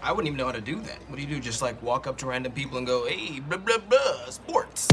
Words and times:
I 0.00 0.12
wouldn't 0.12 0.28
even 0.28 0.38
know 0.38 0.46
how 0.46 0.52
to 0.52 0.60
do 0.60 0.80
that. 0.82 0.98
What 1.08 1.16
do 1.16 1.22
you 1.22 1.28
do? 1.28 1.40
Just 1.40 1.60
like 1.60 1.82
walk 1.82 2.06
up 2.06 2.16
to 2.18 2.26
random 2.26 2.52
people 2.52 2.78
and 2.78 2.86
go, 2.86 3.06
hey, 3.06 3.40
blah, 3.40 3.58
blah, 3.58 3.78
blah, 3.78 4.30
sports. 4.30 4.88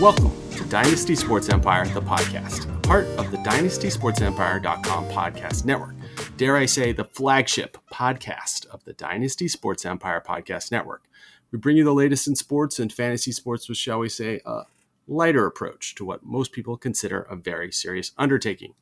Welcome 0.00 0.32
to 0.56 0.64
Dynasty 0.64 1.14
Sports 1.14 1.48
Empire, 1.50 1.86
the 1.86 2.00
podcast, 2.00 2.82
part 2.82 3.04
of 3.18 3.30
the 3.30 3.36
DynastySportsEmpire.com 3.36 5.04
podcast 5.10 5.64
network. 5.64 5.94
Dare 6.36 6.56
I 6.56 6.66
say, 6.66 6.92
the 6.92 7.04
flagship 7.04 7.78
podcast 7.92 8.66
of 8.66 8.84
the 8.84 8.94
Dynasty 8.94 9.48
Sports 9.48 9.86
Empire 9.86 10.22
podcast 10.26 10.72
network. 10.72 11.04
We 11.50 11.58
bring 11.58 11.76
you 11.76 11.84
the 11.84 11.92
latest 11.92 12.26
in 12.26 12.34
sports 12.36 12.78
and 12.78 12.92
fantasy 12.92 13.32
sports 13.32 13.68
with, 13.68 13.78
shall 13.78 14.00
we 14.00 14.08
say, 14.08 14.40
a 14.44 14.62
lighter 15.06 15.46
approach 15.46 15.94
to 15.96 16.04
what 16.04 16.24
most 16.24 16.52
people 16.52 16.76
consider 16.76 17.22
a 17.22 17.36
very 17.36 17.70
serious 17.70 18.12
undertaking. 18.18 18.74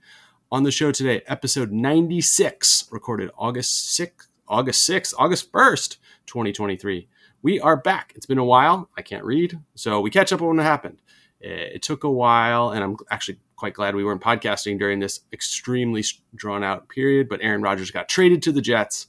On 0.53 0.63
the 0.63 0.71
show 0.71 0.93
today, 0.93 1.23
episode 1.27 1.73
96, 1.73 2.89
recorded 2.91 3.31
August 3.37 3.99
6th, 3.99 4.29
August 4.49 4.89
6th, 4.89 5.15
August 5.19 5.53
1st, 5.53 5.97
2023 6.27 7.09
we 7.43 7.61
are 7.61 7.77
back. 7.77 8.13
It's 8.15 8.27
been 8.27 8.39
a 8.39 8.45
while. 8.45 8.89
I 8.97 9.03
can't 9.03 9.25
read. 9.25 9.59
So 9.75 10.01
we 10.01 10.11
catch 10.11 10.33
up 10.33 10.43
on 10.43 10.57
what 10.57 10.65
happened. 10.65 10.99
It 11.41 11.83
took 11.83 12.05
a 12.05 12.11
while, 12.11 12.71
and 12.71 12.85
I'm 12.85 12.97
actually 13.11 13.39
quite 13.57 13.75
glad 13.75 13.95
we 13.95 14.05
weren't 14.05 14.21
podcasting 14.21 14.79
during 14.79 15.01
this 15.01 15.21
extremely 15.33 16.05
drawn 16.35 16.63
out 16.63 16.89
period. 16.89 17.29
But 17.29 17.41
Aaron 17.43 17.63
Rodgers 17.63 17.91
got 17.91 18.09
traded 18.09 18.43
to 18.43 18.53
the 18.53 18.61
Jets, 18.61 19.07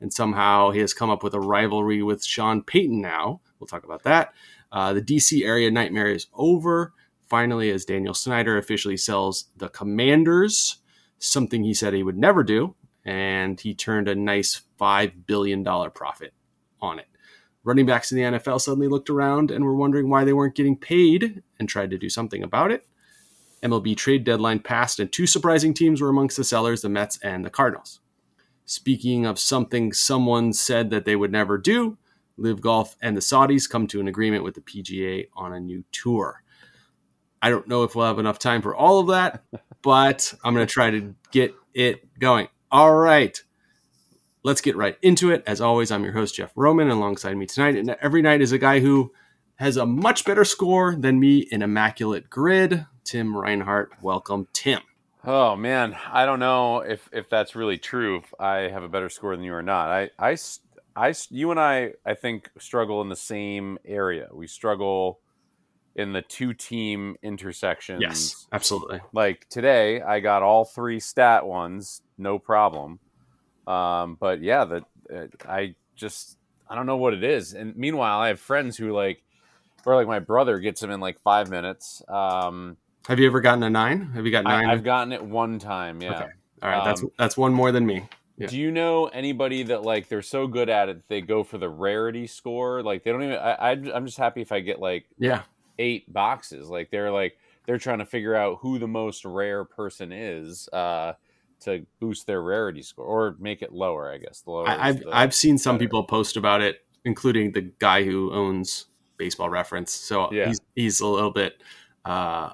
and 0.00 0.12
somehow 0.12 0.70
he 0.70 0.80
has 0.80 0.94
come 0.94 1.10
up 1.10 1.22
with 1.22 1.34
a 1.34 1.40
rivalry 1.40 2.02
with 2.02 2.24
Sean 2.24 2.62
Payton 2.62 3.00
now. 3.00 3.40
We'll 3.58 3.66
talk 3.66 3.84
about 3.84 4.02
that. 4.04 4.34
Uh, 4.72 4.92
the 4.92 5.02
DC 5.02 5.44
area 5.44 5.70
nightmare 5.70 6.08
is 6.08 6.26
over. 6.34 6.92
Finally, 7.26 7.70
as 7.70 7.84
Daniel 7.84 8.14
Snyder 8.14 8.58
officially 8.58 8.96
sells 8.96 9.46
the 9.56 9.68
Commanders, 9.68 10.78
something 11.18 11.62
he 11.62 11.74
said 11.74 11.94
he 11.94 12.02
would 12.02 12.18
never 12.18 12.42
do, 12.42 12.74
and 13.04 13.60
he 13.60 13.74
turned 13.74 14.08
a 14.08 14.14
nice 14.14 14.62
$5 14.80 15.26
billion 15.26 15.64
profit 15.64 16.32
on 16.80 16.98
it 16.98 17.06
running 17.64 17.86
backs 17.86 18.10
in 18.10 18.18
the 18.18 18.38
NFL 18.38 18.60
suddenly 18.60 18.88
looked 18.88 19.10
around 19.10 19.50
and 19.50 19.64
were 19.64 19.74
wondering 19.74 20.08
why 20.08 20.24
they 20.24 20.32
weren't 20.32 20.54
getting 20.54 20.76
paid 20.76 21.42
and 21.58 21.68
tried 21.68 21.90
to 21.90 21.98
do 21.98 22.08
something 22.08 22.42
about 22.42 22.70
it. 22.70 22.86
MLB 23.62 23.96
trade 23.96 24.24
deadline 24.24 24.60
passed, 24.60 24.98
and 25.00 25.12
two 25.12 25.26
surprising 25.26 25.74
teams 25.74 26.00
were 26.00 26.08
amongst 26.08 26.36
the 26.36 26.44
sellers 26.44 26.80
the 26.80 26.88
Mets 26.88 27.18
and 27.22 27.44
the 27.44 27.50
Cardinals. 27.50 28.00
Speaking 28.64 29.26
of 29.26 29.38
something 29.38 29.92
someone 29.92 30.52
said 30.52 30.90
that 30.90 31.04
they 31.04 31.16
would 31.16 31.32
never 31.32 31.58
do, 31.58 31.98
LIV 32.38 32.62
Golf 32.62 32.96
and 33.02 33.16
the 33.16 33.20
Saudis 33.20 33.68
come 33.68 33.86
to 33.88 34.00
an 34.00 34.08
agreement 34.08 34.44
with 34.44 34.54
the 34.54 34.62
PGA 34.62 35.26
on 35.34 35.52
a 35.52 35.60
new 35.60 35.84
tour. 35.92 36.42
I 37.42 37.50
don't 37.50 37.68
know 37.68 37.84
if 37.84 37.94
we'll 37.94 38.06
have 38.06 38.18
enough 38.18 38.38
time 38.38 38.62
for 38.62 38.74
all 38.74 39.00
of 39.00 39.08
that, 39.08 39.42
but 39.82 40.32
I'm 40.42 40.54
going 40.54 40.66
to 40.66 40.72
try 40.72 40.90
to 40.90 41.14
get 41.30 41.54
it 41.74 42.18
going. 42.18 42.48
All 42.70 42.94
right 42.94 43.42
let's 44.42 44.60
get 44.60 44.76
right 44.76 44.96
into 45.02 45.30
it. 45.30 45.42
As 45.46 45.60
always, 45.60 45.90
I'm 45.90 46.04
your 46.04 46.12
host, 46.12 46.34
Jeff 46.34 46.52
Roman. 46.54 46.90
Alongside 46.90 47.36
me 47.36 47.46
tonight 47.46 47.76
and 47.76 47.90
every 48.00 48.22
night 48.22 48.40
is 48.40 48.52
a 48.52 48.58
guy 48.58 48.80
who 48.80 49.12
has 49.56 49.76
a 49.76 49.86
much 49.86 50.24
better 50.24 50.44
score 50.44 50.96
than 50.96 51.20
me 51.20 51.40
in 51.50 51.62
immaculate 51.62 52.30
grid. 52.30 52.86
Tim 53.04 53.36
Reinhart. 53.36 53.92
Welcome, 54.02 54.48
Tim. 54.52 54.80
Oh 55.24 55.54
man, 55.54 55.96
I 56.10 56.24
don't 56.24 56.38
know 56.38 56.78
if 56.80 57.08
if 57.12 57.28
that's 57.28 57.54
really 57.54 57.76
true. 57.76 58.18
If 58.18 58.32
I 58.40 58.68
have 58.68 58.82
a 58.82 58.88
better 58.88 59.10
score 59.10 59.36
than 59.36 59.44
you 59.44 59.52
or 59.52 59.62
not. 59.62 59.90
I 59.90 60.10
I 60.18 60.36
I 60.96 61.14
you 61.28 61.50
and 61.50 61.60
I 61.60 61.92
I 62.06 62.14
think 62.14 62.50
struggle 62.58 63.02
in 63.02 63.08
the 63.10 63.16
same 63.16 63.78
area. 63.84 64.28
We 64.32 64.46
struggle 64.46 65.20
in 65.94 66.12
the 66.12 66.22
two 66.22 66.54
team 66.54 67.16
intersections. 67.22 68.00
Yes, 68.00 68.46
absolutely. 68.52 69.00
Like 69.12 69.46
today, 69.50 70.00
I 70.00 70.20
got 70.20 70.42
all 70.42 70.64
three 70.64 71.00
stat 71.00 71.46
ones, 71.46 72.00
no 72.16 72.38
problem. 72.38 72.98
Um, 73.66 74.16
but 74.18 74.42
yeah, 74.42 74.64
that 74.64 74.84
uh, 75.14 75.26
I 75.48 75.74
just 75.96 76.36
I 76.68 76.74
don't 76.74 76.86
know 76.86 76.96
what 76.96 77.14
it 77.14 77.24
is. 77.24 77.54
And 77.54 77.76
meanwhile, 77.76 78.20
I 78.20 78.28
have 78.28 78.40
friends 78.40 78.76
who 78.76 78.92
like, 78.92 79.22
or 79.84 79.96
like 79.96 80.06
my 80.06 80.18
brother 80.18 80.58
gets 80.58 80.80
them 80.80 80.90
in 80.90 81.00
like 81.00 81.20
five 81.20 81.50
minutes. 81.50 82.02
Um, 82.08 82.76
have 83.06 83.18
you 83.18 83.26
ever 83.26 83.40
gotten 83.40 83.62
a 83.62 83.70
nine? 83.70 84.10
Have 84.14 84.26
you 84.26 84.32
got 84.32 84.44
nine? 84.44 84.68
I, 84.68 84.72
have 84.72 84.84
gotten 84.84 85.12
it 85.12 85.22
one 85.22 85.58
time. 85.58 86.00
Yeah. 86.00 86.14
Okay. 86.14 86.30
All 86.62 86.68
right. 86.68 86.78
Um, 86.78 86.84
that's 86.84 87.04
that's 87.18 87.36
one 87.36 87.52
more 87.52 87.72
than 87.72 87.86
me. 87.86 88.04
Yeah. 88.36 88.46
Do 88.46 88.58
you 88.58 88.70
know 88.70 89.06
anybody 89.06 89.64
that 89.64 89.82
like 89.82 90.08
they're 90.08 90.22
so 90.22 90.46
good 90.46 90.70
at 90.70 90.88
it 90.88 91.06
they 91.08 91.20
go 91.20 91.44
for 91.44 91.58
the 91.58 91.68
rarity 91.68 92.26
score? 92.26 92.82
Like 92.82 93.04
they 93.04 93.12
don't 93.12 93.22
even. 93.22 93.36
I, 93.36 93.52
I 93.52 93.70
I'm 93.72 94.06
just 94.06 94.18
happy 94.18 94.40
if 94.40 94.52
I 94.52 94.60
get 94.60 94.80
like 94.80 95.06
yeah 95.18 95.42
eight 95.78 96.10
boxes. 96.12 96.68
Like 96.68 96.90
they're 96.90 97.10
like 97.10 97.36
they're 97.66 97.78
trying 97.78 97.98
to 97.98 98.06
figure 98.06 98.34
out 98.34 98.58
who 98.60 98.78
the 98.78 98.88
most 98.88 99.24
rare 99.24 99.64
person 99.64 100.12
is. 100.12 100.68
Uh, 100.72 101.14
to 101.60 101.86
boost 102.00 102.26
their 102.26 102.42
rarity 102.42 102.82
score 102.82 103.04
or 103.04 103.36
make 103.38 103.62
it 103.62 103.72
lower. 103.72 104.10
I 104.10 104.18
guess 104.18 104.40
the 104.42 104.50
lower. 104.50 104.68
I, 104.68 104.88
have 104.88 105.02
I've 105.12 105.34
seen 105.34 105.58
some 105.58 105.76
better. 105.76 105.86
people 105.86 106.04
post 106.04 106.36
about 106.36 106.60
it, 106.60 106.78
including 107.04 107.52
the 107.52 107.62
guy 107.78 108.04
who 108.04 108.32
owns 108.32 108.86
Baseball 109.16 109.50
Reference. 109.50 109.92
So 109.92 110.32
yeah. 110.32 110.48
he's 110.48 110.60
he's 110.74 111.00
a 111.00 111.06
little 111.06 111.30
bit 111.30 111.62
uh, 112.04 112.50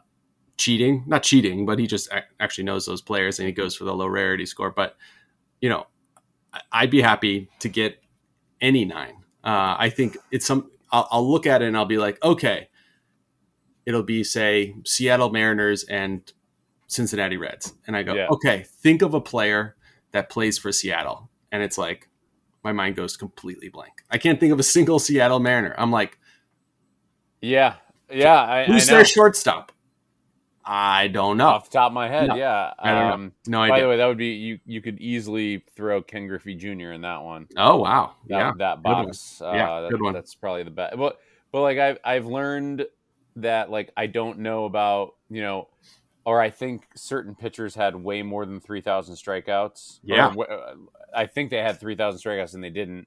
cheating, 0.56 1.04
not 1.06 1.22
cheating, 1.22 1.66
but 1.66 1.78
he 1.78 1.86
just 1.86 2.08
actually 2.40 2.64
knows 2.64 2.86
those 2.86 3.02
players 3.02 3.38
and 3.38 3.46
he 3.46 3.52
goes 3.52 3.74
for 3.74 3.84
the 3.84 3.94
low 3.94 4.06
rarity 4.06 4.46
score. 4.46 4.70
But 4.70 4.96
you 5.60 5.68
know, 5.68 5.86
I'd 6.72 6.90
be 6.90 7.00
happy 7.00 7.48
to 7.60 7.68
get 7.68 8.02
any 8.60 8.84
nine. 8.84 9.24
Uh, 9.44 9.76
I 9.78 9.90
think 9.90 10.16
it's 10.30 10.46
some. 10.46 10.70
I'll, 10.90 11.08
I'll 11.10 11.30
look 11.30 11.46
at 11.46 11.62
it 11.62 11.66
and 11.66 11.76
I'll 11.76 11.84
be 11.84 11.98
like, 11.98 12.22
okay, 12.22 12.68
it'll 13.86 14.02
be 14.02 14.24
say 14.24 14.74
Seattle 14.84 15.30
Mariners 15.30 15.84
and 15.84 16.32
Cincinnati 16.86 17.36
Reds. 17.36 17.74
And 17.86 17.96
I 17.96 18.02
go, 18.02 18.14
yeah. 18.14 18.28
okay, 18.28 18.64
think 18.66 19.02
of 19.02 19.14
a 19.14 19.20
player 19.20 19.76
that 20.12 20.30
plays 20.30 20.58
for 20.58 20.72
Seattle. 20.72 21.28
And 21.52 21.62
it's 21.62 21.78
like, 21.78 22.08
my 22.64 22.72
mind 22.72 22.96
goes 22.96 23.16
completely 23.16 23.68
blank. 23.68 23.92
I 24.10 24.18
can't 24.18 24.40
think 24.40 24.52
of 24.52 24.58
a 24.58 24.64
single 24.64 24.98
Seattle 24.98 25.40
Mariner. 25.40 25.74
I'm 25.78 25.90
like, 25.90 26.18
yeah, 27.40 27.74
yeah. 28.10 28.42
I, 28.42 28.64
who's 28.64 28.88
I 28.88 28.94
their 28.94 29.04
shortstop? 29.04 29.72
I 30.64 31.06
don't 31.06 31.36
know. 31.36 31.46
Off 31.46 31.70
the 31.70 31.78
top 31.78 31.90
of 31.90 31.92
my 31.92 32.08
head, 32.08 32.28
no, 32.28 32.34
yeah. 32.34 32.72
I 32.76 32.90
don't 32.90 33.12
um, 33.12 33.24
know. 33.46 33.58
No 33.58 33.62
idea. 33.62 33.74
By 33.74 33.80
the 33.82 33.88
way, 33.88 33.96
that 33.98 34.06
would 34.06 34.18
be 34.18 34.30
you. 34.30 34.58
You 34.66 34.82
could 34.82 34.98
easily 35.00 35.62
throw 35.76 36.02
Ken 36.02 36.26
Griffey 36.26 36.56
Jr. 36.56 36.90
in 36.90 37.02
that 37.02 37.22
one. 37.22 37.46
Oh 37.56 37.76
wow, 37.76 38.14
that, 38.26 38.36
yeah, 38.36 38.52
that 38.58 38.82
box. 38.82 39.36
Good 39.38 39.54
yeah, 39.54 39.70
uh, 39.70 39.88
good 39.88 40.02
one. 40.02 40.12
That's 40.12 40.34
probably 40.34 40.64
the 40.64 40.72
best. 40.72 40.96
But 40.96 41.20
but 41.52 41.60
like 41.60 41.78
I've 41.78 41.98
I've 42.04 42.26
learned 42.26 42.86
that 43.36 43.70
like 43.70 43.92
I 43.96 44.08
don't 44.08 44.40
know 44.40 44.64
about 44.64 45.14
you 45.30 45.40
know 45.40 45.68
or 46.26 46.40
I 46.40 46.50
think 46.50 46.88
certain 46.96 47.36
pitchers 47.36 47.76
had 47.76 47.94
way 47.94 48.20
more 48.20 48.44
than 48.44 48.58
3,000 48.58 49.14
strikeouts. 49.14 50.00
Yeah. 50.02 50.34
Or, 50.34 50.50
uh, 50.50 50.74
I 51.14 51.26
think 51.26 51.50
they 51.50 51.58
had 51.58 51.78
3,000 51.78 52.20
strikeouts 52.20 52.54
and 52.54 52.64
they 52.64 52.70
didn't. 52.70 53.06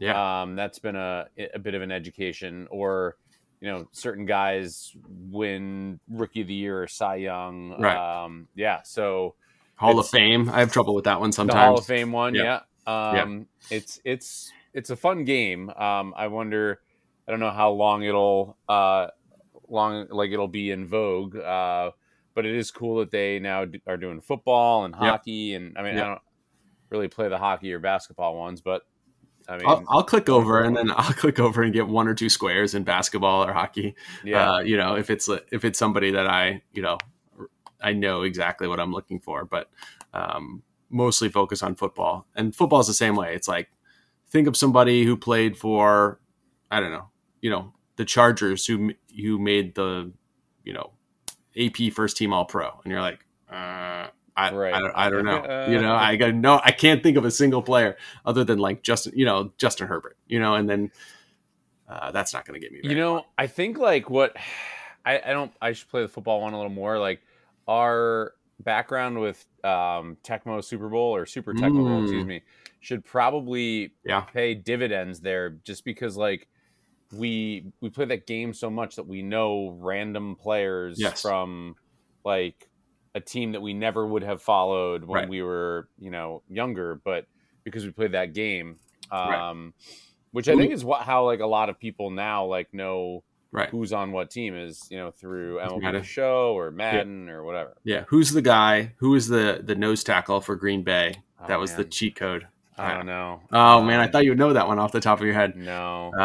Yeah. 0.00 0.42
Um, 0.42 0.56
that's 0.56 0.80
been 0.80 0.96
a, 0.96 1.28
a 1.54 1.60
bit 1.60 1.74
of 1.74 1.82
an 1.82 1.92
education. 1.92 2.66
Or, 2.68 3.18
you 3.60 3.68
know, 3.70 3.86
certain 3.92 4.26
guys 4.26 4.92
win 5.30 6.00
Rookie 6.10 6.40
of 6.40 6.48
the 6.48 6.54
Year 6.54 6.82
or 6.82 6.88
Cy 6.88 7.16
Young. 7.16 7.80
Right. 7.80 8.24
Um, 8.24 8.48
yeah. 8.56 8.82
So 8.82 9.36
Hall 9.76 9.96
of 10.00 10.08
Fame. 10.08 10.50
I 10.50 10.58
have 10.58 10.72
trouble 10.72 10.96
with 10.96 11.04
that 11.04 11.20
one 11.20 11.30
sometimes. 11.30 11.60
Hall 11.60 11.78
of 11.78 11.86
Fame 11.86 12.10
one. 12.10 12.34
Yeah. 12.34 12.62
yeah. 12.88 13.10
Um, 13.10 13.46
yeah. 13.70 13.76
It's, 13.76 14.00
it's, 14.04 14.52
it's 14.74 14.90
a 14.90 14.96
fun 14.96 15.24
game. 15.24 15.70
Um, 15.70 16.14
I 16.16 16.26
wonder, 16.26 16.80
I 17.28 17.30
don't 17.30 17.40
know 17.40 17.52
how 17.52 17.70
long 17.70 18.02
it'll, 18.02 18.56
uh, 18.68 19.06
long, 19.68 20.08
like 20.10 20.32
it'll 20.32 20.48
be 20.48 20.72
in 20.72 20.84
vogue. 20.84 21.36
Uh, 21.36 21.92
but 22.36 22.44
it 22.44 22.54
is 22.54 22.70
cool 22.70 22.98
that 22.98 23.10
they 23.10 23.40
now 23.40 23.64
are 23.86 23.96
doing 23.96 24.20
football 24.20 24.84
and 24.84 24.94
hockey. 24.94 25.32
Yep. 25.32 25.60
And 25.60 25.78
I 25.78 25.82
mean, 25.82 25.96
yep. 25.96 26.04
I 26.04 26.08
don't 26.08 26.22
really 26.90 27.08
play 27.08 27.28
the 27.28 27.38
hockey 27.38 27.72
or 27.72 27.80
basketball 27.80 28.36
ones, 28.36 28.60
but 28.60 28.82
I 29.48 29.56
mean, 29.56 29.66
I'll, 29.66 29.84
I'll, 29.88 30.02
click 30.04 30.28
over 30.28 30.62
and 30.62 30.76
then 30.76 30.90
I'll 30.90 31.12
click 31.14 31.40
over 31.40 31.62
and 31.62 31.72
get 31.72 31.88
one 31.88 32.06
or 32.06 32.14
two 32.14 32.28
squares 32.28 32.74
in 32.74 32.84
basketball 32.84 33.44
or 33.44 33.52
hockey. 33.52 33.96
Yeah, 34.22 34.52
uh, 34.52 34.58
you 34.58 34.76
know, 34.76 34.96
if 34.96 35.08
it's 35.08 35.28
if 35.50 35.64
it's 35.64 35.78
somebody 35.78 36.10
that 36.12 36.26
I 36.26 36.62
you 36.74 36.82
know 36.82 36.98
I 37.80 37.94
know 37.94 38.22
exactly 38.22 38.68
what 38.68 38.80
I'm 38.80 38.92
looking 38.92 39.18
for, 39.18 39.46
but 39.46 39.70
um, 40.12 40.62
mostly 40.90 41.30
focus 41.30 41.62
on 41.62 41.74
football. 41.74 42.26
And 42.34 42.54
football 42.54 42.80
is 42.80 42.86
the 42.86 42.94
same 42.94 43.16
way. 43.16 43.34
It's 43.34 43.48
like 43.48 43.70
think 44.28 44.46
of 44.46 44.58
somebody 44.58 45.04
who 45.04 45.16
played 45.16 45.56
for 45.56 46.20
I 46.70 46.80
don't 46.80 46.92
know, 46.92 47.08
you 47.40 47.48
know, 47.48 47.72
the 47.96 48.04
Chargers 48.04 48.66
who 48.66 48.92
who 49.18 49.38
made 49.38 49.74
the 49.74 50.12
you 50.64 50.74
know 50.74 50.90
AP 51.58 51.92
first 51.92 52.16
team 52.16 52.32
All 52.32 52.44
Pro, 52.44 52.70
and 52.84 52.90
you're 52.90 53.00
like, 53.00 53.24
uh, 53.50 54.08
I, 54.36 54.52
right. 54.52 54.74
I, 54.74 54.80
don't, 54.80 54.92
I 54.94 55.10
don't 55.10 55.24
know. 55.24 55.38
Uh, 55.38 55.66
you 55.70 55.80
know, 55.80 55.94
I 55.94 56.16
got 56.16 56.34
no, 56.34 56.60
I 56.62 56.72
can't 56.72 57.02
think 57.02 57.16
of 57.16 57.24
a 57.24 57.30
single 57.30 57.62
player 57.62 57.96
other 58.24 58.44
than 58.44 58.58
like 58.58 58.82
Justin, 58.82 59.12
you 59.16 59.24
know, 59.24 59.52
Justin 59.56 59.86
Herbert, 59.88 60.16
you 60.26 60.38
know, 60.38 60.54
and 60.54 60.68
then 60.68 60.90
uh, 61.88 62.10
that's 62.12 62.34
not 62.34 62.44
going 62.44 62.60
to 62.60 62.64
get 62.64 62.72
me. 62.72 62.88
you 62.88 62.96
know. 62.96 63.24
I 63.38 63.46
think 63.46 63.78
like 63.78 64.10
what 64.10 64.36
I, 65.06 65.20
I 65.24 65.32
don't, 65.32 65.52
I 65.62 65.72
should 65.72 65.88
play 65.88 66.02
the 66.02 66.08
football 66.08 66.42
one 66.42 66.52
a 66.52 66.56
little 66.56 66.72
more. 66.72 66.98
Like 66.98 67.20
our 67.66 68.34
background 68.60 69.20
with 69.20 69.46
um, 69.64 70.16
Tecmo 70.22 70.62
Super 70.62 70.88
Bowl 70.88 71.14
or 71.14 71.26
Super 71.26 71.54
Tecmo 71.54 71.78
mm. 71.78 71.88
Bowl, 71.88 72.02
excuse 72.02 72.24
mm. 72.24 72.28
me, 72.28 72.42
should 72.80 73.04
probably 73.04 73.92
yeah. 74.04 74.20
pay 74.20 74.54
dividends 74.54 75.20
there 75.20 75.50
just 75.64 75.84
because 75.84 76.16
like 76.16 76.48
we 77.12 77.66
we 77.80 77.88
play 77.90 78.04
that 78.06 78.26
game 78.26 78.52
so 78.54 78.68
much 78.70 78.96
that 78.96 79.06
we 79.06 79.22
know 79.22 79.76
random 79.80 80.36
players 80.36 80.98
Yes. 81.00 81.22
from 81.22 81.76
like 82.24 82.68
a 83.14 83.20
team 83.20 83.52
that 83.52 83.62
we 83.62 83.72
never 83.74 84.06
would 84.06 84.22
have 84.22 84.42
followed 84.42 85.04
when 85.04 85.20
Right. 85.22 85.28
we 85.28 85.42
were 85.42 85.88
you 85.98 86.10
know 86.10 86.42
younger 86.48 87.00
but 87.04 87.26
because 87.64 87.84
we 87.84 87.90
played 87.92 88.12
that 88.12 88.34
game 88.34 88.78
um 89.10 89.28
Right. 89.30 89.72
which 90.32 90.48
i 90.48 90.56
think 90.56 90.72
is 90.72 90.84
what 90.84 91.02
how 91.02 91.24
like 91.24 91.40
a 91.40 91.46
lot 91.46 91.68
of 91.70 91.78
people 91.78 92.10
now 92.10 92.44
like 92.46 92.72
know 92.74 93.22
Right. 93.52 93.70
who's 93.70 93.92
on 93.92 94.12
what 94.12 94.30
team 94.30 94.54
is 94.54 94.86
you 94.90 94.98
know 94.98 95.10
through 95.12 95.60
MLB. 95.60 95.92
The 95.92 96.02
show 96.02 96.52
or 96.58 96.70
Madden 96.70 97.30
or 97.30 97.42
whatever. 97.42 97.76
Yeah. 97.84 98.04
Who's 98.08 98.32
the 98.32 98.42
guy? 98.42 98.92
Who 98.98 99.14
is 99.14 99.28
the 99.28 99.62
the 99.64 99.74
nose 99.76 100.04
tackle 100.04 100.42
for 100.42 100.56
Green 100.56 100.82
Bay? 100.82 101.22
Oh, 101.40 101.46
that 101.46 101.58
was 101.58 101.74
the 101.74 101.84
cheat 101.84 102.16
code. 102.16 102.46
I 102.78 102.94
don't 102.94 103.06
know. 103.06 103.40
Oh 103.52 103.82
man, 103.82 104.00
I 104.00 104.04
Um, 104.06 104.10
thought 104.12 104.24
you 104.24 104.30
would 104.30 104.38
know 104.38 104.52
that 104.52 104.68
one 104.68 104.78
off 104.78 104.92
the 104.92 105.00
top 105.00 105.18
of 105.20 105.24
your 105.24 105.34
head. 105.34 105.56
no. 105.56 106.12
Uh, 106.18 106.22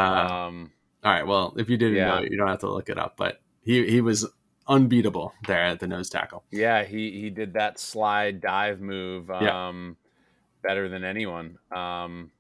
um, 0.48 0.72
All 1.04 1.12
right. 1.12 1.26
Well, 1.26 1.54
if 1.58 1.70
you 1.70 1.78
didn't 1.78 1.96
Yeah. 1.98 2.08
know, 2.08 2.18
it, 2.18 2.32
you 2.32 2.38
don't 2.38 2.48
have 2.48 2.60
to 2.60 2.70
look 2.70 2.90
it 2.90 2.98
up. 2.98 3.16
But 3.18 3.40
he 3.64 3.90
he 3.90 4.02
was 4.02 4.28
unbeatable 4.68 5.34
there 5.48 5.64
at 5.64 5.80
the 5.80 5.88
nose 5.88 6.10
tackle. 6.10 6.44
yeah, 6.52 6.84
he 6.84 7.12
he 7.20 7.30
did 7.30 7.54
that 7.54 7.80
slide 7.80 8.42
dive 8.42 8.80
move 8.82 9.30
Yeah. 9.30 9.70
um, 9.70 9.98
better 10.62 10.88
than 10.90 11.04
anyone. 11.04 11.58
Um, 11.72 12.32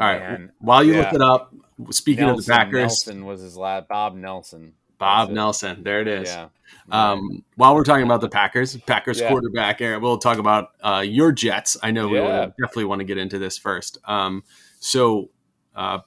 All 0.00 0.06
right. 0.06 0.20
Man. 0.20 0.52
While 0.58 0.84
you 0.84 0.94
Yeah. 0.94 0.98
look 1.00 1.12
it 1.14 1.20
up, 1.20 1.54
speaking 1.90 2.24
Nelson, 2.26 2.40
of 2.40 2.46
the 2.46 2.52
Packers, 2.52 2.80
Nelson 2.80 3.24
was 3.26 3.40
his 3.40 3.56
last. 3.56 3.88
Bob 3.88 4.14
Nelson. 4.14 4.74
Bob. 4.98 5.30
Nelson. 5.30 5.82
There 5.82 6.00
it 6.00 6.08
is. 6.08 6.28
Yeah. 6.28 6.48
Um, 6.90 7.44
while 7.56 7.74
we're 7.74 7.84
talking 7.84 8.04
about 8.04 8.20
the 8.20 8.28
Packers, 8.28 8.76
Packers 8.76 9.20
Yeah. 9.20 9.28
quarterback, 9.30 9.80
Aaron, 9.80 10.02
we'll 10.02 10.18
talk 10.18 10.38
about 10.38 10.70
uh, 10.82 11.02
your 11.06 11.32
Jets. 11.32 11.76
I 11.82 11.90
know 11.90 12.08
we 12.08 12.18
Yeah. 12.18 12.46
definitely 12.60 12.84
want 12.84 13.00
to 13.00 13.04
get 13.04 13.16
into 13.18 13.38
this 13.38 13.56
first. 13.56 13.98
Um, 14.04 14.44
so 14.80 15.30
uh, 15.74 16.00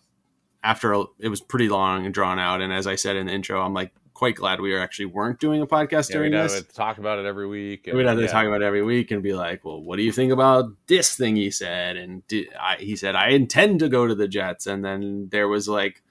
after 0.64 0.94
a, 0.94 1.04
it 1.20 1.30
was 1.30 1.42
pretty 1.42 1.70
long 1.70 2.06
and 2.06 2.14
drawn 2.14 2.40
out, 2.40 2.62
and 2.62 2.72
as 2.72 2.86
I 2.88 2.96
said 2.96 3.16
in 3.16 3.26
the 3.28 3.34
intro, 3.34 3.62
I'm 3.62 3.74
like 3.74 3.92
quite 4.14 4.36
glad 4.36 4.60
we 4.60 4.76
actually 4.76 5.06
weren't 5.06 5.40
doing 5.40 5.62
a 5.62 5.68
podcast 5.68 6.10
yeah, 6.10 6.16
during 6.18 6.34
have 6.34 6.50
this. 6.50 6.64
to 6.64 6.74
talk 6.74 6.98
about 6.98 7.20
it 7.20 7.26
every 7.26 7.48
week. 7.48 7.88
We'd 7.92 8.06
have 8.08 8.18
to 8.18 8.28
talk 8.28 8.46
about 8.48 8.62
it 8.64 8.66
every 8.66 8.82
week 8.82 9.12
and 9.12 9.22
be 9.22 9.34
like, 9.34 9.64
"Well, 9.64 9.82
what 9.82 9.98
do 9.98 10.04
you 10.04 10.12
think 10.12 10.32
about 10.32 10.66
this 10.88 11.16
thing 11.16 11.36
he 11.36 11.52
said?" 11.52 11.98
And 11.98 12.26
did, 12.28 12.48
I, 12.60 12.78
he 12.78 12.96
said, 12.96 13.16
"I 13.16 13.30
intend 13.30 13.80
to 13.82 13.90
go 13.90 14.08
to 14.08 14.16
the 14.16 14.28
Jets." 14.28 14.66
And 14.68 14.84
then 14.84 15.30
there 15.32 15.48
was 15.48 15.68
like, 15.70 16.02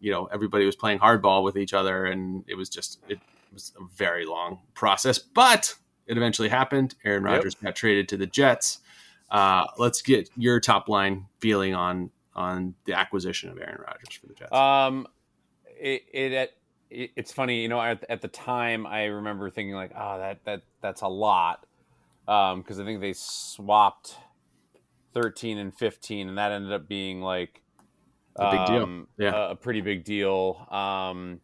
you 0.00 0.10
know, 0.12 0.26
everybody 0.26 0.64
was 0.64 0.76
playing 0.76 0.98
hardball 0.98 1.42
with 1.42 1.56
each 1.56 1.74
other, 1.74 2.06
and 2.06 2.44
it 2.46 2.54
was 2.54 2.68
just 2.68 3.00
it 3.08 3.18
was 3.52 3.72
a 3.78 3.84
very 3.96 4.24
long 4.24 4.60
process, 4.74 5.18
but 5.18 5.74
it 6.06 6.16
eventually 6.16 6.48
happened. 6.48 6.94
Aaron 7.04 7.24
Yep. 7.24 7.32
Rodgers 7.32 7.54
got 7.54 7.76
traded 7.76 8.08
to 8.10 8.16
the 8.16 8.26
Jets. 8.26 8.80
Uh, 9.30 9.66
let's 9.76 10.00
get 10.00 10.30
your 10.36 10.60
top 10.60 10.88
line 10.88 11.26
feeling 11.40 11.74
on 11.74 12.10
on 12.34 12.74
the 12.84 12.92
acquisition 12.94 13.50
of 13.50 13.58
Aaron 13.58 13.80
Rodgers 13.86 14.14
for 14.14 14.26
the 14.26 14.34
Jets. 14.34 14.52
Um, 14.52 15.06
it, 15.78 16.04
it, 16.12 16.32
it 16.90 17.10
it's 17.16 17.32
funny, 17.32 17.62
you 17.62 17.68
know. 17.68 17.80
At, 17.80 18.04
at 18.08 18.22
the 18.22 18.28
time, 18.28 18.86
I 18.86 19.06
remember 19.06 19.50
thinking 19.50 19.74
like, 19.74 19.92
"Oh, 19.96 20.18
that 20.18 20.44
that 20.44 20.62
that's 20.80 21.02
a 21.02 21.08
lot," 21.08 21.66
because 22.24 22.80
I 22.80 22.84
think 22.84 23.00
they 23.00 23.12
swapped 23.12 24.16
thirteen 25.12 25.58
and 25.58 25.76
fifteen, 25.76 26.28
and 26.28 26.38
that 26.38 26.52
ended 26.52 26.72
up 26.72 26.88
being 26.88 27.20
like 27.20 27.60
A 28.38 28.46
big 28.46 28.64
deal. 28.66 28.84
um, 28.84 29.08
Yeah. 29.18 29.34
a, 29.34 29.50
a 29.50 29.56
pretty 29.56 29.80
big 29.80 30.04
deal. 30.04 30.66
Um, 30.70 31.40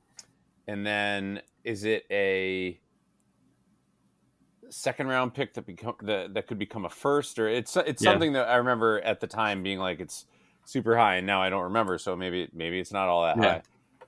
and 0.67 0.87
then 0.87 1.43
is 1.65 1.85
it 1.85 2.05
a 2.11 2.81
second 4.71 5.09
round 5.09 5.35
pick 5.35 5.55
that 5.55 5.67
become 5.67 5.95
that, 6.03 6.35
that 6.35 6.47
could 6.47 6.59
become 6.59 6.85
a 6.85 6.91
first, 6.91 7.39
or 7.39 7.49
it's 7.49 7.77
it's 7.77 8.03
Yeah. 8.03 8.11
something 8.11 8.33
that 8.33 8.49
I 8.49 8.57
remember 8.57 9.01
at 9.01 9.21
the 9.21 9.27
time 9.27 9.63
being 9.63 9.79
like 9.79 10.01
it's 10.01 10.27
super 10.65 10.97
high, 10.97 11.17
and 11.17 11.27
now 11.27 11.43
I 11.43 11.51
don't 11.51 11.65
remember, 11.65 11.99
so 11.99 12.17
maybe 12.17 12.49
maybe 12.53 12.81
it's 12.81 12.93
not 12.93 13.09
all 13.09 13.25
that 13.25 13.37
Yeah. 13.37 13.61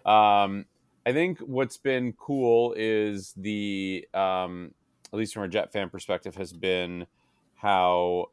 high. 0.05 0.45
Um, 0.45 0.67
I 1.05 1.13
think 1.13 1.39
what's 1.41 1.79
been 1.79 2.13
cool 2.15 2.75
is 2.77 3.33
the 3.37 4.07
um, 4.15 4.75
at 5.13 5.19
least 5.19 5.35
from 5.35 5.45
a 5.45 5.49
Jet 5.49 5.73
fan 5.73 5.91
perspective 5.91 6.35
has 6.37 6.53
been 6.53 7.07
how 7.55 8.27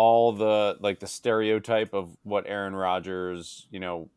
all 0.00 0.32
the 0.32 0.78
like 0.80 0.98
the 0.98 1.06
stereotype 1.06 1.92
of 1.92 2.16
what 2.22 2.46
Aaron 2.46 2.74
Rodgers, 2.74 3.68
you 3.70 3.80
know, 3.80 4.08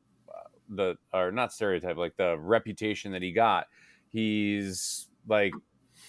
the 0.69 0.95
or 1.13 1.30
not 1.30 1.51
stereotype, 1.51 1.97
like 1.97 2.15
the 2.15 2.38
reputation 2.39 3.12
that 3.12 3.21
he 3.21 3.33
got. 3.33 3.68
He's 4.07 5.09
like 5.27 5.51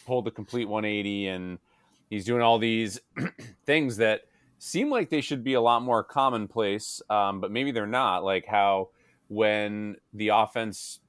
pulled 0.06 0.26
the 0.26 0.31
complete 0.31 0.67
180 0.69 1.26
and 1.26 1.59
he's 2.09 2.25
doing 2.25 2.41
all 2.41 2.61
these 2.61 3.00
things 3.67 3.97
that 3.97 4.21
seem 4.61 4.91
like 4.91 5.11
they 5.11 5.21
should 5.21 5.43
be 5.43 5.55
a 5.55 5.61
lot 5.61 5.82
more 5.82 6.05
commonplace, 6.05 7.03
um, 7.11 7.41
but 7.41 7.50
maybe 7.50 7.73
they're 7.73 7.85
not. 7.85 8.23
Like 8.23 8.47
how 8.47 8.91
when 9.27 9.97
the 10.12 10.29
offense, 10.29 11.00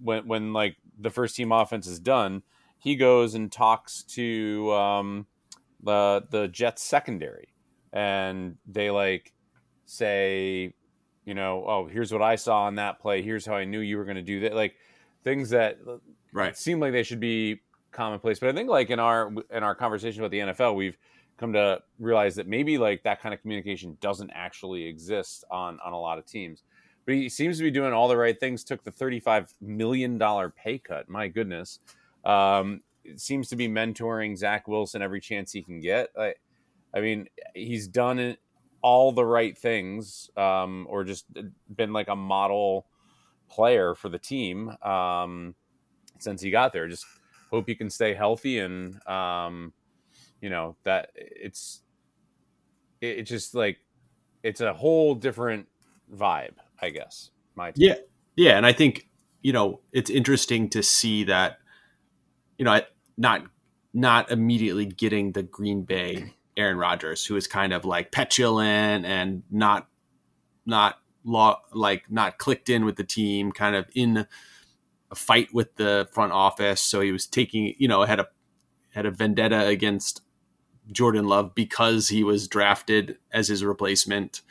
when 0.00 0.28
when 0.28 0.52
like 0.52 0.76
the 1.00 1.10
first 1.10 1.34
team 1.34 1.50
offense 1.50 1.88
is 1.88 1.98
done, 1.98 2.44
he 2.78 2.94
goes 2.94 3.34
and 3.34 3.50
talks 3.50 4.04
to 4.04 4.72
um, 4.72 5.26
the 5.82 6.22
the 6.30 6.46
Jets 6.46 6.84
secondary, 6.84 7.48
and 7.92 8.56
they 8.66 8.90
like 8.90 9.32
say, 9.86 10.74
you 11.24 11.34
know, 11.34 11.64
oh, 11.66 11.86
here's 11.86 12.12
what 12.12 12.22
I 12.22 12.36
saw 12.36 12.62
on 12.62 12.76
that 12.76 13.00
play. 13.00 13.22
Here's 13.22 13.44
how 13.44 13.54
I 13.54 13.64
knew 13.64 13.80
you 13.80 13.98
were 13.98 14.04
going 14.04 14.16
to 14.16 14.22
do 14.22 14.40
that. 14.40 14.54
Like 14.54 14.76
things 15.24 15.50
that 15.50 15.78
right. 16.32 16.56
seem 16.56 16.80
like 16.80 16.92
they 16.92 17.02
should 17.02 17.20
be 17.20 17.60
commonplace. 17.92 18.38
But 18.38 18.48
I 18.48 18.52
think 18.52 18.68
like 18.68 18.90
in 18.90 18.98
our 18.98 19.32
in 19.50 19.62
our 19.62 19.74
conversation 19.74 20.22
about 20.22 20.30
the 20.30 20.38
NFL, 20.38 20.74
we've 20.74 20.96
come 21.36 21.52
to 21.52 21.80
realize 21.98 22.34
that 22.36 22.46
maybe 22.46 22.78
like 22.78 23.02
that 23.04 23.20
kind 23.20 23.34
of 23.34 23.40
communication 23.40 23.96
doesn't 24.00 24.30
actually 24.34 24.84
exist 24.84 25.44
on 25.50 25.78
on 25.84 25.92
a 25.92 26.00
lot 26.00 26.18
of 26.18 26.26
teams. 26.26 26.62
But 27.06 27.14
he 27.14 27.28
seems 27.28 27.56
to 27.58 27.62
be 27.62 27.70
doing 27.70 27.92
all 27.92 28.08
the 28.08 28.16
right 28.16 28.38
things. 28.38 28.64
Took 28.64 28.84
the 28.84 28.92
thirty 28.92 29.20
five 29.20 29.52
million 29.60 30.18
dollar 30.18 30.50
pay 30.50 30.78
cut. 30.78 31.08
My 31.08 31.28
goodness. 31.28 31.80
Um, 32.24 32.82
it 33.04 33.20
seems 33.20 33.48
to 33.48 33.56
be 33.56 33.68
mentoring 33.68 34.36
Zach 34.36 34.68
Wilson 34.68 35.00
every 35.00 35.20
chance 35.20 35.52
he 35.52 35.62
can 35.62 35.80
get. 35.80 36.10
I, 36.18 36.34
I 36.94 37.00
mean, 37.00 37.28
he's 37.54 37.86
done 37.88 38.36
all 38.82 39.12
the 39.12 39.24
right 39.24 39.56
things, 39.56 40.30
um, 40.36 40.86
or 40.88 41.04
just 41.04 41.26
been 41.74 41.92
like 41.92 42.08
a 42.08 42.16
model 42.16 42.86
player 43.48 43.94
for 43.94 44.08
the 44.08 44.18
team 44.18 44.70
um, 44.82 45.54
since 46.18 46.42
he 46.42 46.50
got 46.50 46.72
there. 46.72 46.88
Just 46.88 47.04
hope 47.50 47.66
he 47.66 47.74
can 47.74 47.90
stay 47.90 48.14
healthy 48.14 48.58
and 48.58 49.06
um, 49.06 49.72
you 50.40 50.50
know 50.50 50.76
that 50.84 51.10
it's 51.14 51.82
it, 53.00 53.18
it's 53.18 53.30
just 53.30 53.54
like 53.54 53.78
it's 54.42 54.60
a 54.60 54.72
whole 54.72 55.14
different 55.14 55.66
vibe, 56.14 56.54
I 56.80 56.90
guess. 56.90 57.30
My 57.54 57.72
take. 57.72 57.88
Yeah, 57.88 57.94
yeah, 58.36 58.56
and 58.56 58.64
I 58.64 58.72
think 58.72 59.08
you 59.42 59.52
know 59.52 59.80
it's 59.92 60.10
interesting 60.10 60.68
to 60.70 60.82
see 60.82 61.24
that 61.24 61.58
you 62.56 62.64
know 62.64 62.80
not 63.16 63.42
not 63.92 64.30
immediately 64.30 64.86
getting 64.86 65.32
the 65.32 65.42
Green 65.42 65.82
Bay 65.82 66.34
Aaron 66.58 66.76
Rodgers, 66.76 67.24
who 67.24 67.36
is 67.36 67.46
kind 67.46 67.72
of 67.72 67.84
like 67.84 68.12
petulant 68.12 69.06
and 69.06 69.42
not 69.50 69.88
not 70.66 70.98
law 71.24 71.60
like 71.72 72.10
not 72.10 72.36
clicked 72.38 72.68
in 72.68 72.84
with 72.84 72.96
the 72.96 73.04
team, 73.04 73.52
kind 73.52 73.74
of 73.76 73.86
in 73.94 74.26
a 75.10 75.14
fight 75.14 75.48
with 75.54 75.74
the 75.76 76.08
front 76.12 76.32
office. 76.32 76.80
So 76.80 77.00
he 77.00 77.12
was 77.12 77.26
taking 77.26 77.74
you 77.78 77.88
know 77.88 78.02
had 78.04 78.20
a 78.20 78.26
had 78.90 79.06
a 79.06 79.10
vendetta 79.10 79.66
against 79.66 80.22
Jordan 80.90 81.28
Love 81.28 81.54
because 81.54 82.08
he 82.08 82.24
was 82.24 82.48
drafted 82.48 83.18
as 83.32 83.48
his 83.48 83.64
replacement 83.64 84.42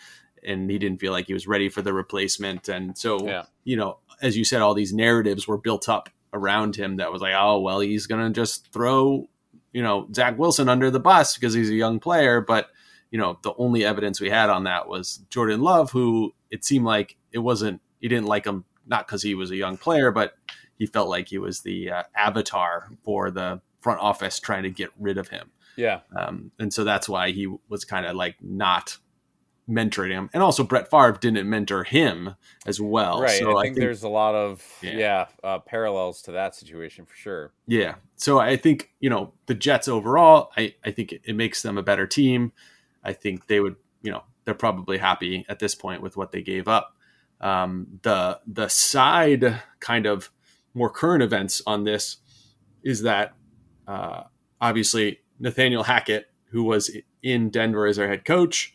and 0.43 0.69
he 0.69 0.77
didn't 0.77 0.99
feel 0.99 1.11
like 1.11 1.27
he 1.27 1.33
was 1.33 1.47
ready 1.47 1.67
for 1.67 1.81
the 1.81 1.91
replacement. 1.93 2.69
And 2.69 2.97
so, 2.97 3.27
Yeah. 3.27 3.45
you 3.63 3.75
know, 3.75 3.97
as 4.21 4.37
you 4.37 4.43
said, 4.45 4.61
all 4.61 4.73
these 4.75 4.93
narratives 4.93 5.47
were 5.47 5.57
built 5.57 5.89
up 5.89 6.09
around 6.31 6.75
him 6.75 6.97
that 6.97 7.11
was 7.11 7.21
like, 7.21 7.33
oh, 7.35 7.59
well, 7.59 7.79
he's 7.79 8.05
going 8.07 8.21
to 8.25 8.29
just 8.39 8.71
throw, 8.71 9.27
you 9.73 9.81
know, 9.81 10.07
Zach 10.13 10.37
Wilson 10.37 10.69
under 10.69 10.89
the 10.89 10.99
bus 10.99 11.35
because 11.35 11.53
he's 11.53 11.69
a 11.69 11.75
young 11.75 11.99
player. 11.99 12.41
But, 12.41 12.69
you 13.11 13.19
know, 13.19 13.39
the 13.43 13.53
only 13.57 13.85
evidence 13.85 14.19
we 14.19 14.29
had 14.29 14.49
on 14.49 14.63
that 14.63 14.87
was 14.87 15.21
Jordan 15.29 15.61
Love, 15.61 15.91
who 15.91 16.33
it 16.49 16.65
seemed 16.65 16.85
like 16.85 17.17
it 17.31 17.39
wasn't, 17.39 17.81
he 17.99 18.07
didn't 18.07 18.27
like 18.27 18.45
him, 18.45 18.65
not 18.85 19.07
because 19.07 19.23
he 19.23 19.35
was 19.35 19.51
a 19.51 19.55
young 19.55 19.77
player, 19.77 20.11
but 20.11 20.33
he 20.77 20.85
felt 20.85 21.09
like 21.09 21.27
he 21.27 21.37
was 21.37 21.61
the 21.61 21.91
uh, 21.91 22.03
avatar 22.15 22.89
for 23.03 23.31
the 23.31 23.61
front 23.81 23.99
office 23.99 24.39
trying 24.39 24.63
to 24.63 24.69
get 24.69 24.89
rid 24.99 25.17
of 25.17 25.29
him. 25.29 25.51
Yeah. 25.75 26.01
Um, 26.17 26.51
and 26.59 26.73
so 26.73 26.83
that's 26.83 27.07
why 27.07 27.31
he 27.31 27.47
was 27.69 27.85
kind 27.85 28.05
of 28.05 28.15
like 28.15 28.35
not 28.41 28.97
mentoring 29.69 30.11
him. 30.11 30.29
And 30.33 30.41
also 30.41 30.63
Brett 30.63 30.89
Favre 30.89 31.17
didn't 31.19 31.49
mentor 31.49 31.83
him 31.83 32.35
as 32.65 32.79
well. 32.79 33.21
right. 33.21 33.37
So 33.37 33.57
I, 33.57 33.63
think 33.63 33.75
there's 33.77 34.03
a 34.03 34.09
lot 34.09 34.33
of 34.33 34.63
Yeah. 34.81 34.97
yeah, 34.97 35.25
uh, 35.43 35.59
parallels 35.59 36.21
to 36.23 36.31
that 36.33 36.55
situation 36.55 37.05
for 37.05 37.15
sure. 37.15 37.51
Yeah. 37.67 37.95
So 38.15 38.39
I 38.39 38.55
think, 38.55 38.91
you 38.99 39.09
know, 39.09 39.33
the 39.45 39.55
Jets 39.55 39.87
overall, 39.87 40.51
I, 40.57 40.75
I 40.85 40.91
think 40.91 41.11
it, 41.11 41.21
it 41.25 41.35
makes 41.35 41.61
them 41.61 41.77
a 41.77 41.83
better 41.83 42.07
team. 42.07 42.53
I 43.03 43.13
think 43.13 43.47
they 43.47 43.59
would, 43.59 43.75
you 44.01 44.11
know, 44.11 44.23
they're 44.45 44.53
probably 44.53 44.97
happy 44.97 45.45
at 45.49 45.59
this 45.59 45.75
point 45.75 46.01
with 46.01 46.15
what 46.15 46.31
they 46.31 46.41
gave 46.41 46.67
up. 46.67 46.95
Um, 47.39 47.99
the 48.01 48.39
the 48.47 48.67
side 48.67 49.61
kind 49.79 50.07
of 50.07 50.31
more 50.73 50.89
current 50.89 51.21
events 51.21 51.61
on 51.67 51.83
this 51.83 52.17
is 52.83 53.03
that 53.03 53.35
uh, 53.87 54.23
obviously 54.59 55.19
Nathaniel 55.39 55.83
Hackett, 55.83 56.31
who 56.51 56.63
was 56.63 56.89
in 57.21 57.49
Denver 57.49 57.85
as 57.85 57.99
our 57.99 58.07
head 58.07 58.25
coach, 58.25 58.73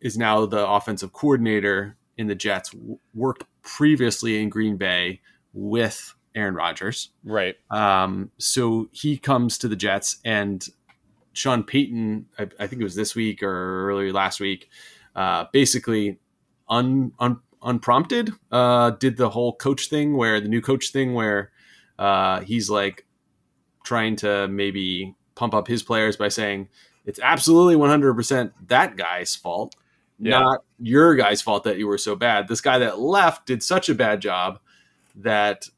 is 0.00 0.16
now 0.16 0.46
the 0.46 0.66
offensive 0.66 1.12
coordinator 1.12 1.96
in 2.16 2.26
the 2.26 2.34
Jets, 2.34 2.74
worked 3.14 3.44
previously 3.62 4.42
in 4.42 4.48
Green 4.48 4.76
Bay 4.76 5.20
with 5.52 6.14
Aaron 6.34 6.54
Rodgers. 6.54 7.10
Right. 7.24 7.56
Um, 7.70 8.30
so 8.38 8.88
he 8.92 9.18
comes 9.18 9.58
to 9.58 9.68
the 9.68 9.76
Jets, 9.76 10.18
and 10.24 10.66
Sean 11.32 11.62
Payton, 11.62 12.26
I, 12.38 12.48
I 12.58 12.66
think 12.66 12.80
it 12.80 12.84
was 12.84 12.96
this 12.96 13.14
week 13.14 13.42
or 13.42 13.88
earlier 13.88 14.12
last 14.12 14.40
week, 14.40 14.68
uh, 15.14 15.46
basically 15.52 16.18
un, 16.68 17.12
un, 17.18 17.40
unprompted 17.62 18.32
uh, 18.52 18.90
did 18.90 19.16
the 19.16 19.30
whole 19.30 19.54
coach 19.54 19.88
thing 19.88 20.16
where 20.16 20.40
the 20.40 20.48
new 20.48 20.60
coach 20.60 20.90
thing 20.90 21.14
where 21.14 21.50
uh, 21.98 22.40
he's 22.40 22.70
like 22.70 23.06
trying 23.84 24.16
to 24.16 24.46
maybe 24.48 25.14
pump 25.34 25.54
up 25.54 25.66
his 25.66 25.82
players 25.82 26.16
by 26.16 26.28
saying 26.28 26.68
it's 27.04 27.20
absolutely 27.22 27.74
100% 27.74 28.52
that 28.66 28.96
guy's 28.96 29.34
fault 29.34 29.74
yeah. 30.18 30.38
not 30.38 30.64
your 30.78 31.14
guy's 31.14 31.42
fault 31.42 31.64
that 31.64 31.78
you 31.78 31.86
were 31.86 31.98
so 31.98 32.16
bad. 32.16 32.48
This 32.48 32.60
guy 32.60 32.78
that 32.78 32.98
left 32.98 33.46
did 33.46 33.62
such 33.62 33.88
a 33.88 33.94
bad 33.94 34.20
job 34.20 34.58
that 35.16 35.68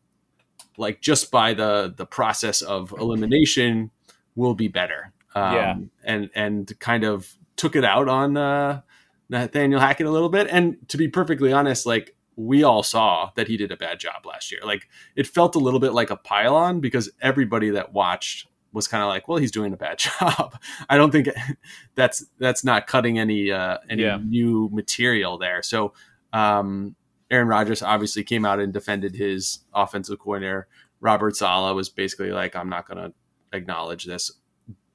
like 0.76 1.00
just 1.00 1.30
by 1.30 1.54
the 1.54 1.92
the 1.96 2.06
process 2.06 2.62
of 2.62 2.92
elimination 2.98 3.90
will 4.34 4.54
be 4.54 4.68
better. 4.68 5.12
Um, 5.34 5.54
yeah. 5.54 5.76
and 6.04 6.30
and 6.34 6.80
kind 6.80 7.04
of 7.04 7.34
took 7.56 7.76
it 7.76 7.84
out 7.84 8.08
on 8.08 8.36
uh, 8.36 8.80
Nathaniel 9.28 9.80
Hackett 9.80 10.06
a 10.06 10.10
little 10.10 10.28
bit. 10.28 10.48
And 10.50 10.76
to 10.88 10.96
be 10.96 11.08
perfectly 11.08 11.52
honest, 11.52 11.86
like 11.86 12.16
we 12.36 12.62
all 12.62 12.82
saw 12.82 13.30
that 13.36 13.48
he 13.48 13.56
did 13.56 13.70
a 13.70 13.76
bad 13.76 14.00
job 14.00 14.24
last 14.24 14.50
year. 14.50 14.60
Like 14.64 14.88
it 15.14 15.26
felt 15.26 15.54
a 15.54 15.58
little 15.58 15.80
bit 15.80 15.92
like 15.92 16.10
a 16.10 16.16
pile-on 16.16 16.80
because 16.80 17.10
everybody 17.20 17.70
that 17.70 17.92
watched 17.92 18.48
was 18.72 18.86
kind 18.86 19.02
of 19.02 19.08
like, 19.08 19.28
well, 19.28 19.38
he's 19.38 19.50
doing 19.50 19.72
a 19.72 19.76
bad 19.76 19.98
job. 20.20 20.58
I 20.88 20.96
don't 20.96 21.10
think 21.10 21.28
that's 21.94 22.24
that's 22.38 22.64
not 22.64 22.86
cutting 22.86 23.18
any 23.18 23.50
uh, 23.50 23.78
any 23.88 24.02
yeah. 24.02 24.18
new 24.22 24.68
material 24.72 25.38
there. 25.38 25.62
So 25.62 25.92
um, 26.32 26.94
Aaron 27.30 27.48
Rodgers 27.48 27.82
obviously 27.82 28.24
came 28.24 28.44
out 28.44 28.60
and 28.60 28.72
defended 28.72 29.14
his 29.14 29.60
offensive 29.74 30.18
coordinator. 30.18 30.68
Robert 31.00 31.36
Saleh 31.36 31.74
was 31.74 31.88
basically 31.88 32.30
like, 32.30 32.54
I'm 32.54 32.68
not 32.68 32.86
going 32.86 32.98
to 32.98 33.12
acknowledge 33.52 34.04
this. 34.04 34.32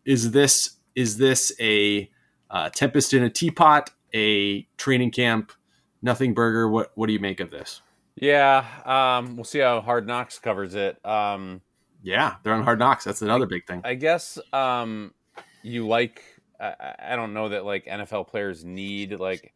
Is 0.06 0.32
this 0.32 0.78
is 0.96 1.18
this 1.18 1.54
a 1.60 2.10
uh, 2.50 2.70
tempest 2.70 3.14
in 3.14 3.24
a 3.24 3.30
teapot? 3.30 3.90
A 4.14 4.62
training 4.78 5.12
camp? 5.12 5.52
Nothing 6.02 6.34
burger. 6.34 6.70
What 6.70 6.92
what 6.96 7.08
do 7.08 7.14
you 7.14 7.20
make 7.20 7.40
of 7.40 7.52
this? 7.52 7.82
Yeah, 8.16 8.66
um, 8.86 9.36
we'll 9.36 9.44
see 9.44 9.60
how 9.60 9.82
Hard 9.82 10.08
Knocks 10.08 10.40
covers 10.40 10.74
it. 10.74 11.04
Um, 11.06 11.62
yeah, 12.06 12.36
they're 12.44 12.54
on 12.54 12.64
Hard 12.64 12.80
Knocks. 12.80 13.04
That's 13.04 13.22
another 13.24 13.48
big 13.48 13.66
thing. 13.66 13.82
I 13.84 13.96
guess 13.96 14.38
um, 14.54 15.14
you 15.64 15.88
like. 15.88 16.24
I, 16.60 16.94
I, 17.00 17.16
don't 17.18 17.34
know 17.34 17.50
that 17.50 17.66
like 17.66 17.86
NFL 17.86 18.28
players 18.28 18.64
need 18.64 19.20
like 19.20 19.54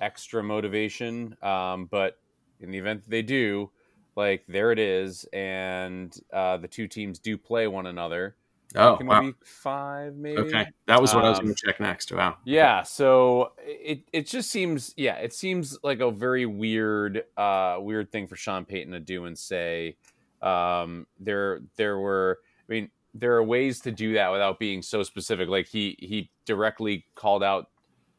extra 0.00 0.42
motivation, 0.42 1.36
um, 1.42 1.86
but 1.86 2.18
in 2.58 2.72
the 2.72 2.78
event 2.78 3.04
that 3.04 3.10
they 3.10 3.22
do, 3.22 3.70
like 4.16 4.44
there 4.48 4.72
it 4.72 4.78
is, 4.78 5.26
and 5.32 6.16
uh, 6.32 6.56
the 6.56 6.66
two 6.66 6.88
teams 6.88 7.18
do 7.18 7.36
play 7.36 7.68
one 7.68 7.86
another. 7.86 8.34
Oh, 8.76 8.98
wow. 9.02 9.22
week 9.22 9.36
five, 9.44 10.16
maybe. 10.16 10.38
Okay, 10.38 10.66
that 10.86 11.00
was 11.00 11.14
what 11.14 11.20
um, 11.20 11.26
I 11.26 11.30
was 11.30 11.38
going 11.38 11.54
to 11.54 11.66
check 11.66 11.78
next. 11.78 12.10
Wow. 12.10 12.38
Yeah, 12.44 12.82
so 12.82 13.52
it 13.58 14.00
it 14.12 14.26
just 14.26 14.50
seems 14.50 14.94
yeah, 14.96 15.16
it 15.16 15.32
seems 15.32 15.78
like 15.84 16.00
a 16.00 16.10
very 16.10 16.46
weird 16.46 17.24
uh 17.36 17.76
weird 17.78 18.10
thing 18.10 18.26
for 18.26 18.36
Sean 18.36 18.64
Payton 18.64 18.92
to 18.92 19.00
do 19.00 19.26
and 19.26 19.38
say 19.38 19.96
um, 20.44 21.06
there 21.18 21.62
there 21.76 21.98
were 21.98 22.40
I 22.68 22.72
mean 22.72 22.90
there 23.14 23.34
are 23.36 23.44
ways 23.44 23.80
to 23.80 23.92
do 23.92 24.14
that 24.14 24.30
without 24.30 24.58
being 24.58 24.82
so 24.82 25.02
specific. 25.02 25.48
Like 25.48 25.66
he 25.66 25.96
he 25.98 26.30
directly 26.44 27.06
called 27.14 27.42
out 27.42 27.70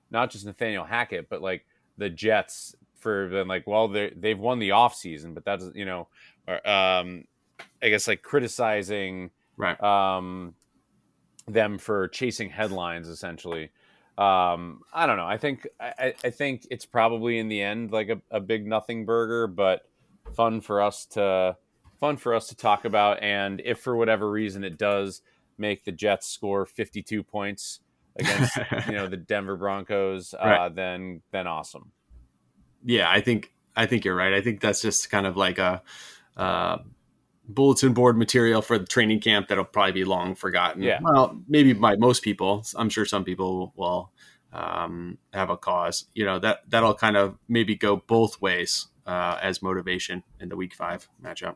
not 0.10 0.32
just 0.32 0.46
Nathaniel 0.46 0.86
Hackett, 0.86 1.30
but 1.30 1.42
like 1.42 1.66
the 1.98 2.10
Jets 2.10 2.76
for 2.98 3.30
then 3.30 3.48
like 3.48 3.68
well 3.68 3.88
they 3.88 4.12
they've 4.16 4.40
won 4.40 4.60
the 4.60 4.72
off 4.72 4.96
season, 4.96 5.34
but 5.34 5.46
that's 5.46 5.66
you 5.76 5.86
know 5.86 6.08
or, 6.48 6.68
um, 6.68 7.26
I 7.82 7.90
guess 7.90 8.08
like 8.08 8.22
criticizing 8.22 9.32
right 9.58 9.82
um, 9.84 10.56
them 11.48 11.78
for 11.78 12.08
chasing 12.08 12.50
headlines 12.50 13.08
essentially. 13.08 13.70
Um, 14.18 14.82
I 14.94 15.06
don't 15.08 15.18
know. 15.18 15.28
I 15.28 15.38
think 15.38 15.68
I, 15.80 16.14
I 16.24 16.30
think 16.30 16.66
it's 16.72 16.86
probably 16.86 17.38
in 17.38 17.50
the 17.50 17.62
end 17.62 17.92
like 17.92 18.10
a, 18.10 18.22
a 18.32 18.40
big 18.40 18.66
nothing 18.66 19.06
burger, 19.06 19.46
but 19.46 19.82
fun 20.34 20.62
for 20.62 20.82
us 20.82 21.06
to 21.08 21.58
fun 22.06 22.18
for 22.18 22.36
us 22.36 22.48
to 22.48 22.56
talk 22.56 22.86
about. 22.86 23.22
And 23.22 23.62
if 23.66 23.80
for 23.80 23.96
whatever 23.96 24.30
reason 24.30 24.64
it 24.64 24.78
does 24.78 25.22
make 25.58 25.86
the 25.86 25.92
Jets 25.92 26.28
score 26.28 26.66
52 26.66 27.24
points 27.24 27.80
against 28.16 28.58
you 28.88 28.94
know 28.94 29.08
the 29.08 29.18
Denver 29.18 29.58
Broncos, 29.58 30.34
uh, 30.34 30.46
right. 30.46 30.76
then 30.76 31.22
then 31.32 31.48
awesome. 31.48 31.92
Yeah, 32.84 33.10
I 33.10 33.22
think 33.22 33.54
I 33.76 33.88
think 33.88 34.06
you're 34.06 34.16
right. 34.16 34.34
I 34.34 34.42
think 34.42 34.62
that's 34.62 34.82
just 34.82 35.10
kind 35.10 35.26
of 35.26 35.36
like 35.36 35.58
a 35.58 35.82
uh, 36.38 36.78
bulletin 37.48 37.94
board 37.94 38.18
material 38.18 38.62
for 38.62 38.78
the 38.78 38.86
training 38.86 39.20
camp 39.20 39.48
that'll 39.48 39.66
probably 39.66 39.94
be 39.94 40.06
long 40.06 40.36
forgotten. 40.36 40.84
Yeah. 40.84 41.00
Well, 41.02 41.42
maybe 41.48 41.74
by 41.74 41.96
most 41.96 42.24
people. 42.24 42.64
I'm 42.76 42.90
sure 42.90 43.06
some 43.06 43.24
people 43.24 43.74
will 43.76 44.12
um, 44.54 45.18
have 45.34 45.50
a 45.50 45.58
cause. 45.58 46.06
You 46.14 46.26
know 46.26 46.38
that 46.40 46.60
that'll 46.70 46.94
kind 46.94 47.18
of 47.18 47.40
maybe 47.48 47.76
go 47.76 47.98
both 47.98 48.40
ways 48.40 48.88
uh, 49.08 49.40
as 49.42 49.64
motivation 49.64 50.24
in 50.40 50.50
the 50.50 50.56
Week 50.56 50.76
Five 50.76 51.10
matchup. 51.24 51.56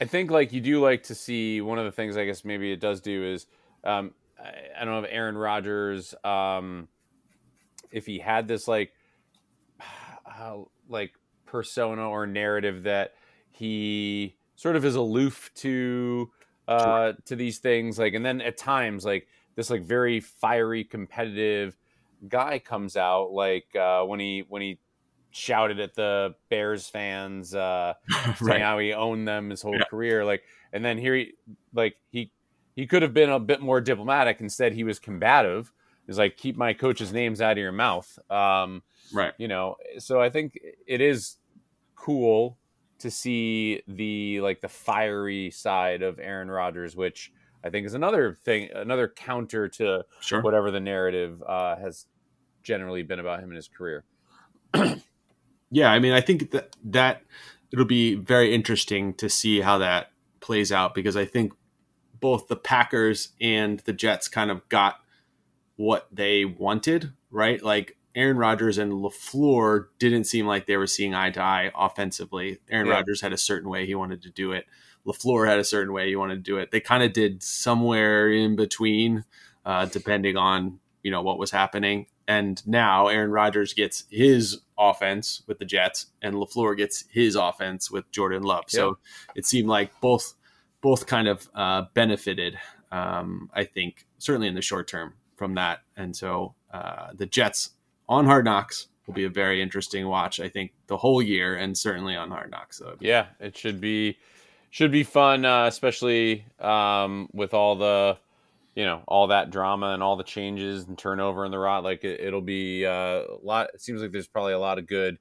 I 0.00 0.06
think 0.06 0.30
like 0.30 0.52
you 0.52 0.60
do 0.60 0.80
like 0.80 1.02
to 1.04 1.14
see 1.14 1.60
one 1.60 1.78
of 1.78 1.84
the 1.84 1.92
things 1.92 2.16
I 2.16 2.24
guess 2.24 2.44
maybe 2.44 2.72
it 2.72 2.80
does 2.80 3.00
do 3.00 3.24
is 3.24 3.46
um, 3.84 4.12
I, 4.38 4.80
I, 4.80 4.84
don't 4.84 4.94
know 4.94 5.00
if 5.00 5.10
Aaron 5.10 5.36
Rodgers 5.36 6.14
um, 6.24 6.88
if 7.92 8.06
he 8.06 8.18
had 8.18 8.48
this 8.48 8.66
like 8.66 8.92
uh, 9.80 10.58
like 10.88 11.12
persona 11.44 12.08
or 12.08 12.26
narrative 12.26 12.84
that 12.84 13.14
he 13.50 14.36
sort 14.56 14.76
of 14.76 14.84
is 14.84 14.94
aloof 14.94 15.50
to 15.56 16.30
uh, 16.68 17.12
to 17.26 17.36
these 17.36 17.58
things 17.58 17.98
like 17.98 18.14
and 18.14 18.24
then 18.24 18.40
at 18.40 18.56
times 18.56 19.04
like 19.04 19.26
this 19.56 19.68
like 19.68 19.82
very 19.82 20.20
fiery 20.20 20.84
competitive 20.84 21.76
guy 22.28 22.58
comes 22.58 22.96
out 22.96 23.32
like 23.32 23.74
uh, 23.76 24.02
when 24.04 24.20
he 24.20 24.44
when 24.48 24.62
he 24.62 24.78
shouted 25.30 25.80
at 25.80 25.94
the 25.94 26.34
Bears 26.48 26.88
fans, 26.88 27.54
uh, 27.54 27.94
right. 28.26 28.38
saying 28.38 28.62
how 28.62 28.78
he 28.78 28.92
owned 28.92 29.26
them 29.26 29.50
his 29.50 29.62
whole 29.62 29.76
yeah. 29.76 29.84
career. 29.84 30.24
Like, 30.24 30.42
and 30.72 30.84
then 30.84 30.98
here 30.98 31.14
he, 31.14 31.32
like, 31.72 31.96
he, 32.10 32.32
he 32.76 32.86
could 32.86 33.02
have 33.02 33.14
been 33.14 33.30
a 33.30 33.40
bit 33.40 33.60
more 33.60 33.80
diplomatic. 33.80 34.40
Instead, 34.40 34.72
he 34.72 34.84
was 34.84 34.98
combative. 34.98 35.72
He's 36.06 36.18
like, 36.18 36.36
keep 36.36 36.56
my 36.56 36.72
coach's 36.72 37.12
names 37.12 37.40
out 37.40 37.52
of 37.52 37.58
your 37.58 37.72
mouth. 37.72 38.18
Um, 38.28 38.82
right. 39.12 39.32
You 39.38 39.48
know, 39.48 39.76
so 39.98 40.20
I 40.20 40.30
think 40.30 40.58
it 40.86 41.00
is 41.00 41.36
cool 41.94 42.58
to 42.98 43.10
see 43.10 43.82
the 43.88 44.40
like 44.40 44.60
the 44.60 44.68
fiery 44.68 45.50
side 45.50 46.02
of 46.02 46.18
Aaron 46.18 46.50
Rodgers, 46.50 46.96
which 46.96 47.32
I 47.64 47.70
think 47.70 47.86
is 47.86 47.94
another 47.94 48.38
thing, 48.44 48.70
another 48.74 49.08
counter 49.08 49.68
to 49.68 50.04
sure. 50.20 50.42
whatever 50.42 50.70
the 50.70 50.80
narrative 50.80 51.42
uh, 51.46 51.76
has 51.76 52.06
generally 52.62 53.02
been 53.02 53.20
about 53.20 53.40
him 53.40 53.50
in 53.50 53.56
his 53.56 53.68
career. 53.68 54.04
yeah, 55.70 55.90
I 55.90 55.98
mean, 55.98 56.12
I 56.12 56.20
think 56.20 56.50
that 56.50 56.74
that 56.84 57.22
it'll 57.72 57.84
be 57.84 58.14
very 58.14 58.54
interesting 58.54 59.14
to 59.14 59.28
see 59.28 59.60
how 59.60 59.78
that 59.78 60.10
plays 60.40 60.72
out 60.72 60.94
because 60.94 61.16
I 61.16 61.24
think 61.24 61.52
both 62.18 62.48
the 62.48 62.56
Packers 62.56 63.28
and 63.40 63.80
the 63.80 63.92
Jets 63.92 64.28
kind 64.28 64.50
of 64.50 64.68
got 64.68 65.00
what 65.76 66.08
they 66.12 66.44
wanted, 66.44 67.12
right? 67.30 67.62
Like 67.62 67.96
Aaron 68.14 68.36
Rodgers 68.36 68.78
and 68.78 68.92
LaFleur 68.92 69.86
didn't 69.98 70.24
seem 70.24 70.46
like 70.46 70.66
they 70.66 70.76
were 70.76 70.86
seeing 70.86 71.14
eye 71.14 71.30
to 71.30 71.40
eye 71.40 71.70
offensively. 71.74 72.58
Aaron 72.70 72.88
yeah. 72.88 72.94
Rodgers 72.94 73.20
had 73.20 73.32
a 73.32 73.38
certain 73.38 73.70
way 73.70 73.86
he 73.86 73.94
wanted 73.94 74.22
to 74.22 74.30
do 74.30 74.52
it. 74.52 74.66
LaFleur 75.06 75.48
had 75.48 75.58
a 75.58 75.64
certain 75.64 75.92
way 75.92 76.08
he 76.08 76.16
wanted 76.16 76.36
to 76.36 76.50
do 76.50 76.58
it. 76.58 76.70
They 76.70 76.80
kind 76.80 77.02
of 77.02 77.12
did 77.12 77.42
somewhere 77.42 78.30
in 78.30 78.56
between, 78.56 79.24
uh, 79.64 79.86
depending 79.86 80.36
on 80.36 80.80
you 81.02 81.10
know 81.10 81.22
what 81.22 81.38
was 81.38 81.50
happening. 81.50 82.06
And 82.30 82.64
now 82.64 83.08
Aaron 83.08 83.32
Rodgers 83.32 83.74
gets 83.74 84.04
his 84.08 84.60
offense 84.78 85.42
with 85.48 85.58
the 85.58 85.64
Jets, 85.64 86.06
and 86.22 86.36
Lafleur 86.36 86.76
gets 86.76 87.04
his 87.10 87.34
offense 87.34 87.90
with 87.90 88.08
Jordan 88.12 88.44
Love. 88.44 88.66
Yep. 88.68 88.70
So 88.70 88.98
it 89.34 89.46
seemed 89.46 89.66
like 89.66 89.90
both 90.00 90.34
both 90.80 91.08
kind 91.08 91.26
of 91.26 91.48
uh, 91.56 91.86
benefited. 91.92 92.56
Um, 92.92 93.50
I 93.52 93.64
think 93.64 94.06
certainly 94.18 94.46
in 94.46 94.54
the 94.54 94.62
short 94.62 94.86
term 94.86 95.14
from 95.34 95.56
that, 95.56 95.80
and 95.96 96.14
so 96.14 96.54
uh, 96.72 97.08
the 97.14 97.26
Jets 97.26 97.70
on 98.08 98.26
Hard 98.26 98.44
Knocks 98.44 98.86
will 99.08 99.14
be 99.14 99.24
a 99.24 99.28
very 99.28 99.60
interesting 99.60 100.06
watch. 100.06 100.38
I 100.38 100.48
think 100.48 100.70
the 100.86 100.96
whole 100.96 101.20
year, 101.20 101.56
and 101.56 101.76
certainly 101.76 102.14
on 102.14 102.30
Hard 102.30 102.52
Knocks. 102.52 102.78
So 102.78 102.94
yeah, 103.00 103.26
it 103.40 103.58
should 103.58 103.80
be 103.80 104.18
should 104.70 104.92
be 104.92 105.02
fun, 105.02 105.44
uh, 105.44 105.66
especially 105.66 106.44
um, 106.60 107.28
with 107.32 107.54
all 107.54 107.74
the 107.74 108.18
you 108.74 108.84
know 108.84 109.02
all 109.06 109.28
that 109.28 109.50
drama 109.50 109.92
and 109.92 110.02
all 110.02 110.16
the 110.16 110.24
changes 110.24 110.86
and 110.86 110.96
turnover 110.98 111.44
in 111.44 111.50
the 111.50 111.58
rot 111.58 111.82
like 111.82 112.04
it, 112.04 112.32
will 112.32 112.40
be 112.40 112.86
uh, 112.86 112.90
a 113.22 113.38
lot 113.42 113.68
it 113.74 113.80
seems 113.80 114.00
like 114.00 114.12
there's 114.12 114.28
probably 114.28 114.52
a 114.52 114.58
lot 114.58 114.78
of 114.78 114.86
good 114.86 115.18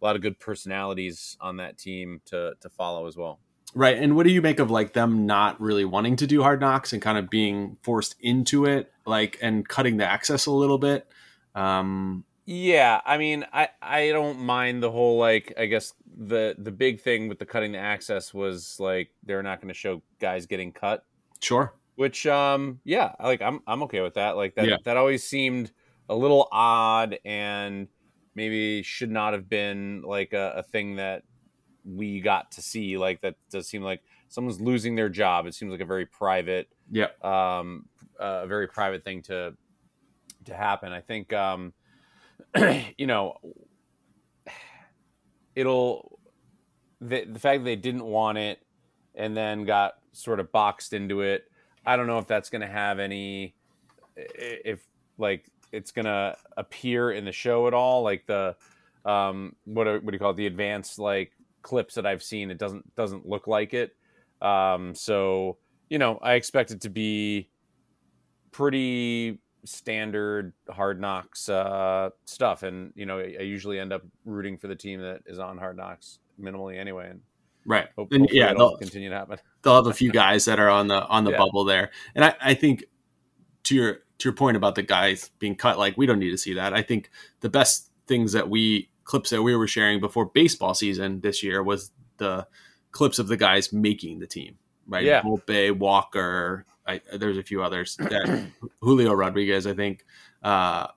a 0.00 0.04
lot 0.04 0.16
of 0.16 0.22
good 0.22 0.38
personalities 0.38 1.36
on 1.40 1.56
that 1.56 1.78
team 1.78 2.20
to 2.26 2.54
to 2.60 2.68
follow 2.68 3.06
as 3.06 3.16
well 3.16 3.38
right 3.74 3.98
and 3.98 4.14
what 4.14 4.26
do 4.26 4.32
you 4.32 4.42
make 4.42 4.58
of 4.58 4.70
like 4.70 4.92
them 4.92 5.26
not 5.26 5.60
really 5.60 5.84
wanting 5.84 6.16
to 6.16 6.26
do 6.26 6.42
hard 6.42 6.60
knocks 6.60 6.92
and 6.92 7.00
kind 7.00 7.18
of 7.18 7.30
being 7.30 7.76
forced 7.82 8.14
into 8.20 8.64
it 8.66 8.92
like 9.06 9.38
and 9.40 9.68
cutting 9.68 9.96
the 9.96 10.04
access 10.04 10.46
a 10.46 10.50
little 10.52 10.78
bit 10.78 11.06
um 11.54 12.24
Yeah, 12.44 13.00
I 13.06 13.18
mean, 13.18 13.46
I 13.52 13.68
I 13.80 14.08
don't 14.08 14.40
mind 14.40 14.82
the 14.82 14.90
whole 14.90 15.18
like 15.18 15.54
I 15.56 15.66
guess 15.66 15.94
the 16.14 16.54
the 16.58 16.72
big 16.72 17.00
thing 17.00 17.28
with 17.28 17.38
the 17.38 17.46
cutting 17.46 17.72
the 17.72 17.78
access 17.78 18.34
was 18.34 18.78
like 18.80 19.10
they're 19.22 19.42
not 19.42 19.60
going 19.60 19.68
to 19.68 19.74
show 19.74 20.02
guys 20.18 20.46
getting 20.46 20.72
cut. 20.72 21.04
Sure. 21.40 21.72
Which 21.94 22.26
um 22.26 22.80
yeah, 22.84 23.14
like 23.20 23.42
I'm 23.42 23.60
I'm 23.66 23.82
okay 23.84 24.00
with 24.00 24.14
that. 24.14 24.36
Like 24.36 24.54
that 24.56 24.70
Yeah. 24.70 24.76
that 24.84 24.96
always 24.96 25.24
seemed 25.26 25.72
a 26.08 26.16
little 26.16 26.48
odd 26.50 27.18
and 27.24 27.88
maybe 28.34 28.82
should 28.82 29.10
not 29.10 29.34
have 29.34 29.48
been 29.48 30.02
like 30.02 30.32
a, 30.32 30.52
a 30.56 30.62
thing 30.62 30.96
that 30.96 31.24
we 31.84 32.20
got 32.20 32.52
to 32.52 32.62
see. 32.62 32.98
Like 32.98 33.20
that 33.22 33.36
does 33.50 33.68
seem 33.68 33.82
like 33.82 34.02
someone's 34.28 34.60
losing 34.60 34.94
their 34.96 35.08
job. 35.10 35.46
It 35.46 35.54
seems 35.54 35.70
like 35.72 35.80
a 35.80 35.86
very 35.86 36.06
private 36.06 36.68
Yeah. 36.90 37.10
um, 37.22 37.88
a 38.18 38.46
very 38.46 38.68
private 38.68 39.04
thing 39.04 39.22
to 39.22 39.56
to 40.46 40.54
happen. 40.54 40.92
I 40.92 41.00
think 41.00 41.32
um, 41.32 41.74
you 42.98 43.06
know 43.06 43.36
it'll 45.54 46.20
the, 47.00 47.24
the 47.24 47.38
fact 47.38 47.60
that 47.60 47.64
they 47.64 47.76
didn't 47.76 48.04
want 48.04 48.38
it 48.38 48.64
and 49.14 49.36
then 49.36 49.64
got 49.64 49.94
sort 50.12 50.40
of 50.40 50.52
boxed 50.52 50.92
into 50.92 51.22
it. 51.22 51.44
I 51.84 51.96
don't 51.96 52.06
know 52.06 52.18
if 52.18 52.26
that's 52.26 52.50
going 52.50 52.62
to 52.62 52.68
have 52.68 52.98
any 52.98 53.54
if 54.16 54.86
like 55.18 55.50
it's 55.72 55.90
going 55.90 56.04
to 56.04 56.36
appear 56.56 57.12
in 57.12 57.24
the 57.24 57.32
show 57.32 57.66
at 57.66 57.74
all. 57.74 58.02
Like 58.02 58.26
the 58.26 58.56
um, 59.04 59.56
what 59.64 59.86
what 59.86 60.06
do 60.06 60.12
you 60.12 60.18
call 60.18 60.30
it? 60.30 60.36
The 60.36 60.46
advanced 60.46 60.98
like 60.98 61.32
clips 61.62 61.94
that 61.94 62.06
I've 62.06 62.22
seen, 62.22 62.50
it 62.50 62.58
doesn't 62.58 62.94
doesn't 62.94 63.26
look 63.28 63.46
like 63.46 63.74
it. 63.74 63.96
Um, 64.40 64.94
so 64.94 65.58
you 65.88 65.98
know, 65.98 66.18
I 66.22 66.34
expect 66.34 66.70
it 66.70 66.80
to 66.82 66.90
be 66.90 67.48
pretty 68.50 69.38
standard 69.64 70.52
hard 70.70 71.00
knocks 71.00 71.48
uh, 71.48 72.10
stuff, 72.24 72.62
and 72.62 72.92
you 72.94 73.06
know, 73.06 73.18
I, 73.18 73.36
I 73.40 73.42
usually 73.42 73.78
end 73.78 73.92
up 73.92 74.02
rooting 74.24 74.58
for 74.58 74.68
the 74.68 74.76
team 74.76 75.00
that 75.00 75.22
is 75.26 75.38
on 75.38 75.58
hard 75.58 75.76
knocks 75.76 76.18
minimally 76.40 76.78
anyway, 76.78 77.10
and 77.10 77.20
Right. 77.64 77.88
hope, 77.96 78.12
And 78.12 78.28
yeah, 78.32 78.52
they'll, 78.54 78.76
continue 78.76 79.08
to 79.10 79.14
happen. 79.16 79.38
they'll 79.62 79.76
have 79.76 79.86
a 79.86 79.94
few 79.94 80.10
guys 80.10 80.44
that 80.46 80.58
are 80.58 80.68
on 80.68 80.88
the 80.88 81.06
on 81.06 81.24
the 81.24 81.30
Yeah. 81.32 81.38
bubble 81.38 81.64
there. 81.64 81.90
And 82.14 82.24
I, 82.24 82.34
I 82.40 82.54
think 82.54 82.84
to 83.64 83.74
your 83.74 83.94
to 84.18 84.28
your 84.28 84.32
point 84.34 84.56
about 84.56 84.74
the 84.74 84.82
guys 84.82 85.30
being 85.38 85.54
cut, 85.56 85.78
like 85.78 85.96
we 85.96 86.06
don't 86.06 86.18
need 86.18 86.30
to 86.30 86.38
see 86.38 86.54
that. 86.54 86.74
I 86.74 86.82
think 86.82 87.10
the 87.40 87.48
best 87.48 87.90
things 88.06 88.32
that 88.32 88.48
we 88.50 88.88
clips 89.04 89.30
that 89.30 89.42
we 89.42 89.54
were 89.56 89.66
sharing 89.68 90.00
before 90.00 90.26
baseball 90.26 90.74
season 90.74 91.20
this 91.20 91.42
year 91.42 91.62
was 91.62 91.90
the 92.18 92.46
clips 92.92 93.18
of 93.18 93.26
the 93.28 93.36
guys 93.36 93.72
making 93.72 94.18
the 94.18 94.26
team. 94.26 94.58
Right. 94.86 95.04
Yeah. 95.04 95.22
Volpe, 95.22 95.76
Walker, 95.76 96.64
I, 96.86 97.00
there's 97.14 97.38
a 97.38 97.42
few 97.42 97.62
others 97.62 97.96
that 97.96 98.48
Julio 98.80 99.12
Rodriguez, 99.12 99.66
I 99.66 99.74
think, 99.74 100.04
uh, 100.42 100.88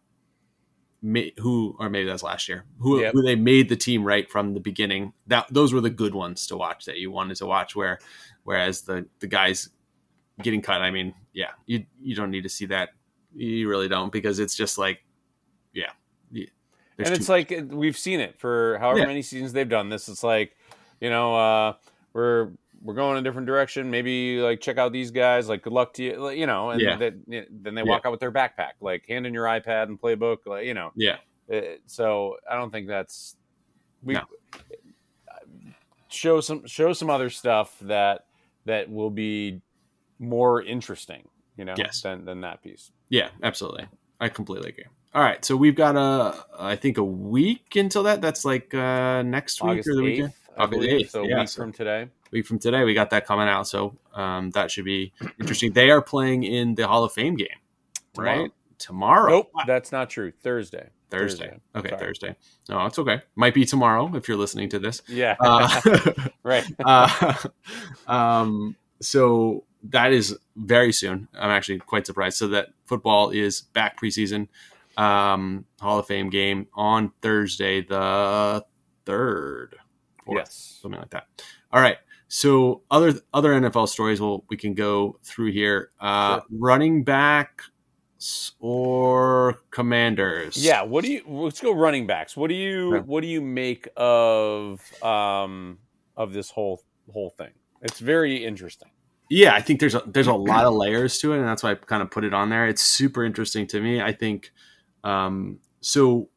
who 1.37 1.75
or 1.79 1.89
maybe 1.89 2.07
that's 2.07 2.23
last 2.23 2.47
year, 2.49 2.65
who, 2.79 3.01
Yep. 3.01 3.13
who 3.13 3.21
they 3.21 3.35
made 3.35 3.69
the 3.69 3.75
team 3.75 4.03
right 4.03 4.29
from 4.29 4.53
the 4.53 4.59
beginning. 4.59 5.13
That 5.27 5.47
those 5.51 5.73
were 5.73 5.81
the 5.81 5.89
good 5.89 6.15
ones 6.15 6.47
to 6.47 6.57
watch 6.57 6.85
that 6.85 6.97
you 6.97 7.11
wanted 7.11 7.37
to 7.37 7.45
watch. 7.45 7.75
Where 7.75 7.99
whereas 8.43 8.81
the 8.81 9.07
the 9.19 9.27
guys 9.27 9.69
getting 10.41 10.61
cut, 10.61 10.81
I 10.81 10.91
mean, 10.91 11.13
yeah, 11.33 11.51
you 11.65 11.85
you 12.01 12.15
don't 12.15 12.31
need 12.31 12.43
to 12.43 12.49
see 12.49 12.65
that. 12.67 12.89
You 13.35 13.69
really 13.69 13.87
don't 13.87 14.11
because 14.11 14.39
it's 14.39 14.55
just 14.55 14.77
like, 14.77 15.03
yeah, 15.73 15.91
yeah 16.31 16.45
and 16.97 17.13
it's 17.13 17.29
like 17.29 17.51
uh, 17.51 17.63
we've 17.67 17.97
seen 17.97 18.19
it 18.19 18.39
for 18.39 18.77
however 18.79 18.99
Yeah. 18.99 19.07
many 19.07 19.21
seasons 19.21 19.53
they've 19.53 19.67
done 19.67 19.89
this. 19.89 20.07
It's 20.07 20.23
like, 20.23 20.55
you 21.01 21.09
know, 21.09 21.35
uh, 21.35 21.73
we're 22.13 22.51
we're 22.85 22.93
going 22.93 23.17
a 23.17 23.21
different 23.21 23.47
direction. 23.47 23.89
Maybe 23.89 24.39
like 24.39 24.61
check 24.61 24.77
out 24.77 24.93
these 24.93 25.09
guys. 25.11 25.49
Like, 25.49 25.63
good 25.63 25.73
luck 25.73 25.93
to 25.95 26.03
you. 26.03 26.15
like, 26.17 26.37
You 26.37 26.45
know, 26.45 26.69
and 26.69 26.79
Yeah. 26.79 26.95
that, 26.97 27.13
then 27.27 27.73
they 27.75 27.81
Yeah. 27.81 27.89
walk 27.89 28.05
out 28.05 28.11
with 28.11 28.19
their 28.19 28.31
backpack. 28.31 28.73
Like, 28.79 29.05
hand 29.07 29.25
in 29.25 29.33
your 29.33 29.45
iPad 29.45 29.83
and 29.83 29.99
playbook. 29.99 30.45
Like, 30.45 30.65
you 30.65 30.73
know, 30.75 30.91
yeah, 30.95 31.17
Uh, 31.51 31.61
so 31.87 32.37
I 32.49 32.55
don't 32.55 32.69
think 32.71 32.87
that's 32.87 33.35
we 34.03 34.13
No. 34.13 34.21
show 36.09 36.41
some 36.41 36.65
show 36.65 36.93
some 36.93 37.09
other 37.09 37.29
stuff 37.29 37.77
that 37.81 38.25
that 38.65 38.89
will 38.89 39.09
be 39.09 39.61
more 40.19 40.61
interesting. 40.61 41.27
You 41.57 41.65
know, 41.65 41.73
Yes. 41.77 42.01
than 42.01 42.25
than 42.25 42.41
that 42.41 42.61
piece. 42.61 42.91
yeah, 43.09 43.29
absolutely. 43.43 43.87
I 44.19 44.29
completely 44.29 44.69
agree. 44.69 44.85
All 45.13 45.21
right, 45.21 45.43
so 45.45 45.55
we've 45.55 45.75
got 45.75 45.95
a 45.95 46.35
I 46.59 46.75
think 46.75 46.97
a 46.97 47.03
week 47.03 47.75
until 47.75 48.03
that. 48.03 48.21
That's 48.21 48.43
like 48.45 48.73
uh 48.73 49.21
next 49.23 49.61
week 49.63 49.71
August 49.71 49.89
or 49.89 49.95
the 49.95 50.01
weekend. 50.03 50.29
eighth, 50.29 50.49
I 50.57 50.63
August 50.63 50.81
8th, 50.89 51.09
So 51.11 51.23
a 51.23 51.27
yeah, 51.27 51.39
week 51.39 51.49
so- 51.49 51.61
from 51.61 51.71
today. 51.73 52.09
Week 52.35 52.45
from 52.45 52.59
today. 52.59 52.83
We 52.83 52.93
got 52.93 53.09
that 53.11 53.25
coming 53.25 53.47
out, 53.47 53.67
so 53.67 53.97
um, 54.13 54.51
that 54.51 54.69
should 54.69 54.85
be 54.85 55.13
interesting. 55.39 55.71
They 55.73 55.89
are 55.89 56.01
playing 56.01 56.43
in 56.43 56.75
the 56.75 56.87
Hall 56.87 57.03
of 57.03 57.13
Fame 57.13 57.35
game, 57.35 57.47
Tomorrow. 58.13 58.41
right? 58.41 58.51
Tomorrow. 58.77 59.29
Nope, 59.31 59.51
that's 59.65 59.91
not 59.91 60.09
true. 60.09 60.31
Thursday. 60.43 60.89
Thursday. 61.09 61.57
Okay, 61.75 61.89
Sorry. 61.89 61.99
Thursday. 62.01 62.35
No, 62.67 62.85
it's 62.85 62.99
okay. 62.99 63.21
Might 63.35 63.53
be 63.53 63.63
tomorrow 63.63 64.13
if 64.15 64.27
you're 64.27 64.37
listening 64.37 64.69
to 64.69 64.79
this. 64.79 65.01
Yeah. 65.07 65.35
Uh, 65.39 65.69
right. 66.43 66.65
uh, 66.85 67.33
um, 68.07 68.75
so 69.01 69.63
that 69.91 70.11
is 70.11 70.37
very 70.57 70.91
soon. 70.91 71.27
I'm 71.33 71.51
actually 71.51 71.79
quite 71.79 72.05
surprised. 72.05 72.37
So 72.37 72.47
that 72.49 72.69
football 72.85 73.29
is 73.29 73.61
back 73.61 73.99
preseason. 73.99 74.47
Um, 74.97 75.65
Hall 75.79 75.99
of 75.99 76.07
Fame 76.07 76.29
game 76.29 76.67
on 76.73 77.11
Thursday, 77.21 77.81
the 77.81 78.65
third, 79.05 79.75
Yes. 80.27 80.79
something 80.81 80.99
like 80.99 81.11
that. 81.11 81.27
All 81.71 81.81
right. 81.81 81.97
So 82.27 82.81
other 82.91 83.13
other 83.33 83.51
NFL 83.53 83.87
stories. 83.87 84.19
Well, 84.19 84.43
we 84.49 84.57
can 84.57 84.73
go 84.73 85.19
through 85.23 85.51
here. 85.51 85.89
Uh, 85.99 86.35
Sure. 86.35 86.43
Running 86.51 87.03
back 87.03 87.61
or 88.59 89.59
Commanders? 89.71 90.57
Yeah. 90.57 90.81
What 90.83 91.03
do 91.03 91.11
you? 91.11 91.21
Let's 91.27 91.61
go 91.61 91.71
running 91.73 92.07
backs. 92.07 92.35
What 92.35 92.47
do 92.49 92.55
you? 92.55 93.03
What 93.05 93.21
do 93.21 93.27
you 93.27 93.41
make 93.41 93.87
of 93.95 94.81
um 95.03 95.79
of 96.17 96.33
this 96.33 96.49
whole 96.49 96.81
whole 97.11 97.29
thing? 97.29 97.51
It's 97.81 97.99
very 97.99 98.43
interesting. 98.43 98.89
yeah 99.29 99.53
i 99.55 99.61
think 99.61 99.79
there's 99.79 99.95
a 99.95 100.01
there's 100.07 100.27
a 100.27 100.33
lot 100.33 100.65
of 100.65 100.73
layers 100.75 101.17
to 101.19 101.33
it 101.33 101.39
and 101.39 101.47
that's 101.47 101.63
why 101.63 101.71
i 101.71 101.75
kind 101.75 102.01
of 102.03 102.09
put 102.11 102.23
it 102.23 102.31
on 102.33 102.49
there 102.49 102.67
it's 102.67 102.81
super 102.83 103.23
interesting 103.25 103.65
to 103.67 103.81
me 103.81 103.99
i 103.99 104.11
think 104.13 104.51
um 105.03 105.57
so 105.81 106.29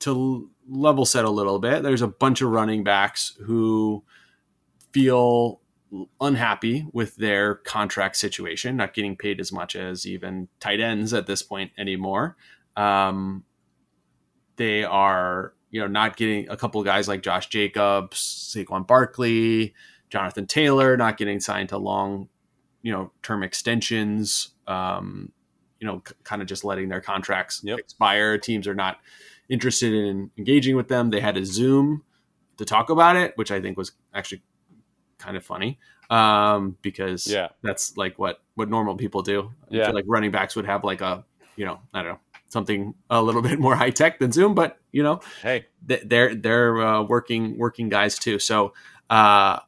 to 0.00 0.50
level 0.68 1.04
set 1.06 1.24
a 1.24 1.30
little 1.30 1.58
bit 1.60 1.82
there's 1.84 2.02
a 2.02 2.08
bunch 2.08 2.42
of 2.42 2.50
running 2.50 2.82
backs 2.84 3.36
who 3.46 4.02
feel 4.96 5.60
unhappy 6.20 6.86
with 6.92 7.16
their 7.16 7.54
contract 7.54 8.16
situation 8.16 8.76
not 8.76 8.92
getting 8.94 9.16
paid 9.16 9.40
as 9.40 9.52
much 9.52 9.76
as 9.76 10.06
even 10.06 10.48
tight 10.58 10.80
ends 10.80 11.14
at 11.14 11.26
this 11.26 11.42
point 11.42 11.70
anymore 11.78 12.36
um 12.76 13.44
they 14.56 14.82
are 14.84 15.54
you 15.70 15.80
know 15.80 15.86
not 15.86 16.16
getting 16.16 16.48
a 16.48 16.56
couple 16.56 16.80
of 16.80 16.84
guys 16.84 17.06
like 17.08 17.22
josh 17.22 17.48
jacobs 17.48 18.18
saquon 18.54 18.86
barkley 18.86 19.74
Jonathan 20.08 20.46
Taylor 20.46 20.96
not 20.96 21.16
getting 21.16 21.40
signed 21.40 21.70
to 21.70 21.78
long, 21.78 22.28
you 22.82 22.92
know, 22.92 23.10
term 23.22 23.42
extensions. 23.42 24.50
Um, 24.68 25.32
you 25.80 25.86
know, 25.86 26.00
c- 26.06 26.14
kind 26.22 26.40
of 26.40 26.46
just 26.48 26.64
letting 26.64 26.88
their 26.88 27.00
contracts 27.00 27.60
Yep. 27.64 27.78
expire. 27.80 28.38
Teams 28.38 28.68
are 28.68 28.74
not 28.74 28.98
interested 29.48 29.92
in 29.92 30.30
engaging 30.38 30.76
with 30.76 30.86
them. 30.86 31.10
They 31.10 31.18
had 31.18 31.36
a 31.36 31.44
Zoom 31.44 32.04
to 32.56 32.64
talk 32.64 32.88
about 32.88 33.16
it, 33.16 33.36
which 33.36 33.50
I 33.50 33.60
think 33.60 33.76
was 33.76 33.92
actually 34.14 34.42
kind 35.18 35.36
of 35.36 35.44
funny 35.44 35.78
um, 36.10 36.76
because 36.82 37.26
Yeah. 37.26 37.48
that's 37.62 37.96
like 37.96 38.18
what 38.18 38.40
what 38.54 38.68
normal 38.68 38.96
people 38.96 39.22
do. 39.22 39.52
I 39.70 39.74
Yeah. 39.76 39.86
feel 39.86 39.94
like 39.94 40.04
running 40.06 40.30
backs 40.30 40.56
would 40.56 40.66
have 40.66 40.84
like 40.84 41.00
a, 41.00 41.24
you 41.56 41.64
know, 41.66 41.80
I 41.92 42.02
don't 42.02 42.12
know, 42.12 42.20
something 42.48 42.94
a 43.10 43.20
little 43.22 43.42
bit 43.48 43.58
more 43.58 43.74
high 43.76 43.90
tech 43.90 44.18
than 44.18 44.32
Zoom, 44.32 44.54
but 44.54 44.78
you 44.92 45.02
know, 45.02 45.20
Hey. 45.42 45.66
th- 45.86 46.02
they're 46.06 46.34
they're 46.34 46.80
uh, 46.80 47.02
working 47.02 47.58
working 47.58 47.88
guys 47.88 48.18
too. 48.18 48.38
So 48.38 48.72
uh, 49.10 49.58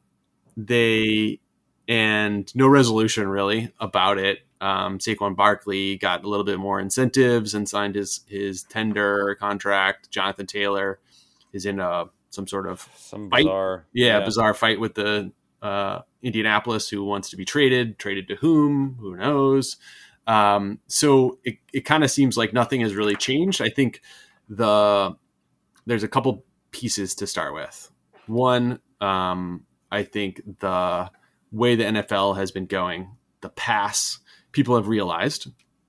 they 0.57 1.39
and 1.87 2.53
no 2.55 2.67
resolution 2.67 3.27
really 3.27 3.73
about 3.79 4.17
it. 4.17 4.39
Um, 4.61 4.99
Saquon 4.99 5.35
Barkley 5.35 5.97
got 5.97 6.23
a 6.23 6.29
little 6.29 6.43
bit 6.43 6.59
more 6.59 6.79
incentives 6.79 7.53
and 7.53 7.67
signed 7.67 7.95
his 7.95 8.21
his 8.27 8.63
tender 8.63 9.35
contract. 9.39 10.09
Jonathan 10.11 10.45
Taylor 10.47 10.99
is 11.53 11.65
in 11.65 11.79
a 11.79 12.05
some 12.29 12.45
sort 12.45 12.67
of 12.67 12.87
Some 12.95 13.29
Fight? 13.29 13.45
bizarre. 13.45 13.85
yeah, 13.93 14.19
bizarre 14.23 14.53
fight 14.53 14.79
with 14.79 14.93
the 14.95 15.31
uh, 15.61 15.99
Indianapolis 16.21 16.89
who 16.89 17.03
wants 17.03 17.29
to 17.29 17.37
be 17.37 17.45
traded. 17.45 17.99
Traded 17.99 18.27
to 18.29 18.35
whom? 18.35 18.97
Who 18.99 19.15
knows? 19.15 19.77
Um, 20.27 20.79
so 20.87 21.39
it, 21.43 21.57
it 21.73 21.81
kind 21.81 22.03
of 22.03 22.11
seems 22.11 22.37
like 22.37 22.53
nothing 22.53 22.81
has 22.81 22.95
really 22.95 23.15
changed. 23.15 23.61
I 23.61 23.69
think 23.69 24.01
the 24.47 25.15
there's 25.85 26.03
a 26.03 26.07
couple 26.07 26.45
pieces 26.71 27.15
to 27.15 27.27
start 27.27 27.53
with. 27.53 27.91
One, 28.27 28.79
um, 29.01 29.65
I 29.91 30.03
think 30.03 30.41
the 30.59 31.09
way 31.51 31.75
the 31.75 31.85
NFL 31.85 32.37
has 32.37 32.51
been 32.51 32.67
going, 32.67 33.09
the 33.41 33.49
pass, 33.49 34.19
people 34.51 34.75
have 34.75 34.87
realized, 34.87 35.47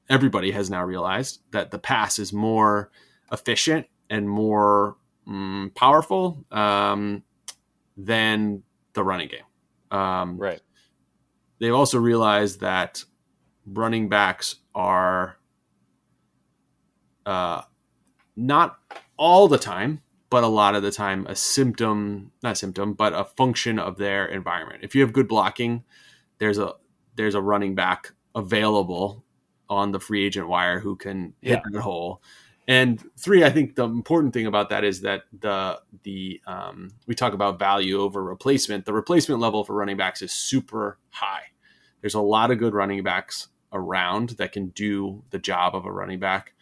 everybody 0.09 0.53
has 0.53 0.71
now 0.71 0.83
realized 0.83 1.41
that 1.51 1.71
the 1.71 1.79
pass 1.79 2.19
is 2.19 2.33
more 2.33 2.91
efficient 3.31 3.87
and 4.09 4.29
more 4.29 4.97
mm, 5.29 5.75
powerful 5.75 6.45
um, 6.51 7.23
than 7.97 8.63
the 8.95 9.05
running 9.05 9.29
game. 9.29 9.45
Um, 9.91 10.37
Right. 10.39 10.61
they've 11.59 11.75
also 11.75 11.99
realized 11.99 12.61
that 12.61 13.05
running 13.67 14.09
backs 14.09 14.57
are 14.75 15.37
uh, 17.27 17.63
not 18.37 18.79
all 19.17 19.49
the 19.49 19.59
time, 19.59 20.01
but 20.31 20.45
a 20.45 20.49
lot 20.49 20.75
of 20.75 20.83
the 20.83 20.93
time 20.93 21.27
a 21.27 21.35
symptom, 21.35 22.33
not 22.43 22.57
symptom, 22.57 22.95
but 22.95 23.13
a 23.13 23.25
function 23.25 23.79
of 23.79 23.97
their 23.97 24.27
environment. 24.27 24.81
If 24.83 24.95
you 24.95 25.03
have 25.03 25.13
good 25.13 25.29
blocking, 25.29 25.85
there's 26.39 26.59
a 26.59 26.75
there's 27.17 27.35
a 27.35 27.43
running 27.43 27.75
back 27.75 28.13
available 28.35 29.25
on 29.69 29.93
the 29.93 30.01
free 30.01 30.25
agent 30.25 30.49
wire 30.49 30.81
who 30.81 30.97
can 30.97 31.35
hit 31.43 31.61
yeah. 31.65 31.71
that 31.73 31.81
hole. 31.81 32.23
And 32.71 33.05
three, 33.19 33.43
I 33.43 33.51
think 33.51 33.75
the 33.75 33.83
important 33.83 34.33
thing 34.33 34.47
about 34.47 34.69
that 34.69 34.85
is 34.85 35.01
that 35.01 35.25
the 35.37 35.81
the 36.05 36.41
um, 36.47 36.93
we 37.09 37.17
talk 37.17 37.33
about 37.33 37.59
value 37.59 37.99
over 37.99 38.23
replacement. 38.23 38.85
The 38.85 38.93
replacement 38.93 39.41
level 39.41 39.65
for 39.65 39.75
running 39.75 39.97
backs 39.97 40.23
is 40.23 40.31
super 40.31 40.97
high. 41.11 41.43
There's 42.01 42.15
a 42.15 42.21
lot 42.21 42.53
of 42.53 42.59
good 42.59 42.73
running 42.73 43.03
backs 43.03 43.49
around 43.73 44.31
that 44.39 44.53
can 44.53 44.69
do 44.69 45.25
the 45.31 45.39
job 45.41 45.75
of 45.75 45.85
a 45.85 45.91
running 45.91 46.21
back. 46.21 46.55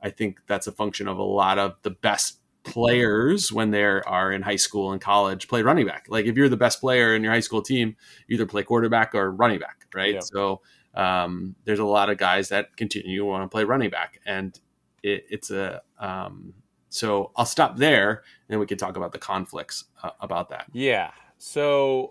I 0.00 0.10
think 0.10 0.38
that's 0.46 0.68
a 0.68 0.72
function 0.72 1.08
of 1.08 1.18
a 1.18 1.24
lot 1.24 1.58
of 1.58 1.74
the 1.82 1.90
best 1.90 2.38
players 2.62 3.50
when 3.50 3.72
they 3.72 3.82
are 3.82 4.30
in 4.30 4.42
high 4.42 4.54
school 4.54 4.92
and 4.92 5.00
college 5.00 5.48
play 5.48 5.62
running 5.62 5.86
back. 5.86 6.06
Like 6.08 6.26
if 6.26 6.36
you're 6.36 6.48
the 6.48 6.56
best 6.56 6.80
player 6.80 7.16
in 7.16 7.24
your 7.24 7.32
high 7.32 7.40
school 7.40 7.60
team, 7.60 7.96
either 8.30 8.46
play 8.46 8.62
quarterback 8.62 9.16
or 9.16 9.32
running 9.32 9.58
back, 9.58 9.86
right? 9.92 10.14
Yeah. 10.14 10.20
So 10.20 10.60
um, 10.94 11.56
there's 11.64 11.80
a 11.80 11.84
lot 11.84 12.08
of 12.08 12.18
guys 12.18 12.50
that 12.50 12.76
continue 12.76 13.18
to 13.18 13.24
want 13.24 13.42
to 13.42 13.48
play 13.48 13.64
running 13.64 13.90
back, 13.90 14.20
and 14.24 14.56
it, 15.06 15.24
it's 15.30 15.50
a 15.50 15.82
um, 15.98 16.52
so 16.88 17.30
I'll 17.36 17.46
stop 17.46 17.76
there, 17.76 18.10
and 18.10 18.48
then 18.48 18.58
we 18.58 18.66
can 18.66 18.78
talk 18.78 18.96
about 18.96 19.12
the 19.12 19.18
conflicts 19.18 19.84
uh, 20.02 20.10
about 20.20 20.48
that. 20.50 20.66
Yeah. 20.72 21.10
So 21.38 22.10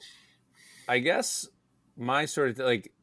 I 0.87 0.99
guess 0.99 1.47
my 1.97 2.25
sort 2.25 2.51
of 2.51 2.59
like 2.59 2.93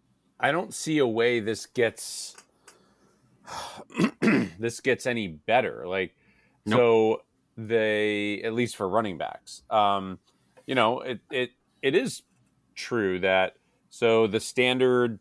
I 0.41 0.53
don't 0.53 0.73
see 0.73 0.99
a 0.99 1.07
way 1.07 1.41
this 1.41 1.67
gets 1.67 2.37
this 4.59 4.81
gets 4.81 5.07
any 5.07 5.29
better. 5.29 5.87
Like 5.87 6.17
nope. 6.65 6.79
so 6.79 7.23
they 7.57 8.41
at 8.43 8.55
least 8.55 8.77
for 8.77 8.89
running 8.89 9.19
backs. 9.19 9.63
Um, 9.69 10.19
you 10.67 10.75
know, 10.75 11.01
it 11.01 11.21
it 11.31 11.51
it 11.83 11.95
is 11.95 12.23
true 12.75 13.21
that 13.21 13.57
so 13.91 14.27
the 14.27 14.41
standard 14.41 15.19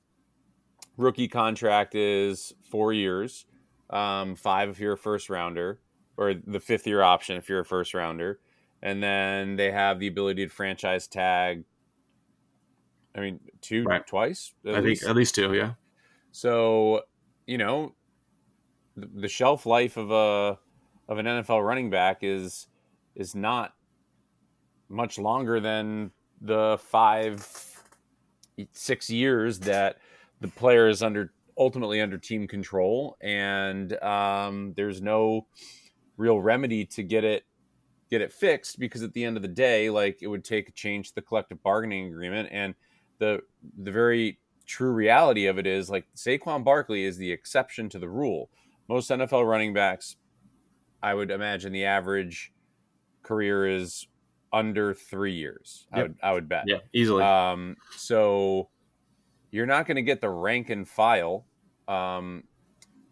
rookie 0.95 1.27
contract 1.27 1.95
is 1.95 2.53
four 2.69 2.93
years, 2.93 3.45
um, 3.91 4.35
five 4.35 4.69
if 4.69 4.79
you're 4.79 4.93
a 4.93 4.97
first 4.97 5.29
rounder, 5.29 5.79
or 6.17 6.33
the 6.33 6.59
fifth 6.59 6.87
year 6.87 7.01
option 7.01 7.37
if 7.37 7.49
you're 7.49 7.59
a 7.59 7.65
first 7.65 7.93
rounder, 7.93 8.39
and 8.81 9.01
then 9.01 9.55
they 9.55 9.71
have 9.71 9.99
the 9.99 10.07
ability 10.07 10.45
to 10.45 10.51
franchise 10.51 11.07
tag. 11.07 11.63
I 13.15 13.19
mean, 13.19 13.39
two 13.61 13.83
right. 13.83 14.05
twice. 14.05 14.53
I 14.65 14.79
least. 14.79 15.01
think 15.01 15.09
at 15.09 15.15
least 15.15 15.35
two, 15.35 15.53
yeah. 15.53 15.73
So, 16.31 17.01
you 17.45 17.57
know, 17.57 17.93
the, 18.95 19.09
the 19.21 19.27
shelf 19.27 19.65
life 19.65 19.97
of 19.97 20.11
a 20.11 20.57
of 21.09 21.17
an 21.17 21.25
NFL 21.25 21.65
running 21.65 21.89
back 21.89 22.19
is 22.21 22.67
is 23.15 23.35
not 23.35 23.73
much 24.87 25.17
longer 25.17 25.59
than 25.59 26.11
the 26.41 26.77
five 26.81 27.47
six 28.71 29.09
years 29.09 29.59
that 29.59 29.97
the 30.39 30.47
player 30.47 30.87
is 30.87 31.03
under 31.03 31.33
ultimately 31.61 32.01
under 32.01 32.17
team 32.17 32.47
control, 32.47 33.15
and 33.21 33.93
um, 34.01 34.73
there's 34.75 34.99
no 34.99 35.45
real 36.17 36.41
remedy 36.41 36.85
to 36.85 37.03
get 37.03 37.23
it 37.23 37.43
get 38.09 38.19
it 38.19 38.33
fixed 38.33 38.79
because 38.79 39.03
at 39.03 39.13
the 39.13 39.23
end 39.23 39.37
of 39.37 39.43
the 39.43 39.47
day, 39.47 39.91
like 39.91 40.23
it 40.23 40.27
would 40.27 40.43
take 40.43 40.67
a 40.67 40.71
change 40.71 41.09
to 41.09 41.15
the 41.15 41.21
collective 41.21 41.61
bargaining 41.61 42.07
agreement, 42.07 42.49
and 42.51 42.73
the 43.19 43.41
the 43.77 43.91
very 43.91 44.39
true 44.65 44.91
reality 44.91 45.45
of 45.45 45.59
it 45.59 45.67
is 45.67 45.87
like 45.87 46.07
Saquon 46.15 46.63
Barkley 46.63 47.03
is 47.03 47.17
the 47.17 47.31
exception 47.31 47.89
to 47.89 47.99
the 47.99 48.09
rule. 48.09 48.49
Most 48.89 49.11
NFL 49.11 49.47
running 49.47 49.73
backs, 49.73 50.15
I 51.03 51.13
would 51.13 51.29
imagine 51.29 51.71
the 51.71 51.85
average 51.85 52.51
career 53.21 53.67
is 53.67 54.07
under 54.51 54.95
three 54.95 55.33
years. 55.33 55.87
Yep. 55.95 55.99
I 55.99 56.01
would 56.01 56.17
I 56.23 56.33
would 56.33 56.49
bet. 56.49 56.63
Yeah, 56.65 56.79
easily. 56.91 57.23
Um, 57.23 57.77
so 57.97 58.69
you're 59.51 59.67
not 59.67 59.85
going 59.85 59.97
to 59.97 60.01
get 60.01 60.21
the 60.21 60.29
rank 60.29 60.71
and 60.71 60.87
file 60.87 61.45
um, 61.91 62.43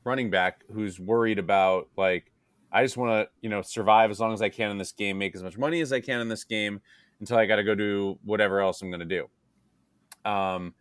running 0.03 0.29
back 0.29 0.63
who's 0.71 0.99
worried 0.99 1.39
about 1.39 1.89
like 1.97 2.31
I 2.71 2.83
just 2.83 2.97
want 2.97 3.11
to 3.11 3.29
you 3.41 3.49
know 3.49 3.61
survive 3.61 4.11
as 4.11 4.19
long 4.19 4.33
as 4.33 4.41
I 4.41 4.49
can 4.49 4.71
in 4.71 4.77
this 4.77 4.91
game, 4.91 5.17
make 5.17 5.35
as 5.35 5.43
much 5.43 5.57
money 5.57 5.81
as 5.81 5.91
I 5.91 5.99
can 5.99 6.21
in 6.21 6.29
this 6.29 6.43
game 6.43 6.81
until 7.19 7.37
I 7.37 7.45
got 7.45 7.57
to 7.57 7.63
go 7.63 7.75
do 7.75 8.17
whatever 8.23 8.61
else 8.61 8.81
I'm 8.81 8.89
going 8.89 9.07
to 9.07 9.27
do. 10.25 10.29
Um, 10.29 10.73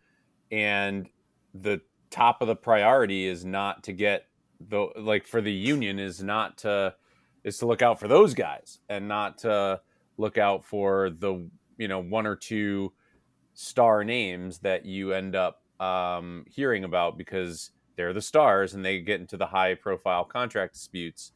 and 0.51 1.09
the 1.53 1.81
top 2.09 2.41
of 2.41 2.47
the 2.47 2.55
priority 2.55 3.25
is 3.25 3.43
not 3.45 3.83
to 3.83 3.93
get 3.93 4.25
the 4.69 4.87
like 4.97 5.25
for 5.25 5.41
the 5.41 5.51
union 5.51 5.99
is 5.99 6.21
not 6.21 6.57
to 6.59 6.93
is 7.43 7.57
to 7.57 7.65
look 7.65 7.81
out 7.81 7.99
for 7.99 8.07
those 8.07 8.33
guys 8.33 8.79
and 8.89 9.07
not 9.07 9.37
to 9.39 9.79
look 10.17 10.37
out 10.37 10.65
for 10.65 11.09
the 11.09 11.49
you 11.77 11.87
know 11.87 11.99
one 11.99 12.25
or 12.25 12.35
two 12.35 12.91
star 13.53 14.03
names 14.03 14.59
that 14.59 14.85
you 14.85 15.13
end 15.13 15.35
up 15.35 15.61
um, 15.79 16.45
hearing 16.49 16.83
about 16.83 17.17
because 17.17 17.71
they're 17.99 18.13
the 18.13 18.21
stars 18.21 18.73
and 18.73 18.85
they 18.85 19.01
get 19.01 19.19
into 19.19 19.35
the 19.35 19.45
high 19.45 19.75
profile 19.75 20.23
contract 20.23 20.73
disputes. 20.73 21.33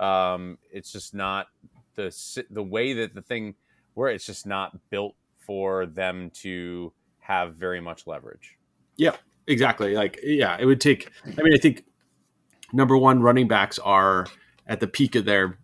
Um, 0.00 0.56
it's 0.72 0.90
just 0.90 1.14
not 1.14 1.48
the 1.94 2.44
the 2.50 2.62
way 2.62 2.94
that 2.94 3.14
the 3.14 3.20
thing 3.20 3.54
where 3.92 4.08
it's 4.08 4.24
just 4.24 4.46
not 4.46 4.74
built 4.88 5.14
for 5.38 5.84
them 5.84 6.30
to 6.30 6.90
have 7.18 7.54
very 7.56 7.82
much 7.82 8.06
leverage. 8.06 8.56
Yeah, 8.96 9.16
exactly. 9.46 9.94
Like, 9.94 10.18
yeah, 10.22 10.56
it 10.58 10.64
would 10.64 10.80
take. 10.80 11.10
I 11.26 11.42
mean, 11.42 11.52
I 11.52 11.58
think 11.58 11.84
number 12.72 12.96
one, 12.96 13.20
running 13.20 13.46
backs 13.46 13.78
are 13.78 14.26
at 14.66 14.80
the 14.80 14.86
peak 14.86 15.16
of 15.16 15.26
their 15.26 15.58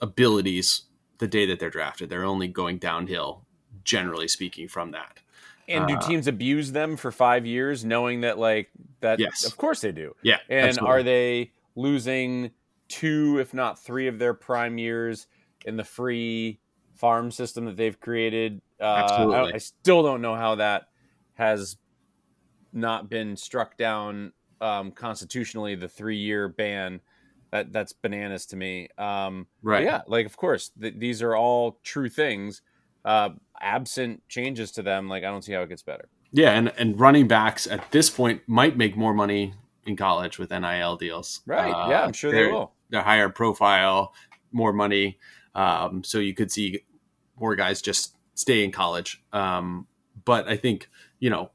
abilities 0.00 0.84
the 1.18 1.28
day 1.28 1.44
that 1.44 1.60
they're 1.60 1.68
drafted. 1.68 2.08
They're 2.08 2.24
only 2.24 2.48
going 2.48 2.78
downhill, 2.78 3.44
generally 3.84 4.28
speaking, 4.28 4.68
from 4.68 4.92
that. 4.92 5.18
And 5.68 5.88
do 5.88 5.94
uh, 5.94 6.00
teams 6.00 6.26
abuse 6.28 6.72
them 6.72 6.96
for 6.96 7.10
five 7.10 7.44
years, 7.44 7.84
knowing 7.84 8.20
that 8.20 8.38
like 8.38 8.70
that? 9.00 9.18
Yes, 9.18 9.44
of 9.44 9.56
course 9.56 9.80
they 9.80 9.92
do. 9.92 10.14
Yeah, 10.22 10.38
and 10.48 10.68
absolutely. 10.68 10.94
are 10.94 11.02
they 11.02 11.52
losing 11.74 12.52
two, 12.88 13.38
if 13.40 13.52
not 13.52 13.82
three, 13.82 14.06
of 14.06 14.18
their 14.18 14.34
prime 14.34 14.78
years 14.78 15.26
in 15.64 15.76
the 15.76 15.84
free 15.84 16.60
farm 16.94 17.30
system 17.30 17.64
that 17.64 17.76
they've 17.76 17.98
created? 17.98 18.60
Uh, 18.80 18.84
absolutely. 18.84 19.52
I, 19.52 19.56
I 19.56 19.58
still 19.58 20.02
don't 20.02 20.22
know 20.22 20.36
how 20.36 20.56
that 20.56 20.88
has 21.34 21.76
not 22.72 23.10
been 23.10 23.36
struck 23.36 23.76
down 23.76 24.32
um, 24.60 24.92
constitutionally. 24.92 25.74
The 25.74 25.88
three-year 25.88 26.48
ban 26.48 27.00
that 27.52 27.72
that's 27.72 27.92
bananas 27.92 28.46
to 28.46 28.56
me. 28.56 28.88
Um, 28.98 29.46
right? 29.62 29.84
Yeah, 29.84 30.02
like 30.06 30.26
of 30.26 30.36
course 30.36 30.70
th- 30.80 30.94
these 30.98 31.22
are 31.22 31.34
all 31.34 31.80
true 31.82 32.08
things 32.08 32.62
uh, 33.06 33.30
absent 33.60 34.22
changes 34.28 34.72
to 34.72 34.82
them, 34.82 35.08
like 35.08 35.24
I 35.24 35.28
don't 35.28 35.42
see 35.42 35.52
how 35.52 35.62
it 35.62 35.68
gets 35.68 35.82
better. 35.82 36.08
Yeah, 36.32 36.50
and 36.50 36.72
and 36.76 36.98
running 37.00 37.28
backs 37.28 37.66
at 37.66 37.90
this 37.92 38.10
point 38.10 38.42
might 38.46 38.76
make 38.76 38.96
more 38.96 39.14
money 39.14 39.54
in 39.86 39.96
college 39.96 40.38
with 40.38 40.50
NIL 40.50 40.96
deals. 40.96 41.40
Right. 41.46 41.70
Uh, 41.70 41.88
yeah, 41.88 42.02
I'm 42.02 42.12
sure 42.12 42.32
they 42.32 42.50
will. 42.50 42.72
They're 42.90 43.02
higher 43.02 43.28
profile, 43.28 44.12
more 44.52 44.72
money. 44.72 45.18
Um, 45.54 46.04
so 46.04 46.18
you 46.18 46.34
could 46.34 46.52
see 46.52 46.82
more 47.38 47.56
guys 47.56 47.80
just 47.80 48.16
stay 48.34 48.64
in 48.64 48.72
college. 48.72 49.22
Um, 49.32 49.86
but 50.24 50.48
I 50.48 50.56
think 50.56 50.88
you 51.20 51.30
know 51.30 51.50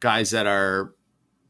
guys 0.00 0.30
that 0.30 0.46
are 0.46 0.94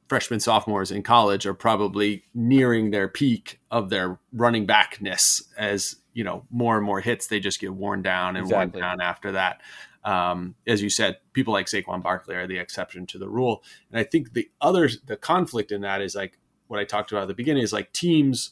freshmen 0.09 0.41
sophomores 0.41 0.91
in 0.91 1.03
college 1.03 1.45
are 1.45 1.55
probably 1.55 2.25
nearing 2.35 2.93
their 2.93 3.09
peak 3.09 3.61
of 3.71 3.91
their 3.91 4.19
running 4.33 4.65
backness 4.65 5.43
as 5.59 5.97
you 6.19 6.25
know 6.25 6.43
more 6.51 6.77
and 6.77 6.85
more 6.85 7.01
hits 7.01 7.29
they 7.29 7.39
just 7.39 7.61
get 7.61 7.73
worn 7.73 8.03
down 8.03 8.35
and 8.35 8.47
exactly. 8.47 8.81
worn 8.81 8.99
down 8.99 9.01
after 9.01 9.31
that 9.31 9.61
um, 10.03 10.57
as 10.67 10.83
you 10.83 10.91
said 10.91 11.19
people 11.33 11.53
like 11.53 11.67
Saquon 11.67 12.03
Barkley 12.03 12.35
are 12.35 12.49
the 12.49 12.59
exception 12.59 13.07
to 13.07 13.19
the 13.19 13.29
rule 13.29 13.63
and 13.93 14.01
I 14.01 14.03
think 14.03 14.33
the 14.33 14.51
other 14.61 14.91
the 15.07 15.17
conflict 15.17 15.71
in 15.71 15.83
that 15.83 16.03
is 16.03 16.17
like 16.17 16.37
what 16.67 16.81
I 16.81 16.85
talked 16.85 17.13
about 17.13 17.23
at 17.23 17.29
the 17.29 17.35
beginning 17.35 17.63
is 17.63 17.73
like 17.73 17.93
teams 17.93 18.51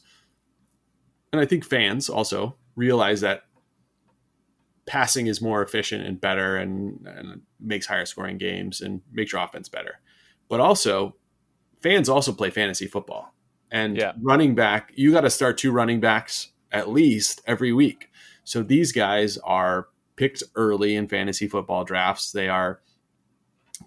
and 1.33 1.41
I 1.41 1.45
think 1.45 1.65
fans 1.65 2.07
also 2.07 2.55
realize 2.77 3.19
that 3.19 3.41
passing 4.85 5.27
is 5.27 5.41
more 5.41 5.61
efficient 5.61 6.05
and 6.05 6.21
better 6.21 6.55
and, 6.55 7.05
and 7.05 7.41
makes 7.59 7.85
higher 7.85 8.05
scoring 8.05 8.37
games 8.37 8.79
and 8.79 9.01
makes 9.11 9.33
your 9.33 9.41
offense 9.41 9.67
better 9.67 9.99
but 10.47 10.61
also 10.61 11.17
fans 11.81 12.07
also 12.07 12.31
play 12.31 12.49
fantasy 12.49 12.87
football. 12.87 13.33
And 13.71 13.97
yeah. 13.97 14.13
running 14.21 14.55
back, 14.55 14.93
you 14.95 15.11
got 15.11 15.21
to 15.21 15.29
start 15.29 15.57
two 15.57 15.71
running 15.71 15.99
backs 15.99 16.53
at 16.77 16.89
least 16.89 17.41
every 17.45 17.73
week. 17.73 18.09
So 18.43 18.63
these 18.63 18.91
guys 18.91 19.37
are 19.39 19.87
picked 20.15 20.43
early 20.55 20.95
in 20.95 21.07
fantasy 21.07 21.47
football 21.47 21.83
drafts. 21.83 22.31
They 22.31 22.47
are 22.47 22.79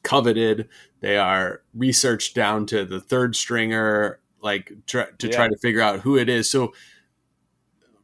coveted. 0.03 0.69
They 1.01 1.17
are 1.17 1.63
researched 1.75 2.35
down 2.35 2.67
to 2.67 2.85
the 2.85 3.01
third 3.01 3.35
stringer, 3.37 4.21
like 4.43 4.73
try, 4.87 5.07
to 5.19 5.29
yeah. 5.29 5.37
try 5.37 5.49
to 5.49 5.57
figure 5.59 5.81
out 5.81 6.01
who 6.01 6.17
it 6.17 6.29
is. 6.29 6.51
So 6.51 6.73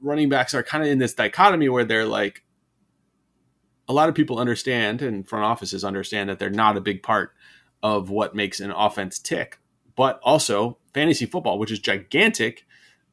running 0.00 0.28
backs 0.28 0.54
are 0.54 0.62
kind 0.62 0.84
of 0.84 0.90
in 0.90 0.98
this 0.98 1.14
dichotomy 1.14 1.68
where 1.68 1.84
they're 1.84 2.06
like, 2.06 2.44
a 3.88 3.92
lot 3.92 4.08
of 4.08 4.14
people 4.14 4.38
understand 4.38 5.02
and 5.02 5.28
front 5.28 5.44
offices 5.44 5.84
understand 5.84 6.28
that 6.28 6.38
they're 6.38 6.50
not 6.50 6.76
a 6.76 6.80
big 6.80 7.02
part 7.02 7.32
of 7.82 8.10
what 8.10 8.34
makes 8.34 8.58
an 8.58 8.72
offense 8.72 9.18
tick 9.18 9.58
but 9.96 10.20
also 10.22 10.76
fantasy 10.94 11.26
football, 11.26 11.58
which 11.58 11.72
is 11.72 11.80
gigantic. 11.80 12.66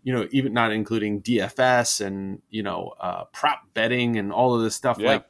You 0.04 0.14
know, 0.14 0.28
even 0.32 0.54
not 0.54 0.72
including 0.72 1.22
DFS 1.22 2.06
and 2.06 2.42
you 2.50 2.64
know 2.64 2.94
uh, 3.00 3.26
prop 3.26 3.62
betting 3.74 4.18
and 4.18 4.32
all 4.32 4.54
of 4.54 4.62
this 4.62 4.76
stuff. 4.76 4.98
Yeah. 5.00 5.08
Like 5.08 5.26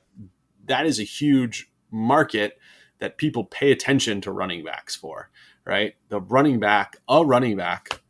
that 0.65 0.85
is 0.85 0.99
a 0.99 1.03
huge 1.03 1.71
market 1.91 2.57
that 2.99 3.17
people 3.17 3.43
pay 3.45 3.71
attention 3.71 4.21
to 4.21 4.31
running 4.31 4.63
backs 4.63 4.95
for. 4.95 5.29
Right, 5.65 5.95
the 6.09 6.19
running 6.19 6.59
back, 6.59 6.97
a 7.07 7.23
running 7.23 7.55
back, 7.55 8.01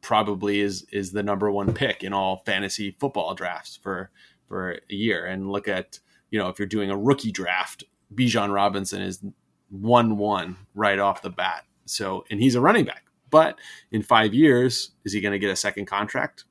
probably 0.00 0.60
is 0.60 0.86
is 0.92 1.12
the 1.12 1.22
number 1.22 1.50
one 1.50 1.72
pick 1.74 2.04
in 2.04 2.12
all 2.12 2.42
fantasy 2.46 2.92
football 2.92 3.34
drafts 3.34 3.76
for 3.76 4.10
for 4.46 4.72
a 4.72 4.94
year. 4.94 5.26
And 5.26 5.50
look 5.50 5.66
at 5.66 5.98
you 6.30 6.38
know 6.38 6.48
if 6.48 6.58
you're 6.58 6.68
doing 6.68 6.90
a 6.90 6.96
rookie 6.96 7.32
draft, 7.32 7.84
Bijan 8.14 8.54
Robinson 8.54 9.02
is 9.02 9.24
one 9.70 10.18
one 10.18 10.56
right 10.74 10.98
off 10.98 11.22
the 11.22 11.30
bat. 11.30 11.64
So 11.84 12.24
and 12.30 12.40
he's 12.40 12.54
a 12.54 12.60
running 12.60 12.84
back. 12.84 13.09
But 13.30 13.58
in 13.92 14.02
five 14.02 14.34
years, 14.34 14.90
is 15.04 15.12
he 15.12 15.20
going 15.20 15.32
to 15.32 15.38
get 15.38 15.50
a 15.50 15.56
second 15.56 15.86
contract? 15.86 16.44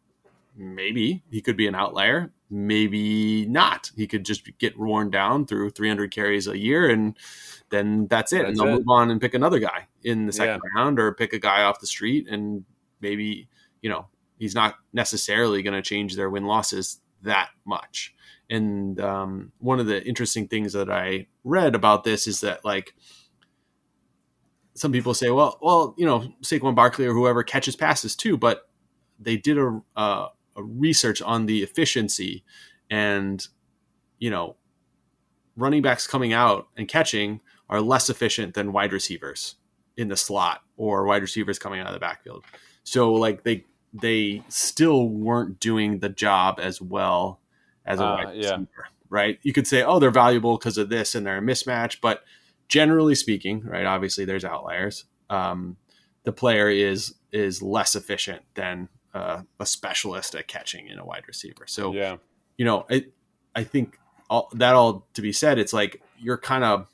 Maybe 0.56 1.24
he 1.30 1.42
could 1.42 1.58
be 1.58 1.68
an 1.68 1.76
outlier. 1.76 2.32
Maybe 2.50 3.46
not. 3.46 3.92
He 3.96 4.08
could 4.08 4.26
just 4.26 4.50
get 4.58 4.78
worn 4.78 5.10
down 5.10 5.46
through 5.46 5.70
300 5.72 6.12
carries 6.12 6.48
a 6.48 6.58
year, 6.58 6.90
and 6.90 7.16
then 7.70 8.08
that's 8.08 8.34
it. 8.34 8.40
That's 8.40 8.50
and 8.50 8.58
they'll 8.58 8.76
it. 8.76 8.78
move 8.80 8.90
on 8.90 9.12
and 9.12 9.22
pick 9.22 9.34
another 9.34 9.60
guy 9.60 9.88
in 10.04 10.26
the 10.26 10.34
second 10.34 10.62
yeah. 10.64 10.82
round, 10.82 11.00
or 11.00 11.14
pick 11.14 11.34
a 11.34 11.40
guy 11.40 11.64
off 11.64 11.80
the 11.80 11.88
street, 11.88 12.28
and 12.28 12.66
maybe 13.02 13.48
you 13.82 13.90
know 13.90 14.08
he's 14.38 14.56
not 14.56 14.76
necessarily 14.94 15.62
going 15.62 15.76
to 15.76 15.82
change 15.82 16.16
their 16.16 16.30
win 16.30 16.46
losses 16.46 17.00
that 17.22 17.50
much. 17.66 18.16
And 18.50 19.00
um, 19.00 19.52
one 19.60 19.80
of 19.80 19.86
the 19.86 20.04
interesting 20.06 20.48
things 20.48 20.74
that 20.74 20.90
I 20.90 21.28
read 21.44 21.76
about 21.76 22.04
this 22.04 22.26
is 22.26 22.42
that 22.42 22.66
like 22.66 22.96
some 24.80 24.92
people 24.92 25.14
say, 25.14 25.30
well, 25.30 25.60
well, 25.62 25.94
you 25.98 26.06
know, 26.06 26.32
Saquon 26.42 26.74
Barkley 26.74 27.06
or 27.06 27.14
whoever 27.14 27.44
catches 27.44 27.76
passes 27.76 28.16
too, 28.16 28.38
but 28.38 28.70
they 29.20 29.36
did 29.36 29.58
a, 29.58 29.82
a 29.98 30.30
research 30.56 31.22
on 31.22 31.46
the 31.46 31.64
efficiency 31.64 32.44
and 32.90 33.48
you 34.20 34.30
know 34.30 34.56
running 35.56 35.82
backs 35.82 36.08
coming 36.08 36.34
out 36.34 36.68
and 36.78 36.88
catching 36.88 37.42
are 37.70 37.82
less 37.82 38.10
efficient 38.10 38.54
than 38.54 38.72
wide 38.72 38.94
receivers 38.94 39.56
in 39.98 40.08
the 40.08 40.18
slot 40.18 40.62
or 40.78 41.06
wide 41.06 41.22
receivers 41.22 41.60
coming 41.60 41.82
out 41.82 41.88
of 41.88 41.94
the 41.94 42.00
backfield. 42.00 42.44
So 42.84 43.14
like 43.14 43.44
they 43.44 43.66
they 43.94 44.44
still 44.48 45.10
weren't 45.10 45.60
doing 45.60 46.00
the 46.00 46.10
job 46.10 46.60
as 46.62 46.82
well 46.82 47.42
as 47.86 48.00
a 48.00 48.06
uh, 48.06 48.16
wide 48.16 48.38
receiver, 48.38 48.68
yeah. 48.78 48.84
right? 49.10 49.40
You 49.44 49.52
could 49.52 49.68
say, 49.68 49.84
oh, 49.84 50.00
they're 50.00 50.12
valuable 50.12 50.58
because 50.58 50.78
of 50.78 50.90
this 50.90 51.16
and 51.16 51.26
they're 51.26 51.40
a 51.40 51.42
mismatch, 51.42 51.98
but 52.02 52.24
generally 52.70 53.16
speaking, 53.16 53.62
right? 53.64 53.86
Obviously, 53.86 54.26
there's 54.26 54.46
outliers. 54.46 55.06
Um, 55.30 55.78
the 56.24 56.32
player 56.32 56.70
is 56.70 57.16
is 57.32 57.62
less 57.62 57.96
efficient 57.96 58.44
than 58.56 58.90
uh, 59.14 59.42
a 59.60 59.66
specialist 59.66 60.36
at 60.36 60.48
catching 60.48 60.88
in 60.88 61.00
a 61.00 61.06
wide 61.06 61.24
receiver. 61.28 61.66
So, 61.68 61.94
yeah, 61.94 62.18
you 62.58 62.66
know, 62.66 62.86
I 62.90 63.06
I 63.56 63.64
think 63.64 63.98
all, 64.30 64.50
that 64.54 64.76
all 64.76 65.08
to 65.14 65.22
be 65.22 65.32
said, 65.34 65.60
it's 65.60 65.74
like 65.74 66.02
you're 66.20 66.38
kind 66.38 66.64
of 66.64 66.88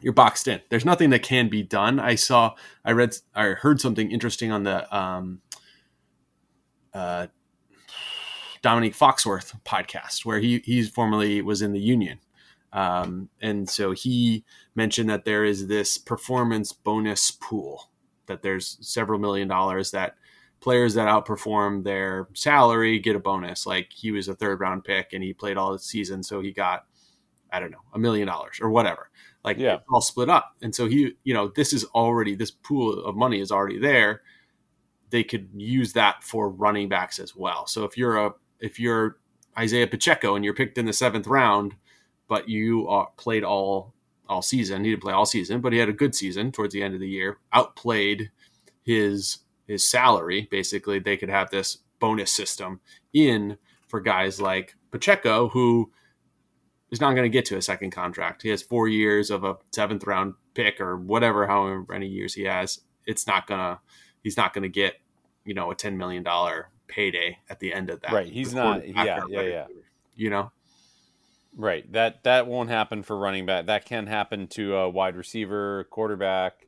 you're 0.00 0.12
boxed 0.12 0.48
in. 0.48 0.60
There's 0.70 0.84
nothing 0.84 1.10
that 1.10 1.22
can 1.22 1.48
be 1.48 1.62
done. 1.62 1.98
I 1.98 2.16
saw, 2.16 2.54
I 2.84 2.92
read, 2.92 3.16
I 3.34 3.48
heard 3.48 3.80
something 3.80 4.10
interesting 4.10 4.52
on 4.52 4.62
the 4.62 4.96
um, 4.96 5.40
uh, 6.92 7.28
Domonique 8.62 8.96
Foxworth 8.96 9.58
podcast, 9.64 10.24
where 10.24 10.38
he 10.38 10.58
he 10.64 10.82
formerly 10.82 11.40
was 11.40 11.62
in 11.62 11.72
the 11.72 11.80
union, 11.80 12.18
um, 12.76 13.30
and 13.40 13.68
so 13.68 13.92
he 13.92 14.44
mentioned 14.74 15.08
that 15.08 15.24
there 15.24 15.44
is 15.44 15.66
this 15.66 15.96
performance 15.96 16.72
bonus 16.72 17.30
pool 17.30 17.90
that 18.26 18.42
there's 18.42 18.76
several 18.80 19.18
million 19.18 19.48
dollars 19.48 19.90
that 19.92 20.16
players 20.60 20.94
that 20.94 21.08
outperform 21.08 21.84
their 21.84 22.28
salary 22.34 22.98
get 22.98 23.16
a 23.16 23.18
bonus. 23.18 23.66
Like 23.66 23.90
he 23.92 24.10
was 24.10 24.28
a 24.28 24.34
third 24.34 24.60
round 24.60 24.84
pick 24.84 25.12
and 25.12 25.24
he 25.24 25.32
played 25.32 25.56
all 25.56 25.72
the 25.72 25.78
season, 25.78 26.22
so 26.22 26.40
he 26.40 26.52
got 26.52 26.84
I 27.50 27.60
don't 27.60 27.70
know 27.70 27.82
a 27.94 27.98
million 27.98 28.26
dollars 28.26 28.58
or 28.60 28.70
whatever. 28.70 29.10
Like 29.42 29.58
yeah. 29.58 29.78
all 29.90 30.00
split 30.00 30.28
up, 30.28 30.54
and 30.60 30.74
so 30.74 30.86
he 30.86 31.12
you 31.24 31.32
know 31.32 31.48
this 31.48 31.72
is 31.72 31.84
already 31.94 32.34
this 32.34 32.50
pool 32.50 33.04
of 33.04 33.16
money 33.16 33.40
is 33.40 33.50
already 33.50 33.78
there 33.78 34.22
they 35.10 35.24
could 35.24 35.48
use 35.54 35.92
that 35.92 36.22
for 36.22 36.50
running 36.50 36.88
backs 36.88 37.18
as 37.18 37.34
well. 37.36 37.66
So 37.66 37.84
if 37.84 37.96
you're 37.96 38.18
a 38.18 38.34
if 38.60 38.80
you're 38.80 39.18
Isaiah 39.58 39.86
Pacheco 39.86 40.34
and 40.34 40.44
you're 40.44 40.54
picked 40.54 40.78
in 40.78 40.86
the 40.86 40.92
seventh 40.92 41.26
round, 41.26 41.74
but 42.28 42.48
you 42.48 42.88
are, 42.88 43.08
played 43.16 43.44
all 43.44 43.94
all 44.28 44.42
season, 44.42 44.82
he 44.82 44.90
didn't 44.90 45.02
play 45.02 45.12
all 45.12 45.26
season, 45.26 45.60
but 45.60 45.72
he 45.72 45.78
had 45.78 45.88
a 45.88 45.92
good 45.92 46.14
season 46.14 46.50
towards 46.50 46.74
the 46.74 46.82
end 46.82 46.94
of 46.94 47.00
the 47.00 47.08
year, 47.08 47.38
outplayed 47.52 48.30
his 48.82 49.38
his 49.66 49.88
salary. 49.88 50.48
Basically, 50.50 50.98
they 50.98 51.16
could 51.16 51.28
have 51.28 51.50
this 51.50 51.78
bonus 52.00 52.32
system 52.32 52.80
in 53.12 53.56
for 53.88 54.00
guys 54.00 54.40
like 54.40 54.74
Pacheco, 54.90 55.48
who 55.48 55.90
is 56.90 57.00
not 57.00 57.12
going 57.12 57.24
to 57.24 57.28
get 57.28 57.44
to 57.46 57.56
a 57.56 57.62
second 57.62 57.90
contract. 57.90 58.42
He 58.42 58.48
has 58.48 58.62
four 58.62 58.88
years 58.88 59.30
of 59.30 59.44
a 59.44 59.56
seventh 59.72 60.06
round 60.06 60.34
pick 60.54 60.80
or 60.80 60.96
whatever, 60.96 61.46
however 61.46 61.84
many 61.88 62.06
years 62.06 62.34
he 62.34 62.44
has. 62.44 62.80
It's 63.06 63.26
not 63.26 63.46
gonna 63.46 63.80
he's 64.22 64.36
not 64.36 64.52
going 64.52 64.62
to 64.62 64.68
get 64.68 64.94
you 65.44 65.54
know 65.54 65.70
a 65.70 65.74
ten 65.74 65.96
million 65.96 66.22
dollar 66.22 66.70
payday 66.88 67.38
at 67.48 67.60
the 67.60 67.72
end 67.72 67.90
of 67.90 68.00
that. 68.00 68.12
Right. 68.12 68.26
He's 68.26 68.54
not. 68.54 68.86
Yeah. 68.86 69.20
Yeah. 69.28 69.40
Yeah. 69.42 69.66
You 70.14 70.30
know. 70.30 70.52
Right. 71.56 71.90
That 71.92 72.22
that 72.24 72.46
won't 72.46 72.68
happen 72.68 73.02
for 73.02 73.18
running 73.18 73.46
back. 73.46 73.66
That 73.66 73.86
can 73.86 74.06
happen 74.06 74.46
to 74.48 74.76
a 74.76 74.90
wide 74.90 75.16
receiver, 75.16 75.84
quarterback, 75.90 76.66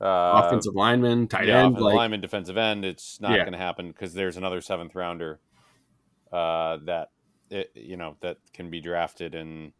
uh, 0.00 0.42
offensive 0.44 0.74
lineman, 0.74 1.28
tight 1.28 1.46
yeah, 1.46 1.64
end, 1.64 1.78
like, 1.78 1.94
lineman, 1.94 2.20
defensive 2.20 2.56
end. 2.56 2.84
It's 2.84 3.20
not 3.20 3.32
yeah. 3.32 3.38
going 3.38 3.52
to 3.52 3.58
happen 3.58 3.88
because 3.88 4.12
there's 4.12 4.36
another 4.36 4.60
seventh 4.60 4.96
rounder 4.96 5.38
uh, 6.32 6.78
that 6.86 7.10
it, 7.50 7.70
you 7.74 7.96
know 7.96 8.16
that 8.20 8.38
can 8.52 8.68
be 8.68 8.80
drafted 8.80 9.34
and 9.34 9.72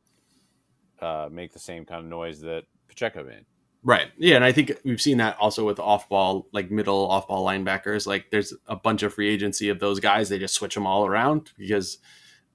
uh, 1.00 1.28
make 1.30 1.52
the 1.52 1.58
same 1.58 1.84
kind 1.84 2.04
of 2.04 2.08
noise 2.08 2.40
that 2.42 2.64
Pacheco 2.88 3.24
made. 3.24 3.46
Right. 3.82 4.08
Yeah, 4.18 4.36
and 4.36 4.44
I 4.44 4.52
think 4.52 4.78
we've 4.84 5.00
seen 5.00 5.16
that 5.18 5.38
also 5.38 5.64
with 5.64 5.80
off-ball, 5.80 6.48
like 6.52 6.70
middle 6.70 7.10
off-ball 7.10 7.46
linebackers. 7.46 8.06
Like 8.06 8.26
there's 8.30 8.52
a 8.66 8.76
bunch 8.76 9.02
of 9.02 9.14
free 9.14 9.30
agency 9.30 9.70
of 9.70 9.80
those 9.80 10.00
guys. 10.00 10.28
They 10.28 10.38
just 10.38 10.54
switch 10.54 10.74
them 10.74 10.86
all 10.86 11.06
around 11.06 11.50
because 11.56 11.98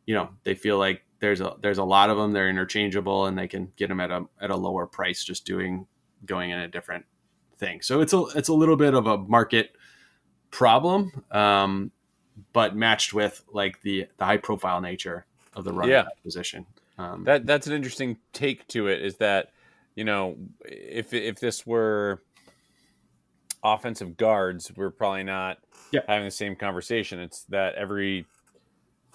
you 0.05 0.13
know 0.13 0.29
they 0.43 0.53
feel 0.53 0.77
like 0.77 1.01
there's 1.19 1.41
a 1.41 1.55
there's 1.61 1.77
a 1.77 1.83
lot 1.83 2.09
of 2.09 2.17
them. 2.17 2.33
They're 2.33 2.49
interchangeable 2.49 3.25
and 3.25 3.37
they 3.37 3.47
can 3.47 3.71
get 3.75 3.89
them 3.89 3.99
at 3.99 4.11
a 4.11 4.25
at 4.39 4.49
a 4.49 4.55
lower 4.55 4.85
price 4.85 5.23
just 5.23 5.45
doing 5.45 5.87
going 6.25 6.51
in 6.51 6.59
a 6.59 6.67
different 6.67 7.05
thing. 7.57 7.81
So 7.81 8.01
it's 8.01 8.13
a 8.13 8.23
it's 8.35 8.49
a 8.49 8.53
little 8.53 8.75
bit 8.75 8.93
of 8.93 9.07
a 9.07 9.17
market 9.17 9.75
problem, 10.51 11.23
um, 11.31 11.91
but 12.53 12.75
matched 12.75 13.13
with 13.13 13.43
like 13.51 13.81
the 13.81 14.07
the 14.17 14.25
high 14.25 14.37
profile 14.37 14.81
nature 14.81 15.25
of 15.53 15.63
the 15.63 15.73
running 15.73 15.91
yeah. 15.91 16.05
position. 16.23 16.65
Um, 16.97 17.23
that 17.25 17.45
that's 17.45 17.67
an 17.67 17.73
interesting 17.73 18.17
take 18.33 18.67
to 18.69 18.87
it. 18.87 19.01
Is 19.01 19.17
that 19.17 19.51
you 19.95 20.03
know, 20.03 20.37
if 20.65 21.13
if 21.13 21.39
this 21.39 21.65
were 21.65 22.21
offensive 23.63 24.17
guards, 24.17 24.71
we're 24.75 24.91
probably 24.91 25.23
not 25.23 25.57
yeah. 25.91 26.01
having 26.07 26.25
the 26.25 26.31
same 26.31 26.55
conversation. 26.55 27.19
It's 27.19 27.43
that 27.45 27.75
every 27.75 28.25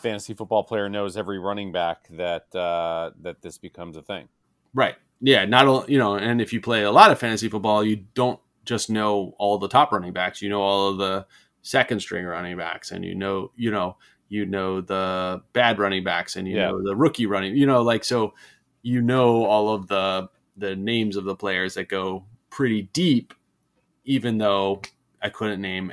fantasy 0.00 0.34
football 0.34 0.64
player 0.64 0.88
knows 0.88 1.16
every 1.16 1.38
running 1.38 1.72
back 1.72 2.08
that 2.10 2.54
uh, 2.54 3.10
that 3.22 3.42
this 3.42 3.58
becomes 3.58 3.96
a 3.96 4.02
thing. 4.02 4.28
Right. 4.74 4.96
Yeah. 5.20 5.44
Not 5.44 5.88
you 5.88 5.98
know, 5.98 6.16
and 6.16 6.40
if 6.40 6.52
you 6.52 6.60
play 6.60 6.82
a 6.82 6.90
lot 6.90 7.10
of 7.10 7.18
fantasy 7.18 7.48
football, 7.48 7.84
you 7.84 8.04
don't 8.14 8.40
just 8.64 8.90
know 8.90 9.34
all 9.38 9.58
the 9.58 9.68
top 9.68 9.92
running 9.92 10.12
backs. 10.12 10.42
You 10.42 10.48
know 10.48 10.60
all 10.60 10.90
of 10.90 10.98
the 10.98 11.26
second 11.62 12.00
string 12.00 12.24
running 12.24 12.56
backs, 12.56 12.90
and 12.90 13.04
you 13.04 13.14
know 13.14 13.52
you 13.56 13.70
know 13.70 13.96
you 14.28 14.46
know 14.46 14.80
the 14.80 15.42
bad 15.52 15.78
running 15.78 16.04
backs, 16.04 16.36
and 16.36 16.46
you 16.46 16.56
yeah. 16.56 16.68
know 16.68 16.82
the 16.82 16.96
rookie 16.96 17.26
running. 17.26 17.56
You 17.56 17.66
know, 17.66 17.82
like 17.82 18.04
so 18.04 18.34
you 18.82 19.02
know 19.02 19.44
all 19.44 19.74
of 19.74 19.88
the 19.88 20.28
the 20.56 20.76
names 20.76 21.16
of 21.16 21.24
the 21.24 21.36
players 21.36 21.74
that 21.74 21.88
go 21.88 22.24
pretty 22.50 22.82
deep, 22.92 23.34
even 24.04 24.38
though 24.38 24.82
I 25.22 25.30
couldn't 25.30 25.60
name 25.60 25.92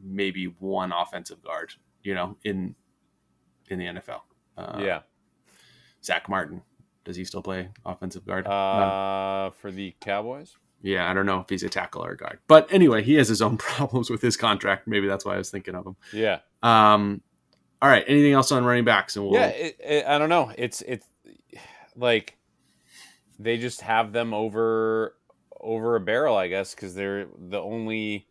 maybe 0.00 0.54
one 0.58 0.92
offensive 0.92 1.42
guard, 1.42 1.72
you 2.02 2.14
know, 2.14 2.36
in 2.44 2.74
in 3.70 3.78
the 3.78 3.86
NFL. 3.86 4.20
Uh, 4.56 4.80
yeah, 4.80 5.00
Zach 6.02 6.28
Martin. 6.28 6.62
Does 7.04 7.16
he 7.16 7.24
still 7.24 7.42
play 7.42 7.70
offensive 7.86 8.26
guard? 8.26 8.46
Uh, 8.46 9.50
for 9.50 9.70
the 9.70 9.94
Cowboys. 10.00 10.56
Yeah, 10.82 11.10
I 11.10 11.14
don't 11.14 11.26
know 11.26 11.40
if 11.40 11.48
he's 11.48 11.62
a 11.62 11.68
tackle 11.68 12.04
or 12.04 12.12
a 12.12 12.16
guard, 12.16 12.38
but 12.46 12.72
anyway, 12.72 13.02
he 13.02 13.14
has 13.14 13.28
his 13.28 13.42
own 13.42 13.56
problems 13.58 14.10
with 14.10 14.22
his 14.22 14.36
contract. 14.36 14.86
Maybe 14.86 15.06
that's 15.06 15.24
why 15.24 15.34
I 15.34 15.38
was 15.38 15.50
thinking 15.50 15.74
of 15.74 15.86
him. 15.86 15.96
Yeah. 16.12 16.40
Um. 16.62 17.22
All 17.80 17.88
right. 17.88 18.04
Anything 18.08 18.32
else 18.32 18.50
on 18.50 18.64
running 18.64 18.84
backs? 18.84 19.16
And 19.16 19.24
we'll... 19.24 19.34
yeah, 19.34 19.48
it, 19.48 19.76
it, 19.80 20.06
I 20.06 20.18
don't 20.18 20.28
know. 20.28 20.52
It's 20.56 20.82
it's 20.82 21.06
like 21.96 22.36
they 23.38 23.56
just 23.56 23.80
have 23.82 24.12
them 24.12 24.34
over 24.34 25.16
over 25.60 25.96
a 25.96 26.00
barrel, 26.00 26.36
I 26.36 26.48
guess, 26.48 26.74
because 26.74 26.94
they're 26.94 27.26
the 27.36 27.60
only 27.60 28.26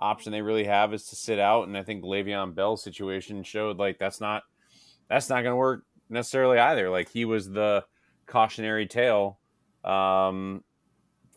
option 0.00 0.32
they 0.32 0.42
really 0.42 0.64
have 0.64 0.92
is 0.92 1.06
to 1.08 1.16
sit 1.16 1.38
out. 1.38 1.68
And 1.68 1.76
I 1.76 1.82
think 1.82 2.04
Le'Veon 2.04 2.54
Bell's 2.54 2.82
situation 2.82 3.42
showed 3.42 3.78
like 3.78 3.98
that's 3.98 4.20
not 4.20 4.44
that's 5.08 5.28
not 5.28 5.42
going 5.42 5.52
to 5.52 5.56
work 5.56 5.84
necessarily 6.08 6.58
either. 6.58 6.90
Like 6.90 7.08
he 7.10 7.24
was 7.24 7.50
the 7.50 7.84
cautionary 8.26 8.86
tale 8.86 9.38
um, 9.84 10.64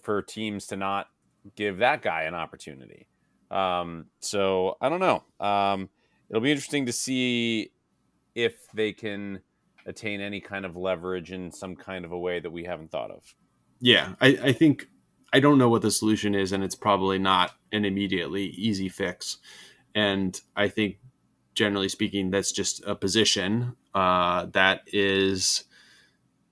for 0.01 0.21
teams 0.21 0.67
to 0.67 0.75
not 0.75 1.07
give 1.55 1.77
that 1.77 2.01
guy 2.01 2.23
an 2.23 2.35
opportunity. 2.35 3.07
Um, 3.51 4.05
so 4.19 4.77
I 4.81 4.89
don't 4.89 4.99
know. 4.99 5.23
Um, 5.39 5.89
it'll 6.29 6.41
be 6.41 6.51
interesting 6.51 6.85
to 6.85 6.91
see 6.91 7.71
if 8.35 8.55
they 8.73 8.93
can 8.93 9.41
attain 9.85 10.21
any 10.21 10.39
kind 10.39 10.65
of 10.65 10.75
leverage 10.75 11.31
in 11.31 11.51
some 11.51 11.75
kind 11.75 12.05
of 12.05 12.11
a 12.11 12.17
way 12.17 12.39
that 12.39 12.51
we 12.51 12.63
haven't 12.63 12.91
thought 12.91 13.11
of. 13.11 13.23
Yeah, 13.79 14.13
I, 14.21 14.37
I 14.43 14.51
think 14.51 14.87
I 15.33 15.39
don't 15.39 15.57
know 15.57 15.69
what 15.69 15.81
the 15.81 15.91
solution 15.91 16.35
is, 16.35 16.51
and 16.51 16.63
it's 16.63 16.75
probably 16.75 17.17
not 17.17 17.51
an 17.71 17.85
immediately 17.85 18.45
easy 18.45 18.89
fix. 18.89 19.37
And 19.95 20.39
I 20.55 20.67
think, 20.67 20.97
generally 21.59 21.89
speaking, 21.89 22.31
that's 22.31 22.53
just 22.53 22.81
a 22.85 22.95
position 22.95 23.75
uh, 23.93 24.45
that 24.53 24.81
is 24.87 25.65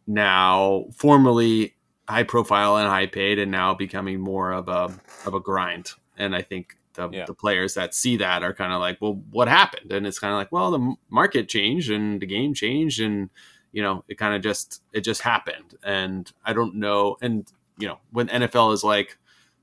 now 0.06 0.86
formally 0.94 1.76
high 2.10 2.24
profile 2.24 2.76
and 2.76 2.90
high 2.90 3.06
paid, 3.06 3.40
and 3.40 3.50
now 3.50 3.74
becoming 3.74 4.20
more 4.20 4.52
of 4.52 4.68
a 4.68 4.94
of 5.26 5.34
a 5.34 5.40
grind. 5.40 5.92
And 6.18 6.36
I 6.36 6.42
think 6.42 6.78
the, 6.96 7.10
yeah. 7.10 7.26
the 7.26 7.34
players 7.34 7.74
that 7.76 7.96
see 7.96 8.18
that 8.18 8.44
are 8.44 8.54
kind 8.54 8.74
of 8.74 8.82
like, 8.82 8.98
well, 9.00 9.22
what 9.32 9.48
happened? 9.48 9.94
And 9.94 10.06
it's 10.06 10.20
kind 10.20 10.34
of 10.34 10.38
like, 10.38 10.52
well, 10.52 10.72
the 10.72 10.96
market 11.10 11.48
changed 11.48 11.90
and 11.90 12.20
the 12.22 12.26
game 12.26 12.54
changed, 12.54 13.00
and 13.00 13.30
you 13.72 13.82
know, 13.82 14.04
it 14.10 14.18
kind 14.18 14.36
of 14.36 14.42
just 14.42 14.84
it 14.92 15.02
just 15.02 15.22
happened. 15.22 15.76
And 15.84 16.30
I 16.44 16.52
don't 16.52 16.76
know. 16.76 17.16
And 17.22 17.50
you 17.78 17.88
know, 17.88 18.00
when 18.12 18.28
NFL 18.28 18.74
is 18.74 18.84
like, 18.84 19.18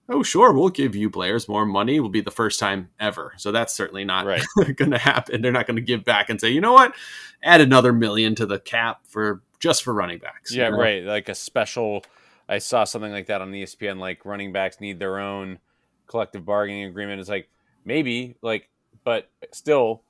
oh, 0.08 0.22
sure, 0.22 0.52
we'll 0.52 0.68
give 0.68 0.94
you 0.94 1.08
players 1.08 1.48
more 1.48 1.64
money, 1.64 2.00
will 2.00 2.08
be 2.08 2.20
the 2.20 2.30
first 2.30 2.60
time 2.60 2.90
ever. 3.00 3.32
So 3.36 3.52
that's 3.52 3.74
certainly 3.74 4.04
not 4.04 4.26
right. 4.26 4.42
going 4.76 4.90
to 4.90 4.98
happen. 4.98 5.42
They're 5.42 5.52
not 5.52 5.66
going 5.66 5.76
to 5.76 5.82
give 5.82 6.04
back 6.04 6.28
and 6.28 6.40
say, 6.40 6.50
you 6.50 6.60
know 6.60 6.72
what, 6.72 6.94
add 7.42 7.60
another 7.60 7.92
million 7.92 8.34
to 8.36 8.46
the 8.46 8.58
cap 8.58 9.00
for 9.04 9.42
just 9.60 9.82
for 9.82 9.94
running 9.94 10.18
backs. 10.18 10.54
Yeah, 10.54 10.66
you 10.66 10.70
know? 10.72 10.78
right. 10.78 11.04
Like 11.04 11.28
a 11.28 11.34
special. 11.34 12.04
I 12.48 12.58
saw 12.58 12.84
something 12.84 13.12
like 13.12 13.26
that 13.26 13.40
on 13.40 13.50
ESPN. 13.52 13.98
Like 13.98 14.26
running 14.26 14.52
backs 14.52 14.80
need 14.80 14.98
their 14.98 15.18
own 15.18 15.58
collective 16.06 16.44
bargaining 16.44 16.84
agreement. 16.84 17.20
It's 17.20 17.30
like 17.30 17.48
maybe 17.84 18.36
like, 18.42 18.68
but 19.04 19.30
still, 19.52 20.02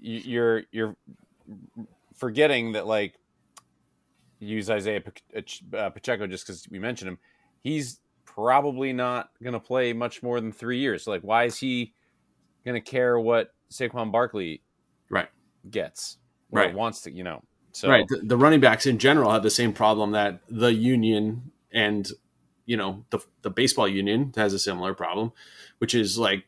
you're 0.00 0.64
you're 0.70 0.96
forgetting 2.14 2.72
that 2.72 2.86
like 2.86 3.14
use 4.38 4.68
Isaiah 4.68 5.02
uh, 5.76 5.90
Pacheco 5.90 6.26
just 6.26 6.46
because 6.46 6.68
we 6.70 6.78
mentioned 6.78 7.08
him. 7.08 7.18
He's 7.62 8.00
probably 8.38 8.92
not 8.92 9.30
going 9.42 9.52
to 9.52 9.60
play 9.60 9.92
much 9.92 10.22
more 10.22 10.40
than 10.40 10.52
three 10.52 10.78
years. 10.78 11.08
Like, 11.08 11.22
why 11.22 11.44
is 11.44 11.58
he 11.58 11.92
going 12.64 12.80
to 12.80 12.90
care 12.90 13.18
what 13.18 13.52
Saquon 13.68 14.12
Barkley 14.12 14.62
right. 15.10 15.28
gets 15.68 16.18
right. 16.52 16.72
wants 16.72 17.00
to 17.02 17.10
you 17.10 17.24
know? 17.24 17.42
So 17.72 17.88
right. 17.88 18.06
The, 18.08 18.18
the, 18.18 18.36
running 18.36 18.60
backs 18.60 18.86
in 18.86 18.98
general 18.98 19.32
have 19.32 19.42
the 19.42 19.50
same 19.50 19.72
problem 19.72 20.12
that 20.12 20.40
the 20.48 20.72
union 20.72 21.50
and 21.72 22.08
you 22.64 22.76
know 22.76 23.04
the 23.10 23.18
the 23.42 23.50
baseball 23.50 23.88
union 23.88 24.32
has 24.36 24.54
a 24.54 24.58
similar 24.58 24.94
problem, 24.94 25.32
which 25.78 25.94
is 25.94 26.16
like 26.16 26.44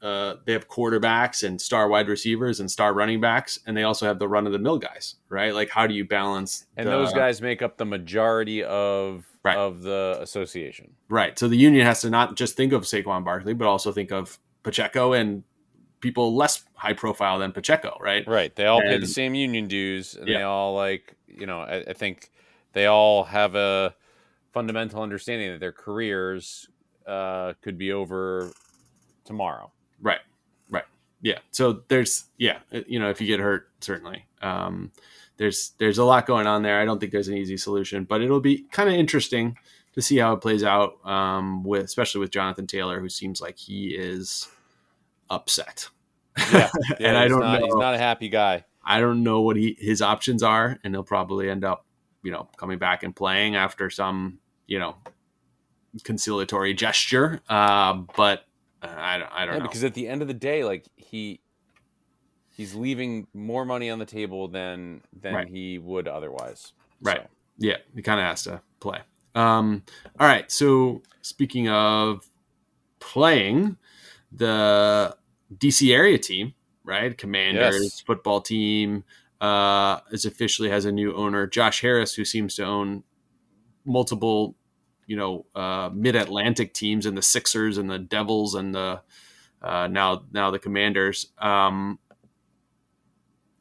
uh, 0.00 0.34
they 0.44 0.52
have 0.52 0.68
quarterbacks 0.68 1.42
and 1.42 1.60
star 1.60 1.88
wide 1.88 2.08
receivers 2.08 2.60
and 2.60 2.70
star 2.70 2.94
running 2.94 3.20
backs, 3.20 3.58
and 3.66 3.76
they 3.76 3.82
also 3.82 4.06
have 4.06 4.18
the 4.18 4.28
run 4.28 4.46
of 4.46 4.52
the 4.52 4.58
mill 4.58 4.78
guys, 4.78 5.16
right? 5.28 5.52
Like, 5.52 5.70
how 5.70 5.86
do 5.86 5.94
you 5.94 6.04
balance? 6.04 6.66
And 6.76 6.86
the, 6.86 6.92
those 6.92 7.12
guys 7.12 7.42
make 7.42 7.62
up 7.62 7.76
the 7.78 7.84
majority 7.84 8.62
of 8.62 9.26
right. 9.44 9.56
of 9.56 9.82
the 9.82 10.18
association, 10.20 10.92
right? 11.08 11.38
So 11.38 11.48
the 11.48 11.56
union 11.56 11.84
has 11.84 12.00
to 12.02 12.10
not 12.10 12.36
just 12.36 12.56
think 12.56 12.72
of 12.72 12.82
Saquon 12.82 13.24
Barkley, 13.24 13.54
but 13.54 13.66
also 13.66 13.90
think 13.90 14.12
of 14.12 14.38
Pacheco 14.62 15.14
and 15.14 15.42
people 16.00 16.36
less 16.36 16.64
high 16.74 16.92
profile 16.92 17.40
than 17.40 17.50
Pacheco, 17.50 17.96
right? 18.00 18.26
Right. 18.26 18.54
They 18.54 18.66
all 18.66 18.80
and, 18.80 18.88
pay 18.88 18.98
the 18.98 19.06
same 19.06 19.34
union 19.34 19.66
dues, 19.66 20.14
and 20.14 20.28
yeah. 20.28 20.38
they 20.38 20.44
all 20.44 20.74
like 20.74 21.16
you 21.26 21.46
know. 21.46 21.60
I, 21.60 21.78
I 21.88 21.92
think 21.92 22.30
they 22.72 22.86
all 22.86 23.24
have 23.24 23.56
a 23.56 23.94
fundamental 24.52 25.02
understanding 25.02 25.50
that 25.50 25.60
their 25.60 25.72
careers 25.72 26.68
uh, 27.06 27.54
could 27.62 27.78
be 27.78 27.92
over 27.92 28.52
tomorrow. 29.24 29.72
Right. 30.00 30.20
Right. 30.70 30.84
Yeah. 31.20 31.38
So 31.50 31.82
there's 31.88 32.24
yeah, 32.36 32.58
uh, 32.72 32.80
you 32.86 32.98
know, 32.98 33.10
if 33.10 33.20
you 33.20 33.26
get 33.26 33.40
hurt, 33.40 33.68
certainly. 33.80 34.26
Um, 34.42 34.92
there's 35.36 35.72
there's 35.78 35.98
a 35.98 36.04
lot 36.04 36.26
going 36.26 36.46
on 36.46 36.62
there. 36.62 36.80
I 36.80 36.84
don't 36.84 36.98
think 36.98 37.12
there's 37.12 37.28
an 37.28 37.36
easy 37.36 37.56
solution, 37.56 38.04
but 38.04 38.22
it'll 38.22 38.40
be 38.40 38.64
kind 38.72 38.88
of 38.88 38.94
interesting 38.94 39.56
to 39.94 40.02
see 40.02 40.18
how 40.18 40.32
it 40.32 40.40
plays 40.40 40.64
out 40.64 41.04
um, 41.06 41.62
with 41.64 41.84
especially 41.84 42.20
with 42.20 42.30
Jonathan 42.30 42.66
Taylor, 42.66 43.00
who 43.00 43.08
seems 43.08 43.40
like 43.40 43.56
he 43.56 43.88
is 43.88 44.48
upset. 45.30 45.88
Yeah, 46.52 46.70
yeah 47.00 47.08
and 47.08 47.16
I 47.16 47.28
don't 47.28 47.40
not, 47.40 47.60
know. 47.60 47.66
He's 47.66 47.74
not 47.74 47.94
a 47.94 47.98
happy 47.98 48.28
guy. 48.28 48.64
I 48.84 49.00
don't 49.00 49.22
know 49.22 49.42
what 49.42 49.56
he 49.56 49.76
his 49.78 50.02
options 50.02 50.42
are, 50.42 50.78
and 50.82 50.94
he'll 50.94 51.04
probably 51.04 51.50
end 51.50 51.64
up 51.64 51.84
you 52.22 52.32
know, 52.32 52.48
coming 52.56 52.78
back 52.78 53.02
and 53.02 53.14
playing 53.14 53.56
after 53.56 53.90
some, 53.90 54.38
you 54.66 54.78
know, 54.78 54.96
conciliatory 56.04 56.74
gesture. 56.74 57.40
Uh, 57.48 58.02
but 58.16 58.44
I 58.82 59.18
don't, 59.18 59.30
I 59.32 59.44
don't 59.44 59.54
yeah, 59.54 59.58
know. 59.60 59.66
Because 59.66 59.84
at 59.84 59.94
the 59.94 60.08
end 60.08 60.22
of 60.22 60.28
the 60.28 60.34
day, 60.34 60.64
like 60.64 60.86
he, 60.96 61.40
he's 62.56 62.74
leaving 62.74 63.26
more 63.34 63.64
money 63.64 63.90
on 63.90 63.98
the 63.98 64.06
table 64.06 64.48
than 64.48 65.02
than 65.20 65.34
right. 65.34 65.48
he 65.48 65.78
would 65.78 66.08
otherwise. 66.08 66.72
Right. 67.00 67.22
So. 67.22 67.28
Yeah, 67.58 67.76
he 67.94 68.02
kind 68.02 68.20
of 68.20 68.26
has 68.26 68.44
to 68.44 68.60
play. 68.80 69.00
Um, 69.34 69.82
all 70.18 70.26
right. 70.26 70.50
So 70.50 71.02
speaking 71.22 71.68
of 71.68 72.26
playing, 73.00 73.76
the 74.32 75.16
DC 75.56 75.92
area 75.94 76.18
team, 76.18 76.54
right? 76.84 77.16
Commanders 77.16 77.82
yes. 77.82 78.00
football 78.00 78.40
team 78.40 79.04
uh, 79.40 80.00
is 80.10 80.24
officially 80.24 80.70
has 80.70 80.84
a 80.84 80.92
new 80.92 81.14
owner, 81.14 81.46
Josh 81.46 81.80
Harris, 81.80 82.14
who 82.14 82.24
seems 82.24 82.56
to 82.56 82.64
own 82.64 83.04
multiple, 83.84 84.54
you 85.08 85.16
know, 85.16 85.46
uh, 85.56 85.90
Mid 85.92 86.14
Atlantic 86.14 86.72
teams 86.72 87.04
and 87.04 87.16
the 87.16 87.22
Sixers 87.22 87.78
and 87.78 87.90
the 87.90 87.98
Devils 87.98 88.54
and 88.54 88.72
the 88.72 89.00
uh, 89.60 89.88
now 89.88 90.22
now 90.32 90.52
the 90.52 90.60
Commanders. 90.60 91.32
Um, 91.38 91.98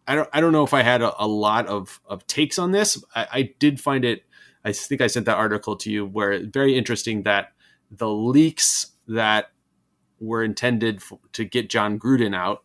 I 0.08 0.14
don't 0.14 0.30
I 0.32 0.40
don't 0.40 0.52
know 0.52 0.64
if 0.64 0.76
I 0.76 0.84
had 0.84 1.02
a, 1.02 1.12
a 1.18 1.26
lot 1.26 1.66
of 1.66 2.00
of 2.06 2.28
takes 2.28 2.60
on 2.60 2.72
this. 2.72 3.04
I, 3.16 3.28
I, 3.32 3.54
did 3.58 3.82
find 3.82 4.06
it. 4.06 4.24
I 4.64 4.72
think 4.72 5.02
I 5.02 5.08
sent 5.08 5.26
that 5.26 5.38
article 5.38 5.76
to 5.78 5.92
you 5.92 6.06
where 6.06 6.32
it's 6.32 6.48
very 6.48 6.78
interesting 6.78 7.24
that 7.24 7.54
the 7.90 8.10
leaks 8.10 8.92
that 9.08 9.52
were 10.20 10.44
intended 10.44 11.02
for, 11.02 11.20
to 11.34 11.46
get 11.46 11.70
Jon 11.70 11.98
Gruden 11.98 12.36
out 12.36 12.64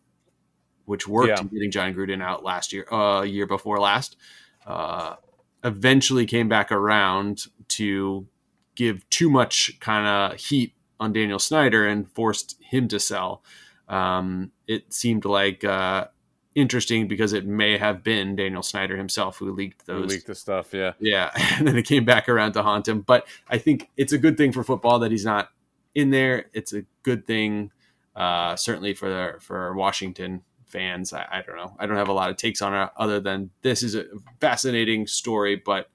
which 0.85 1.07
worked 1.07 1.29
yeah. 1.29 1.39
in 1.39 1.47
getting 1.47 1.71
Jon 1.71 1.93
Gruden 1.93 2.21
out 2.21 2.43
last 2.43 2.73
year, 2.73 2.91
uh, 2.91 3.21
year 3.21 3.47
before 3.47 3.79
last, 3.79 4.17
uh, 4.65 5.15
eventually 5.63 6.25
came 6.25 6.49
back 6.49 6.71
around 6.71 7.45
to 7.69 8.27
give 8.75 9.07
too 9.09 9.29
much 9.29 9.79
kind 9.79 10.07
of 10.07 10.39
heat 10.39 10.73
on 10.99 11.13
Daniel 11.13 11.39
Snyder 11.39 11.87
and 11.87 12.09
forced 12.11 12.55
him 12.61 12.87
to 12.87 12.99
sell. 12.99 13.43
Um, 13.87 14.51
it 14.67 14.93
seemed 14.93 15.25
like 15.25 15.63
uh, 15.63 16.07
interesting 16.55 17.07
because 17.07 17.33
it 17.33 17.45
may 17.45 17.77
have 17.77 18.03
been 18.03 18.35
Daniel 18.35 18.63
Snyder 18.63 18.97
himself 18.97 19.37
who 19.37 19.51
leaked 19.51 19.85
those. 19.85 20.03
Who 20.03 20.07
leaked 20.07 20.27
the 20.27 20.35
stuff, 20.35 20.73
yeah, 20.73 20.93
yeah, 20.99 21.31
and 21.57 21.67
then 21.67 21.77
it 21.77 21.83
came 21.83 22.05
back 22.05 22.29
around 22.29 22.53
to 22.53 22.63
haunt 22.63 22.87
him. 22.87 23.01
But 23.01 23.27
I 23.49 23.57
think 23.57 23.89
it's 23.97 24.13
a 24.13 24.17
good 24.17 24.37
thing 24.37 24.51
for 24.51 24.63
football 24.63 24.99
that 24.99 25.11
he's 25.11 25.25
not 25.25 25.49
in 25.95 26.09
there. 26.09 26.45
It's 26.53 26.73
a 26.73 26.83
good 27.03 27.27
thing, 27.27 27.71
uh, 28.15 28.55
certainly 28.55 28.93
for 28.93 29.39
for 29.41 29.75
Washington 29.75 30.43
fans. 30.67 31.13
I, 31.13 31.27
I, 31.31 31.41
don't 31.45 31.55
know. 31.55 31.75
I 31.77 31.85
don't 31.85 31.97
have 31.97 32.09
a 32.09 32.13
lot 32.13 32.31
of 32.31 32.37
takes 32.37 32.61
on 32.61 32.73
it 32.73 32.89
other 32.97 33.19
than 33.19 33.51
this 33.61 33.83
is 33.83 33.93
a 33.93 34.05
fascinating 34.41 35.05
story, 35.05 35.55
but 35.55 35.89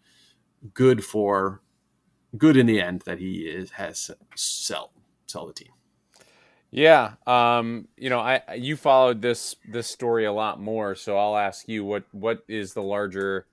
good 0.73 1.05
for 1.05 1.61
good 2.37 2.57
in 2.57 2.67
the 2.67 2.81
end 2.81 3.03
that 3.07 3.19
he 3.19 3.41
is 3.41 3.71
has 3.73 4.11
sell 4.35 4.93
sell 5.27 5.47
the 5.47 5.53
team. 5.53 5.73
Yeah, 6.71 7.15
um, 7.27 7.89
you 7.97 8.11
know, 8.11 8.21
I 8.21 8.43
you 8.55 8.77
followed 8.77 9.23
this 9.23 9.57
this 9.71 9.87
story 9.87 10.27
a 10.27 10.33
lot 10.33 10.61
more, 10.61 10.95
so 10.95 11.17
I'll 11.17 11.37
ask 11.37 11.69
you 11.69 11.85
what 11.85 12.05
what 12.13 12.45
is 12.49 12.75
the 12.75 12.83
larger 12.83 13.47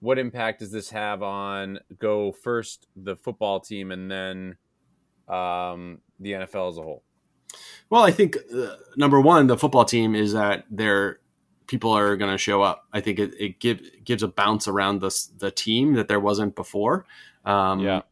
what 0.00 0.18
impact 0.18 0.60
does 0.60 0.70
this 0.70 0.90
have 0.90 1.22
on 1.22 1.78
go 1.98 2.32
first 2.32 2.86
the 2.96 3.16
football 3.16 3.60
team 3.60 3.90
and 3.90 4.10
then 4.10 4.56
um, 5.28 6.00
the 6.20 6.32
NFL 6.32 6.70
as 6.70 6.78
a 6.78 6.82
whole? 6.82 7.02
Well, 7.88 8.02
I 8.02 8.10
think 8.10 8.36
uh, 8.54 8.76
number 8.96 9.20
one, 9.20 9.46
the 9.46 9.56
football 9.56 9.84
team 9.84 10.14
is 10.14 10.32
that 10.32 10.64
they're 10.70 11.20
people 11.66 11.90
are 11.90 12.16
going 12.16 12.30
to 12.30 12.38
show 12.38 12.62
up. 12.62 12.86
I 12.92 13.00
think 13.00 13.18
it, 13.18 13.34
it 13.38 13.60
give, 13.60 13.80
gives 14.04 14.22
a 14.22 14.28
bounce 14.28 14.68
around 14.68 15.00
the 15.00 15.28
the 15.38 15.50
team 15.50 15.94
that 15.94 16.08
there 16.08 16.20
wasn't 16.20 16.54
before. 16.54 17.06
Um, 17.46 17.80
yeah. 17.80 18.02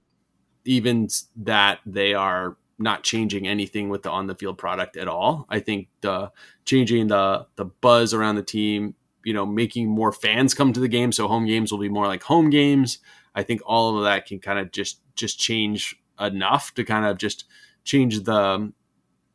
Even 0.64 1.08
that 1.36 1.80
they 1.84 2.14
are 2.14 2.56
not 2.78 3.02
changing 3.02 3.46
anything 3.46 3.88
with 3.88 4.02
the 4.02 4.10
on 4.10 4.26
the 4.26 4.34
field 4.34 4.58
product 4.58 4.96
at 4.96 5.08
all. 5.08 5.46
I 5.48 5.60
think 5.60 5.88
the 6.00 6.32
changing 6.64 7.08
the 7.08 7.46
the 7.56 7.66
buzz 7.66 8.14
around 8.14 8.36
the 8.36 8.42
team, 8.42 8.94
you 9.24 9.34
know, 9.34 9.44
making 9.44 9.88
more 9.88 10.12
fans 10.12 10.54
come 10.54 10.72
to 10.72 10.80
the 10.80 10.88
game, 10.88 11.12
so 11.12 11.28
home 11.28 11.46
games 11.46 11.70
will 11.70 11.78
be 11.78 11.88
more 11.88 12.06
like 12.06 12.22
home 12.22 12.50
games. 12.50 12.98
I 13.34 13.42
think 13.42 13.60
all 13.66 13.98
of 13.98 14.04
that 14.04 14.26
can 14.26 14.38
kind 14.38 14.58
of 14.58 14.72
just 14.72 15.00
just 15.14 15.38
change 15.38 15.96
enough 16.20 16.74
to 16.74 16.84
kind 16.84 17.04
of 17.04 17.18
just 17.18 17.44
change 17.84 18.22
the 18.24 18.72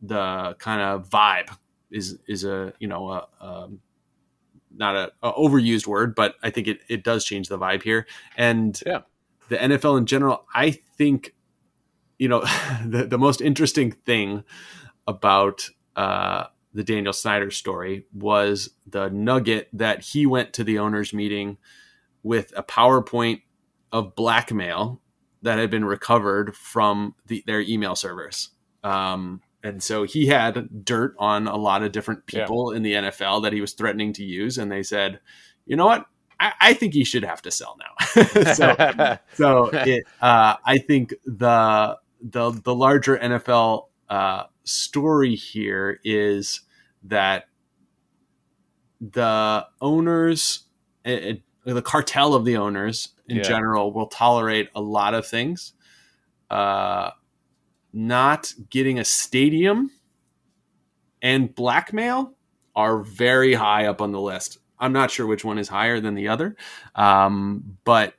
the 0.01 0.55
kind 0.59 0.81
of 0.81 1.09
vibe 1.09 1.55
is 1.91 2.17
is 2.27 2.43
a 2.43 2.73
you 2.79 2.87
know 2.87 3.09
a, 3.09 3.27
a 3.41 3.69
not 4.75 4.95
a, 4.95 5.11
a, 5.23 5.33
overused 5.33 5.87
word, 5.87 6.15
but 6.15 6.35
I 6.43 6.51
think 6.51 6.67
it, 6.67 6.79
it 6.87 7.03
does 7.03 7.25
change 7.25 7.49
the 7.49 7.57
vibe 7.57 7.81
here. 7.83 8.05
And 8.37 8.79
yeah. 8.85 9.01
The 9.49 9.57
NFL 9.57 9.97
in 9.97 10.05
general, 10.05 10.45
I 10.53 10.71
think, 10.97 11.35
you 12.17 12.27
know, 12.27 12.41
the, 12.85 13.05
the 13.05 13.17
most 13.17 13.41
interesting 13.41 13.91
thing 13.91 14.43
about 15.07 15.69
uh, 15.95 16.45
the 16.73 16.83
Daniel 16.83 17.13
Snyder 17.13 17.51
story 17.51 18.05
was 18.13 18.69
the 18.87 19.09
nugget 19.09 19.69
that 19.73 20.01
he 20.01 20.25
went 20.25 20.53
to 20.53 20.63
the 20.63 20.79
owners 20.79 21.13
meeting 21.13 21.57
with 22.23 22.53
a 22.55 22.63
PowerPoint 22.63 23.41
of 23.91 24.15
blackmail 24.15 25.01
that 25.41 25.57
had 25.57 25.69
been 25.69 25.85
recovered 25.85 26.55
from 26.55 27.15
the, 27.27 27.43
their 27.47 27.61
email 27.61 27.95
servers. 27.95 28.49
Um, 28.83 29.41
and 29.63 29.81
so 29.81 30.03
he 30.03 30.27
had 30.27 30.85
dirt 30.85 31.15
on 31.17 31.47
a 31.47 31.57
lot 31.57 31.83
of 31.83 31.91
different 31.91 32.25
people 32.25 32.71
yeah. 32.71 32.77
in 32.77 32.83
the 32.83 32.93
NFL 32.93 33.43
that 33.43 33.53
he 33.53 33.61
was 33.61 33.73
threatening 33.73 34.13
to 34.13 34.23
use, 34.23 34.57
and 34.57 34.71
they 34.71 34.83
said, 34.83 35.19
"You 35.65 35.75
know 35.75 35.85
what? 35.85 36.05
I, 36.39 36.53
I 36.59 36.73
think 36.73 36.93
he 36.93 37.03
should 37.03 37.23
have 37.23 37.41
to 37.43 37.51
sell 37.51 37.77
now." 37.79 38.23
so, 38.53 39.17
so 39.33 39.69
it, 39.73 40.05
uh, 40.21 40.55
I 40.65 40.77
think 40.77 41.13
the 41.25 41.97
the 42.21 42.51
the 42.51 42.75
larger 42.75 43.17
NFL 43.17 43.87
uh, 44.09 44.43
story 44.63 45.35
here 45.35 45.99
is 46.03 46.61
that 47.03 47.45
the 49.01 49.65
owners, 49.81 50.65
it, 51.05 51.23
it, 51.23 51.41
the 51.65 51.81
cartel 51.81 52.33
of 52.33 52.45
the 52.45 52.57
owners 52.57 53.09
in 53.27 53.37
yeah. 53.37 53.43
general, 53.43 53.93
will 53.93 54.07
tolerate 54.07 54.69
a 54.75 54.81
lot 54.81 55.13
of 55.13 55.25
things. 55.25 55.73
Uh, 56.49 57.11
not 57.93 58.53
getting 58.69 58.99
a 58.99 59.05
stadium 59.05 59.91
and 61.21 61.53
blackmail 61.53 62.33
are 62.75 62.99
very 62.99 63.53
high 63.53 63.85
up 63.85 64.01
on 64.01 64.11
the 64.11 64.21
list. 64.21 64.57
I'm 64.79 64.93
not 64.93 65.11
sure 65.11 65.27
which 65.27 65.43
one 65.43 65.57
is 65.57 65.67
higher 65.67 65.99
than 65.99 66.15
the 66.15 66.27
other, 66.27 66.55
um, 66.95 67.77
but 67.83 68.13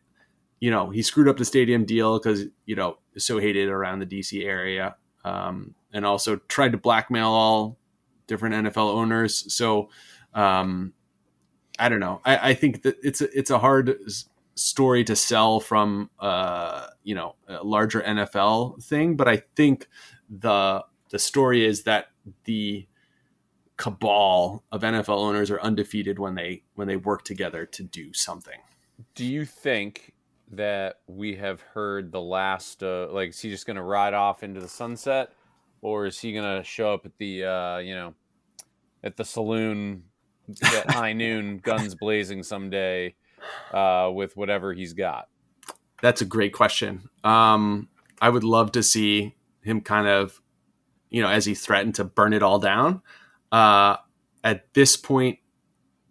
you 0.61 0.71
know 0.71 0.91
he 0.91 1.03
screwed 1.03 1.29
up 1.29 1.37
the 1.37 1.45
stadium 1.45 1.85
deal 1.85 2.19
because 2.19 2.45
you 2.67 2.77
know 2.77 2.99
so 3.17 3.39
hated 3.39 3.69
around 3.69 4.01
the 4.01 4.07
DC 4.07 4.45
area, 4.45 4.97
um, 5.25 5.75
and 5.93 6.05
also 6.05 6.37
tried 6.49 6.73
to 6.73 6.79
blackmail 6.79 7.29
all 7.29 7.79
different 8.27 8.55
NFL 8.55 8.95
owners. 8.95 9.53
So 9.53 9.89
um, 10.35 10.93
I 11.79 11.89
don't 11.89 12.01
know. 12.01 12.21
I, 12.25 12.51
I, 12.51 12.55
think 12.55 12.83
that 12.83 12.97
it's 13.03 13.21
a, 13.21 13.37
it's 13.37 13.51
a 13.51 13.59
hard 13.59 13.99
story 14.55 15.03
to 15.05 15.17
sell 15.17 15.59
from 15.59 16.11
uh, 16.21 16.87
you 17.03 17.15
know 17.15 17.35
a 17.49 17.65
larger 17.65 18.01
NFL 18.03 18.83
thing, 18.85 19.17
but 19.17 19.29
I 19.29 19.39
think 19.57 19.89
the 20.29 20.85
the 21.11 21.19
story 21.19 21.65
is 21.65 21.85
that 21.85 22.07
the 22.45 22.87
cabal 23.81 24.63
of 24.71 24.83
NFL 24.83 25.19
owners 25.19 25.51
are 25.51 25.61
undefeated 25.61 26.19
when 26.19 26.35
they 26.35 26.63
when 26.75 26.87
they 26.87 26.97
work 26.97 27.25
together 27.25 27.65
to 27.67 27.83
do 27.83 28.13
something. 28.13 28.59
Do 29.15 29.25
you 29.25 29.45
think 29.45 30.13
that 30.53 31.01
we 31.07 31.37
have 31.37 31.61
heard 31.61 32.13
the 32.13 32.21
last? 32.21 32.83
Uh, 32.83 33.09
like, 33.11 33.31
is 33.31 33.41
he 33.41 33.51
just 33.51 33.67
going 33.67 33.77
to 33.77 33.83
ride 33.83 34.15
off 34.15 34.43
into 34.43 34.61
the 34.61 34.69
sunset, 34.69 35.33
or 35.81 36.07
is 36.07 36.19
he 36.19 36.33
going 36.33 36.59
to 36.59 36.63
show 36.63 36.93
up 36.93 37.07
at 37.07 37.17
the 37.19 37.45
uh, 37.45 37.79
you 37.79 37.95
know 37.95 38.15
at 39.03 39.17
the 39.17 39.25
saloon 39.25 40.05
at 40.63 40.91
high 40.93 41.15
noon, 41.15 41.59
guns 41.59 41.95
blazing 41.95 42.43
someday? 42.43 43.15
uh, 43.73 44.11
with 44.13 44.37
whatever 44.37 44.73
he's 44.73 44.93
got? 44.93 45.29
That's 46.03 46.21
a 46.21 46.25
great 46.25 46.53
question. 46.53 47.09
Um, 47.25 47.89
I 48.21 48.29
would 48.29 48.45
love 48.45 48.73
to 48.73 48.83
see 48.83 49.37
him 49.63 49.81
kind 49.81 50.07
of, 50.07 50.41
you 51.11 51.23
know, 51.23 51.29
as 51.29 51.45
he 51.45 51.55
threatened 51.55 51.97
to 51.97 52.05
burn 52.05 52.33
it 52.33 52.43
all 52.43 52.59
down. 52.59 53.03
Uh, 53.53 53.97
at 54.45 54.73
this 54.75 54.97
point, 54.97 55.39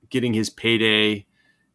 getting 0.10 0.34
his 0.34 0.50
payday, 0.50 1.26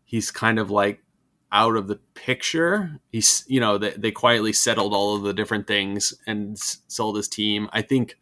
he's 0.05 0.31
kind 0.31 0.59
of 0.59 0.71
like 0.71 1.03
out 1.51 1.77
of 1.77 1.87
the 1.87 2.01
picture. 2.15 3.01
He's, 3.13 3.45
you 3.47 3.61
know, 3.61 3.79
they, 3.79 3.91
they 3.91 4.11
quietly 4.11 4.53
settled 4.53 4.93
all 4.93 5.17
of 5.17 5.23
the 5.23 5.33
different 5.33 5.67
things 5.67 6.15
and 6.27 6.59
sold 6.59 7.17
his 7.17 7.29
team. 7.29 7.69
I 7.73 7.83
think, 7.83 8.17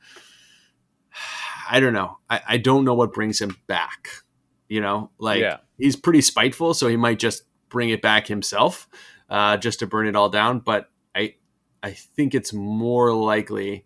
I 1.71 1.81
don't 1.81 1.95
know. 1.95 2.19
I, 2.29 2.41
I 2.47 2.57
don't 2.59 2.85
know 2.85 2.95
what 2.95 3.15
brings 3.15 3.41
him 3.41 3.57
back. 3.67 4.09
You 4.69 4.81
know, 4.81 5.11
like 5.19 5.41
yeah. 5.41 5.59
he's 5.77 5.97
pretty 5.97 6.23
spiteful, 6.23 6.73
so 6.73 6.89
he 6.89 6.97
might 6.97 7.19
just 7.19 7.45
bring 7.69 7.91
it 7.91 8.01
back 8.01 8.27
himself, 8.27 8.89
uh, 9.29 9.59
just 9.59 9.81
to 9.81 9.87
burn 9.87 10.07
it 10.07 10.17
all 10.17 10.31
down. 10.31 10.61
But 10.61 10.89
I, 11.15 11.35
I 11.83 11.91
think 11.91 12.35
it's 12.35 12.55
more 12.55 13.13
likely 13.13 13.85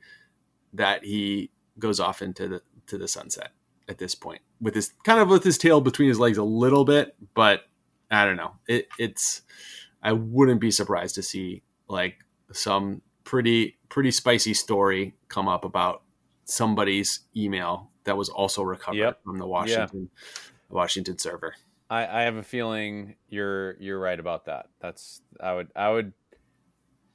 that 0.74 1.04
he 1.04 1.50
goes 1.78 1.98
off 1.98 2.22
into 2.22 2.48
the 2.48 2.62
to 2.86 2.98
the 2.98 3.08
sunset 3.08 3.50
at 3.88 3.98
this 3.98 4.14
point 4.14 4.40
with 4.60 4.74
his 4.74 4.92
kind 5.04 5.20
of 5.20 5.28
with 5.28 5.44
his 5.44 5.58
tail 5.58 5.80
between 5.80 6.08
his 6.08 6.18
legs 6.18 6.38
a 6.38 6.44
little 6.44 6.84
bit, 6.84 7.14
but 7.34 7.62
I 8.10 8.24
don't 8.24 8.36
know. 8.36 8.52
It, 8.68 8.88
it's 8.98 9.42
I 10.02 10.12
wouldn't 10.12 10.60
be 10.60 10.70
surprised 10.70 11.14
to 11.16 11.22
see 11.22 11.62
like 11.88 12.16
some 12.52 13.02
pretty 13.24 13.78
pretty 13.88 14.10
spicy 14.10 14.54
story 14.54 15.14
come 15.28 15.48
up 15.48 15.64
about 15.64 16.02
somebody's 16.44 17.20
email 17.36 17.90
that 18.04 18.16
was 18.16 18.28
also 18.28 18.62
recovered 18.62 18.98
yep. 18.98 19.22
from 19.24 19.38
the 19.38 19.46
Washington 19.46 20.10
yeah. 20.12 20.40
Washington 20.70 21.18
server. 21.18 21.54
I, 21.88 22.06
I 22.06 22.22
have 22.22 22.36
a 22.36 22.42
feeling 22.42 23.16
you're 23.28 23.76
you're 23.80 24.00
right 24.00 24.18
about 24.18 24.46
that. 24.46 24.68
That's 24.80 25.22
I 25.40 25.54
would 25.54 25.68
I 25.76 25.90
would 25.90 26.12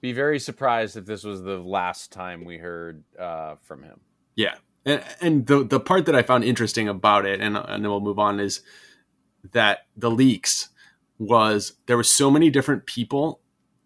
be 0.02 0.14
very 0.14 0.40
surprised 0.40 0.98
if 0.98 1.06
this 1.06 1.24
was 1.24 1.42
the 1.44 1.58
last 1.58 2.12
time 2.12 2.44
we 2.44 2.58
heard 2.58 3.04
uh, 3.20 3.56
from 3.62 3.84
him. 3.84 4.00
Yeah, 4.36 4.56
and, 4.86 5.04
and 5.22 5.48
the 5.48 5.64
the 5.64 5.80
part 5.80 6.06
that 6.06 6.16
I 6.16 6.22
found 6.22 6.44
interesting 6.44 6.88
about 6.88 7.26
it, 7.26 7.40
and 7.40 7.58
and 7.58 7.84
then 7.84 7.90
we'll 7.90 8.00
move 8.00 8.20
on, 8.20 8.40
is 8.40 8.62
that 9.52 9.88
the 9.96 10.12
leaks 10.12 10.70
was 11.18 11.74
there 11.86 11.98
were 11.98 12.04
so 12.04 12.32
many 12.32 12.50
different 12.50 12.86
people 12.86 13.42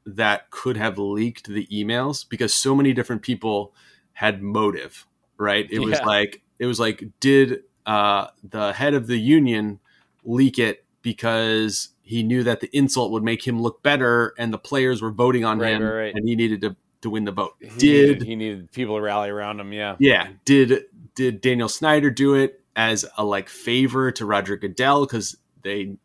that 0.05 0.49
could 0.51 0.77
have 0.77 0.97
leaked 0.97 1.47
the 1.47 1.67
emails 1.67 2.27
because 2.27 2.53
so 2.53 2.75
many 2.75 2.93
different 2.93 3.21
people 3.21 3.73
had 4.13 4.41
motive, 4.41 5.07
right? 5.37 5.65
It 5.69 5.81
yeah. 5.81 5.87
was 5.87 6.01
like 6.01 6.43
it 6.59 6.65
was 6.65 6.79
like 6.79 7.03
did 7.19 7.63
uh, 7.85 8.27
the 8.43 8.73
head 8.73 8.93
of 8.93 9.07
the 9.07 9.17
union 9.17 9.79
leak 10.23 10.57
it 10.57 10.85
because 11.01 11.89
he 12.01 12.23
knew 12.23 12.43
that 12.43 12.59
the 12.59 12.75
insult 12.75 13.11
would 13.11 13.23
make 13.23 13.45
him 13.45 13.61
look 13.61 13.83
better 13.83 14.33
and 14.37 14.53
the 14.53 14.57
players 14.57 15.01
were 15.01 15.11
voting 15.11 15.43
on 15.43 15.59
right, 15.59 15.73
him 15.73 15.83
right, 15.83 15.95
right. 15.95 16.15
and 16.15 16.27
he 16.27 16.35
needed 16.35 16.61
to, 16.61 16.75
to 17.05 17.09
win 17.11 17.23
the 17.23 17.31
vote. 17.31 17.53
He 17.59 17.67
did 17.67 18.07
needed, 18.07 18.23
he 18.23 18.35
needed 18.35 18.71
people 18.71 18.95
to 18.95 19.01
rally 19.01 19.29
around 19.29 19.59
him? 19.59 19.71
Yeah. 19.71 19.95
Yeah. 19.99 20.27
Did 20.43 20.85
did 21.13 21.39
Daniel 21.39 21.69
Snyder 21.69 22.09
do 22.09 22.33
it 22.33 22.61
as 22.75 23.05
a 23.17 23.23
like 23.23 23.47
favor 23.47 24.11
to 24.11 24.25
Roger 24.25 24.57
Goodell 24.57 25.05
because 25.05 25.37
they 25.61 25.97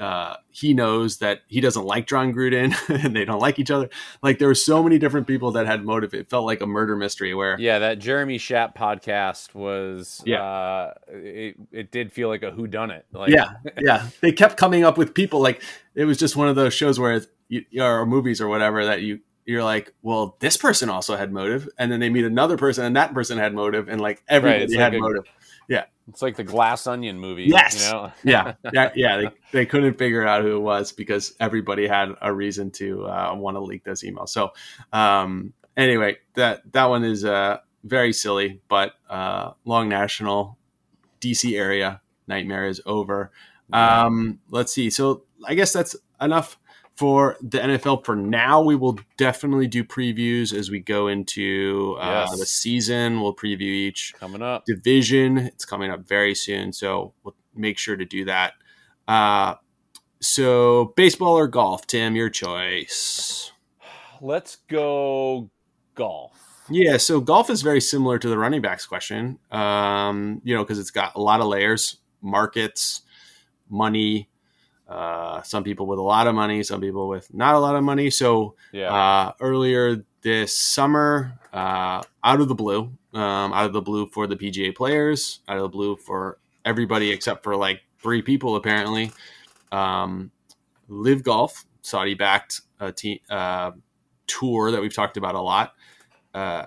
uh, 0.00 0.36
he 0.50 0.72
knows 0.72 1.18
that 1.18 1.40
he 1.48 1.60
doesn't 1.60 1.84
like 1.84 2.06
Jon 2.06 2.32
Gruden 2.32 2.74
and 3.04 3.16
they 3.16 3.24
don't 3.24 3.40
like 3.40 3.58
each 3.58 3.70
other. 3.70 3.88
Like 4.22 4.38
there 4.38 4.46
were 4.46 4.54
so 4.54 4.82
many 4.82 4.98
different 4.98 5.26
people 5.26 5.52
that 5.52 5.66
had 5.66 5.84
motive. 5.84 6.14
It 6.14 6.28
felt 6.28 6.46
like 6.46 6.60
a 6.60 6.66
murder 6.66 6.94
mystery 6.94 7.34
where 7.34 7.58
Yeah, 7.58 7.80
that 7.80 7.98
Jeremy 7.98 8.38
Schaap 8.38 8.76
podcast 8.76 9.52
was 9.52 10.22
yeah. 10.24 10.42
Uh, 10.42 10.94
it, 11.08 11.56
it 11.72 11.90
did 11.90 12.12
feel 12.12 12.28
like 12.28 12.44
a 12.44 12.52
who 12.52 12.68
done 12.68 12.92
it. 12.92 13.04
Like 13.12 13.30
Yeah. 13.30 13.54
Yeah. 13.80 14.08
They 14.20 14.30
kept 14.30 14.56
coming 14.56 14.84
up 14.84 14.96
with 14.96 15.12
people 15.12 15.40
like 15.40 15.60
it 15.96 16.04
was 16.04 16.18
just 16.18 16.36
one 16.36 16.48
of 16.48 16.54
those 16.54 16.72
shows 16.72 17.00
where 17.00 17.22
you, 17.48 17.64
or 17.80 18.06
movies 18.06 18.40
or 18.40 18.48
whatever 18.48 18.84
that 18.84 19.02
you 19.02 19.20
you're 19.46 19.64
like, 19.64 19.94
well, 20.02 20.36
this 20.40 20.56
person 20.56 20.90
also 20.90 21.16
had 21.16 21.32
motive, 21.32 21.68
and 21.78 21.90
then 21.90 22.00
they 22.00 22.10
meet 22.10 22.24
another 22.24 22.56
person, 22.56 22.84
and 22.84 22.96
that 22.96 23.14
person 23.14 23.38
had 23.38 23.54
motive, 23.54 23.88
and 23.88 24.00
like 24.00 24.22
everybody 24.28 24.76
right, 24.76 24.82
had 24.82 24.92
like 24.92 25.00
motive. 25.00 25.24
Yeah, 25.68 25.84
it's 26.08 26.22
like 26.22 26.36
the 26.36 26.44
Glass 26.44 26.86
Onion 26.86 27.18
movie. 27.18 27.44
Yes. 27.44 27.84
You 27.84 27.92
know? 27.92 28.12
yeah. 28.24 28.54
Yeah. 28.72 28.90
Yeah. 28.94 29.16
They, 29.16 29.28
they 29.52 29.66
couldn't 29.66 29.94
figure 29.94 30.26
out 30.26 30.42
who 30.42 30.56
it 30.56 30.60
was 30.60 30.92
because 30.92 31.34
everybody 31.40 31.86
had 31.86 32.10
a 32.20 32.32
reason 32.32 32.70
to 32.72 33.06
uh, 33.06 33.34
want 33.34 33.56
to 33.56 33.60
leak 33.60 33.84
those 33.84 34.02
emails. 34.02 34.28
So, 34.28 34.52
um, 34.92 35.52
anyway, 35.76 36.18
that 36.34 36.72
that 36.72 36.86
one 36.86 37.04
is 37.04 37.24
uh, 37.24 37.58
very 37.84 38.12
silly, 38.12 38.60
but 38.68 38.92
uh, 39.08 39.52
long 39.64 39.88
national 39.88 40.58
DC 41.20 41.58
area 41.58 42.00
nightmare 42.28 42.66
is 42.66 42.80
over. 42.86 43.30
Um, 43.72 44.40
let's 44.50 44.72
see. 44.72 44.90
So 44.90 45.24
I 45.44 45.54
guess 45.54 45.72
that's 45.72 45.96
enough 46.20 46.58
for 46.96 47.36
the 47.40 47.58
NFL 47.58 48.04
for 48.04 48.16
now. 48.16 48.62
We 48.62 48.74
will 48.74 48.98
definitely 49.16 49.66
do 49.66 49.84
previews 49.84 50.56
as 50.56 50.70
we 50.70 50.80
go 50.80 51.08
into 51.08 51.96
uh, 52.00 52.26
yes. 52.28 52.38
the 52.38 52.46
season. 52.46 53.20
We'll 53.20 53.34
preview 53.34 53.62
each 53.62 54.14
coming 54.18 54.42
up 54.42 54.64
division. 54.66 55.38
It's 55.38 55.64
coming 55.64 55.90
up 55.90 56.06
very 56.06 56.34
soon, 56.34 56.72
so 56.72 57.12
we'll 57.22 57.36
make 57.54 57.78
sure 57.78 57.96
to 57.96 58.04
do 58.04 58.24
that. 58.24 58.54
Uh, 59.06 59.54
so, 60.20 60.94
baseball 60.96 61.36
or 61.36 61.46
golf, 61.46 61.86
Tim? 61.86 62.16
Your 62.16 62.30
choice. 62.30 63.52
Let's 64.20 64.56
go 64.68 65.50
golf. 65.94 66.64
Yeah, 66.68 66.96
so 66.96 67.20
golf 67.20 67.50
is 67.50 67.62
very 67.62 67.80
similar 67.80 68.18
to 68.18 68.28
the 68.28 68.38
running 68.38 68.62
backs 68.62 68.86
question. 68.86 69.38
Um, 69.50 70.40
you 70.42 70.54
know, 70.54 70.64
because 70.64 70.78
it's 70.78 70.90
got 70.90 71.14
a 71.14 71.20
lot 71.20 71.40
of 71.40 71.46
layers, 71.46 71.98
markets, 72.22 73.02
money, 73.68 74.28
uh, 74.88 75.42
some 75.42 75.64
people 75.64 75.86
with 75.86 75.98
a 75.98 76.02
lot 76.02 76.26
of 76.26 76.34
money, 76.34 76.62
some 76.62 76.80
people 76.80 77.08
with 77.08 77.32
not 77.34 77.54
a 77.54 77.58
lot 77.58 77.74
of 77.74 77.82
money. 77.82 78.10
So 78.10 78.54
yeah. 78.72 78.92
uh, 78.92 79.32
earlier 79.40 80.04
this 80.22 80.56
summer, 80.56 81.38
uh, 81.52 82.02
out 82.22 82.40
of 82.40 82.48
the 82.48 82.54
blue, 82.54 82.92
um, 83.12 83.52
out 83.52 83.66
of 83.66 83.72
the 83.72 83.82
blue 83.82 84.06
for 84.06 84.26
the 84.26 84.36
PGA 84.36 84.74
players, 84.74 85.40
out 85.48 85.56
of 85.56 85.62
the 85.62 85.68
blue 85.68 85.96
for 85.96 86.38
everybody 86.64 87.10
except 87.10 87.42
for 87.42 87.56
like 87.56 87.82
three 88.00 88.22
people 88.22 88.56
apparently. 88.56 89.12
Um, 89.72 90.30
LIV 90.88 91.24
Golf, 91.24 91.66
Saudi 91.82 92.14
backed 92.14 92.60
uh, 92.80 92.92
uh, 93.28 93.72
tour 94.26 94.70
that 94.70 94.80
we've 94.80 94.94
talked 94.94 95.16
about 95.16 95.34
a 95.34 95.40
lot, 95.40 95.74
uh, 96.32 96.66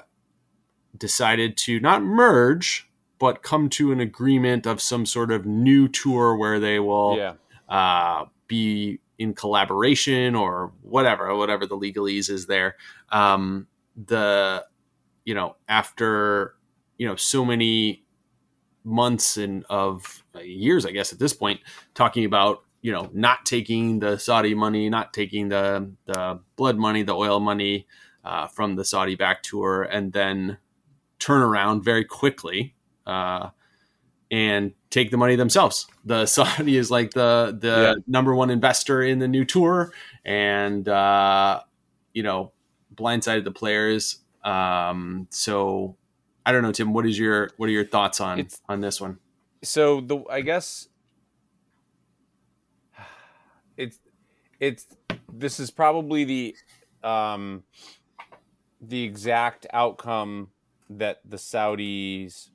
decided 0.97 1.55
to 1.55 1.79
not 1.79 2.03
merge 2.03 2.89
but 3.19 3.43
come 3.43 3.69
to 3.69 3.91
an 3.91 3.99
agreement 3.99 4.65
of 4.65 4.81
some 4.81 5.05
sort 5.05 5.29
of 5.29 5.45
new 5.45 5.87
tour 5.87 6.35
where 6.35 6.59
they 6.59 6.79
will 6.79 7.17
Yeah. 7.17 7.33
Uh, 7.69 8.25
be 8.47 8.99
in 9.17 9.33
collaboration 9.33 10.35
or 10.35 10.71
whatever, 10.81 11.35
whatever 11.35 11.65
the 11.65 11.77
legalese 11.77 12.29
is 12.29 12.47
there. 12.47 12.75
Um, 13.09 13.67
the 13.95 14.65
you 15.25 15.33
know 15.33 15.55
after 15.67 16.55
you 16.97 17.07
know 17.07 17.15
so 17.15 17.45
many 17.45 18.03
months 18.83 19.37
and 19.37 19.65
of 19.69 20.23
years, 20.43 20.85
I 20.85 20.91
guess 20.91 21.13
at 21.13 21.19
this 21.19 21.33
point, 21.33 21.59
talking 21.93 22.25
about 22.25 22.63
you 22.81 22.91
know 22.91 23.09
not 23.13 23.45
taking 23.45 23.99
the 23.99 24.17
Saudi 24.17 24.55
money, 24.55 24.89
not 24.89 25.13
taking 25.13 25.49
the 25.49 25.91
the 26.05 26.39
blood 26.55 26.77
money, 26.77 27.03
the 27.03 27.15
oil 27.15 27.39
money 27.39 27.87
uh, 28.23 28.47
from 28.47 28.75
the 28.75 28.85
Saudi 28.85 29.15
back 29.15 29.43
tour, 29.43 29.83
and 29.83 30.13
then 30.13 30.57
turn 31.19 31.41
around 31.41 31.83
very 31.83 32.05
quickly. 32.05 32.75
Uh, 33.05 33.49
and 34.31 34.73
take 34.89 35.11
the 35.11 35.17
money 35.17 35.35
themselves. 35.35 35.87
The 36.05 36.25
Saudi 36.27 36.77
is 36.77 36.89
like 36.91 37.11
the 37.11 37.57
the 37.59 37.67
Yeah. 37.67 37.95
number 38.07 38.35
one 38.35 38.49
investor 38.49 39.01
in 39.01 39.19
the 39.19 39.27
new 39.27 39.45
tour, 39.45 39.91
and 40.25 40.87
uh, 40.87 41.61
you 42.13 42.23
know, 42.23 42.51
blindsided 42.95 43.43
the 43.43 43.51
players. 43.51 44.19
Um, 44.43 45.27
so 45.31 45.95
I 46.45 46.51
don't 46.51 46.61
know, 46.63 46.71
Tim. 46.71 46.93
What 46.93 47.05
is 47.05 47.17
your 47.19 47.49
what 47.57 47.67
are 47.69 47.73
your 47.73 47.85
thoughts 47.85 48.19
on 48.21 48.39
It's- 48.39 48.61
on 48.69 48.81
this 48.81 48.99
one? 49.01 49.19
so 49.61 49.99
the 50.01 50.23
I 50.29 50.39
guess 50.41 50.87
it's 53.77 53.99
it's 54.59 54.87
this 55.31 55.59
is 55.59 55.71
probably 55.71 56.23
the 56.23 56.55
um 57.03 57.63
the 58.81 59.03
exact 59.03 59.67
outcome 59.73 60.49
that 60.89 61.19
the 61.25 61.37
Saudis 61.37 62.49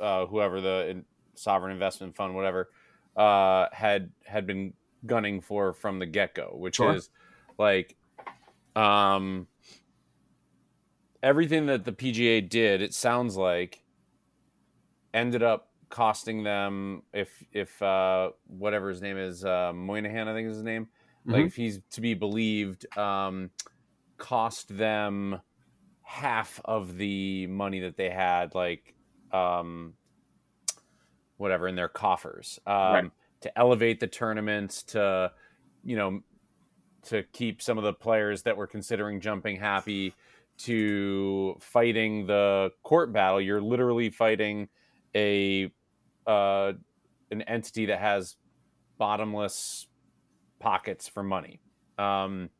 uh 0.00 0.26
whoever 0.26 0.60
the 0.60 0.88
in- 0.90 1.04
sovereign 1.34 1.72
investment 1.72 2.14
fund 2.16 2.34
whatever 2.34 2.70
uh 3.16 3.66
had 3.72 4.10
had 4.24 4.46
been 4.46 4.72
gunning 5.06 5.40
for 5.40 5.72
from 5.72 5.98
the 5.98 6.06
get-go 6.06 6.54
which 6.56 6.76
Sure. 6.76 6.94
is 6.94 7.10
like 7.58 7.96
um 8.76 9.46
everything 11.22 11.66
that 11.66 11.84
the 11.84 11.92
PGA 11.92 12.40
did 12.48 12.82
it 12.82 12.94
sounds 12.94 13.36
like 13.36 13.84
ended 15.14 15.42
up 15.42 15.70
costing 15.88 16.42
them 16.42 17.02
if 17.12 17.42
if 17.52 17.80
uh 17.82 18.30
whatever 18.46 18.88
his 18.90 19.00
name 19.00 19.16
is 19.16 19.44
uh 19.44 19.72
Moynihan 19.72 20.28
I 20.28 20.34
think 20.34 20.48
is 20.48 20.56
his 20.56 20.64
name 20.64 20.88
like 21.24 21.44
Mhm. 21.44 21.46
if 21.46 21.56
he's 21.56 21.80
to 21.92 22.00
be 22.00 22.14
believed 22.14 22.86
um 22.98 23.50
cost 24.18 24.76
them 24.76 25.40
half 26.02 26.60
of 26.64 26.96
the 26.96 27.46
money 27.46 27.80
that 27.80 27.96
they 27.96 28.10
had 28.10 28.54
like 28.54 28.94
um 29.32 29.94
whatever 31.36 31.68
in 31.68 31.74
their 31.74 31.88
coffers 31.88 32.58
um 32.66 32.74
Right. 32.92 33.10
to 33.42 33.58
elevate 33.58 34.00
the 34.00 34.06
tournaments 34.06 34.82
to 34.84 35.32
you 35.84 35.96
know 35.96 36.20
to 37.04 37.22
keep 37.32 37.62
some 37.62 37.78
of 37.78 37.84
the 37.84 37.92
players 37.92 38.42
that 38.42 38.56
were 38.56 38.66
considering 38.66 39.20
jumping 39.20 39.56
happy 39.56 40.14
to 40.58 41.56
fighting 41.60 42.26
the 42.26 42.70
court 42.82 43.12
battle 43.12 43.40
you're 43.40 43.60
literally 43.62 44.10
fighting 44.10 44.68
a 45.14 45.70
uh 46.26 46.72
an 47.30 47.42
entity 47.42 47.86
that 47.86 48.00
has 48.00 48.36
bottomless 48.98 49.86
pockets 50.58 51.06
for 51.06 51.22
money 51.22 51.60
um 51.98 52.50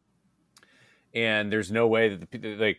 and 1.14 1.50
there's 1.50 1.72
no 1.72 1.86
way 1.88 2.10
that 2.10 2.20
the 2.20 2.26
people, 2.26 2.54
like 2.56 2.78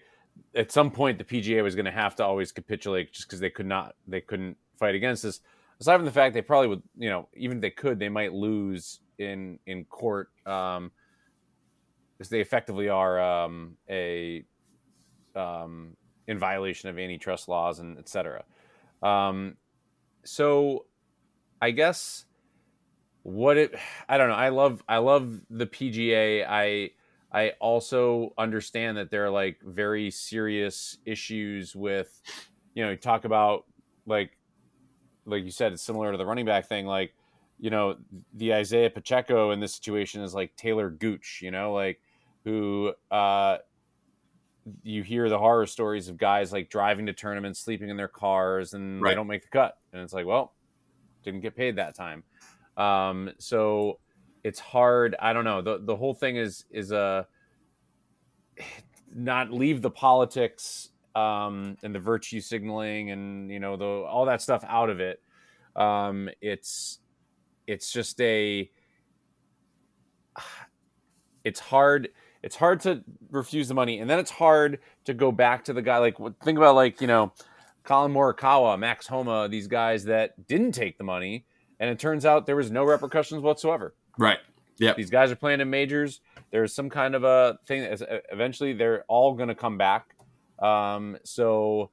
at 0.55 0.71
some 0.71 0.91
point 0.91 1.17
the 1.17 1.23
PGA 1.23 1.63
was 1.63 1.75
going 1.75 1.85
to 1.85 1.91
have 1.91 2.15
to 2.17 2.25
always 2.25 2.51
capitulate 2.51 3.13
just 3.13 3.27
because 3.27 3.39
they 3.39 3.49
could 3.49 3.65
not 3.65 3.95
they 4.07 4.21
couldn't 4.21 4.57
fight 4.77 4.95
against 4.95 5.23
this 5.23 5.41
aside 5.79 5.97
from 5.97 6.05
the 6.05 6.11
fact 6.11 6.33
they 6.33 6.41
probably 6.41 6.67
would 6.67 6.83
you 6.97 7.09
know 7.09 7.27
even 7.35 7.57
if 7.57 7.61
they 7.61 7.69
could 7.69 7.99
they 7.99 8.09
might 8.09 8.33
lose 8.33 8.99
in 9.17 9.59
in 9.65 9.85
court 9.85 10.29
um 10.45 10.91
because 12.17 12.29
they 12.29 12.41
effectively 12.41 12.89
are 12.89 13.19
um 13.19 13.77
a 13.89 14.43
um 15.35 15.95
in 16.27 16.37
violation 16.37 16.89
of 16.89 16.99
antitrust 16.99 17.47
laws 17.47 17.79
and 17.79 17.97
et 17.97 18.07
cetera. 18.07 18.43
Um 19.01 19.57
so 20.25 20.85
i 21.61 21.71
guess 21.71 22.25
what 23.23 23.57
it 23.57 23.73
i 24.07 24.17
don't 24.17 24.29
know. 24.29 24.35
I 24.35 24.49
love 24.49 24.83
i 24.87 24.97
love 24.97 25.41
the 25.49 25.65
pga 25.65 26.45
i 26.47 26.91
i 27.31 27.51
also 27.59 28.33
understand 28.37 28.97
that 28.97 29.09
there 29.11 29.25
are 29.25 29.29
like 29.29 29.57
very 29.63 30.09
serious 30.11 30.97
issues 31.05 31.75
with 31.75 32.21
you 32.73 32.83
know 32.83 32.91
you 32.91 32.97
talk 32.97 33.25
about 33.25 33.65
like 34.05 34.37
like 35.25 35.43
you 35.43 35.51
said 35.51 35.71
it's 35.73 35.83
similar 35.83 36.11
to 36.11 36.17
the 36.17 36.25
running 36.25 36.45
back 36.45 36.67
thing 36.67 36.85
like 36.85 37.13
you 37.59 37.69
know 37.69 37.95
the 38.33 38.53
isaiah 38.53 38.89
pacheco 38.89 39.51
in 39.51 39.59
this 39.59 39.75
situation 39.75 40.21
is 40.23 40.33
like 40.33 40.55
taylor 40.55 40.89
gooch 40.89 41.39
you 41.43 41.51
know 41.51 41.73
like 41.73 42.01
who 42.45 42.93
uh 43.11 43.57
you 44.83 45.03
hear 45.03 45.29
the 45.29 45.37
horror 45.37 45.65
stories 45.65 46.09
of 46.09 46.17
guys 46.17 46.51
like 46.53 46.69
driving 46.69 47.05
to 47.07 47.13
tournaments 47.13 47.59
sleeping 47.59 47.89
in 47.89 47.97
their 47.97 48.07
cars 48.07 48.73
and 48.73 49.01
Right. 49.01 49.11
they 49.11 49.15
don't 49.15 49.27
make 49.27 49.41
the 49.41 49.49
cut 49.49 49.77
and 49.93 50.01
it's 50.01 50.13
like 50.13 50.25
well 50.25 50.53
didn't 51.23 51.41
get 51.41 51.55
paid 51.55 51.75
that 51.77 51.95
time 51.95 52.23
um 52.77 53.31
so 53.39 53.99
it's 54.43 54.59
hard. 54.59 55.15
I 55.19 55.33
don't 55.33 55.45
know. 55.45 55.61
The 55.61 55.79
the 55.83 55.95
whole 55.95 56.13
thing 56.13 56.37
is 56.37 56.65
is 56.71 56.91
a 56.91 57.27
not 59.13 59.51
leave 59.51 59.81
the 59.81 59.89
politics 59.89 60.89
um 61.15 61.75
and 61.81 61.93
the 61.95 61.99
virtue 61.99 62.39
signaling 62.39 63.11
and 63.11 63.51
you 63.51 63.59
know 63.59 63.75
the 63.75 63.85
all 63.85 64.25
that 64.25 64.41
stuff 64.41 64.63
out 64.67 64.89
of 64.89 64.99
it. 64.99 65.21
Um 65.75 66.29
it's 66.41 66.99
it's 67.67 67.91
just 67.91 68.19
a 68.21 68.69
it's 71.43 71.59
hard 71.59 72.09
it's 72.41 72.55
hard 72.55 72.79
to 72.81 73.03
refuse 73.31 73.67
the 73.67 73.73
money 73.73 73.99
and 73.99 74.09
then 74.09 74.19
it's 74.19 74.31
hard 74.31 74.79
to 75.05 75.13
go 75.13 75.31
back 75.31 75.63
to 75.65 75.73
the 75.73 75.81
guy 75.81 75.97
like 75.97 76.15
think 76.43 76.57
about 76.57 76.75
like 76.75 77.01
you 77.01 77.07
know 77.07 77.31
collin 77.83 78.13
morikawa 78.13 78.77
max 78.77 79.07
homa 79.07 79.47
these 79.49 79.67
guys 79.67 80.05
that 80.05 80.47
didn't 80.47 80.71
take 80.71 80.97
the 80.97 81.03
money 81.03 81.45
and 81.79 81.89
it 81.89 81.99
turns 81.99 82.25
out 82.25 82.45
there 82.45 82.55
was 82.55 82.71
no 82.71 82.83
repercussions 82.83 83.41
whatsoever 83.41 83.93
Right. 84.19 84.39
Yeah. 84.79 84.93
these 84.95 85.09
guys 85.09 85.31
are 85.31 85.35
playing 85.37 85.61
in 85.61 85.69
majors. 85.69 86.21
There's 86.51 86.73
some 86.73 86.89
kind 86.89 87.15
of 87.15 87.23
a 87.23 87.57
thing 87.67 87.81
is- 87.83 88.03
eventually 88.31 88.73
they're 88.73 89.03
all 89.07 89.33
going 89.33 89.49
to 89.49 89.55
come 89.55 89.77
back. 89.77 90.15
Um, 90.59 91.17
so 91.23 91.91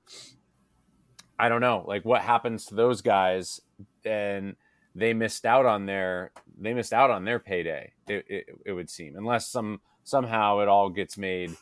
i 1.38 1.48
don't 1.50 1.60
know 1.60 1.84
like 1.86 2.04
what 2.04 2.22
happens 2.22 2.66
to 2.66 2.74
those 2.74 3.00
guys? 3.02 3.60
And 4.04 4.56
they 4.94 5.14
missed 5.14 5.46
out 5.46 5.66
on 5.66 5.86
their 5.86 6.32
they 6.58 6.74
missed 6.74 6.92
out 6.92 7.10
on 7.10 7.24
their 7.24 7.38
payday 7.38 7.92
it, 8.08 8.24
it, 8.28 8.46
it 8.66 8.72
would 8.72 8.90
seem 8.90 9.14
unless 9.16 9.48
some 9.48 9.80
somehow 10.04 10.60
it 10.60 10.68
all 10.68 10.90
gets 10.90 11.18
made 11.18 11.54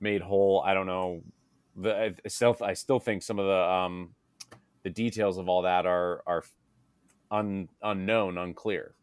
made 0.00 0.20
whole. 0.22 0.62
I 0.64 0.74
don't 0.74 0.86
know. 0.86 1.22
The 1.76 2.14
I 2.24 2.28
still 2.28 2.56
I 2.60 2.74
still 2.74 3.00
think 3.00 3.22
some 3.22 3.38
of 3.38 3.46
the 3.46 3.62
um 3.72 4.14
the 4.82 4.90
details 4.90 5.38
of 5.38 5.48
all 5.48 5.62
that 5.62 5.86
are 5.86 6.22
are 6.26 6.44
un, 7.30 7.68
unknown 7.82 8.38
unclear 8.38 8.94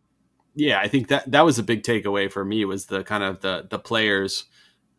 yeah, 0.56 0.80
I 0.80 0.88
think 0.88 1.08
that 1.10 1.30
that 1.32 1.42
was 1.46 1.60
a 1.60 1.64
big 1.64 1.84
takeaway 1.84 2.32
for 2.32 2.44
me 2.44 2.66
was 2.66 2.86
the 2.88 3.04
kind 3.04 3.24
of 3.24 3.42
the 3.42 3.68
the 3.70 3.80
players 3.80 4.46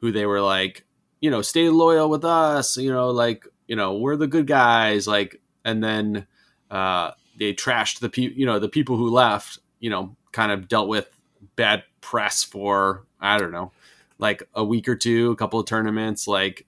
who 0.01 0.11
they 0.13 0.27
were 0.27 0.41
like, 0.41 0.85
you 1.21 1.31
know, 1.31 1.43
stay 1.43 1.69
loyal 1.69 2.09
with 2.09 2.25
us, 2.25 2.77
you 2.77 2.93
know, 2.93 3.11
like, 3.11 3.47
you 3.69 3.77
know, 3.77 3.97
we're 3.97 4.17
the 4.17 4.27
good 4.27 4.47
guys, 4.47 5.07
like, 5.07 5.41
and 5.65 5.83
then 5.83 6.27
uh, 6.71 7.13
they 7.39 7.53
trashed 7.55 8.01
the 8.01 8.09
people, 8.09 8.37
you 8.37 8.47
know, 8.47 8.59
the 8.59 8.69
people 8.69 8.97
who 8.97 9.09
left, 9.11 9.59
you 9.79 9.91
know, 9.91 10.17
kind 10.33 10.51
of 10.51 10.67
dealt 10.69 10.89
with 10.89 11.09
bad 11.57 11.85
press 12.01 12.43
for 12.43 13.05
I 13.21 13.39
don't 13.39 13.53
know, 13.53 13.73
like 14.19 14.43
a 14.55 14.65
week 14.65 14.89
or 14.89 14.97
two, 14.97 15.31
a 15.31 15.37
couple 15.37 15.61
of 15.61 15.67
tournaments, 15.67 16.27
like 16.27 16.67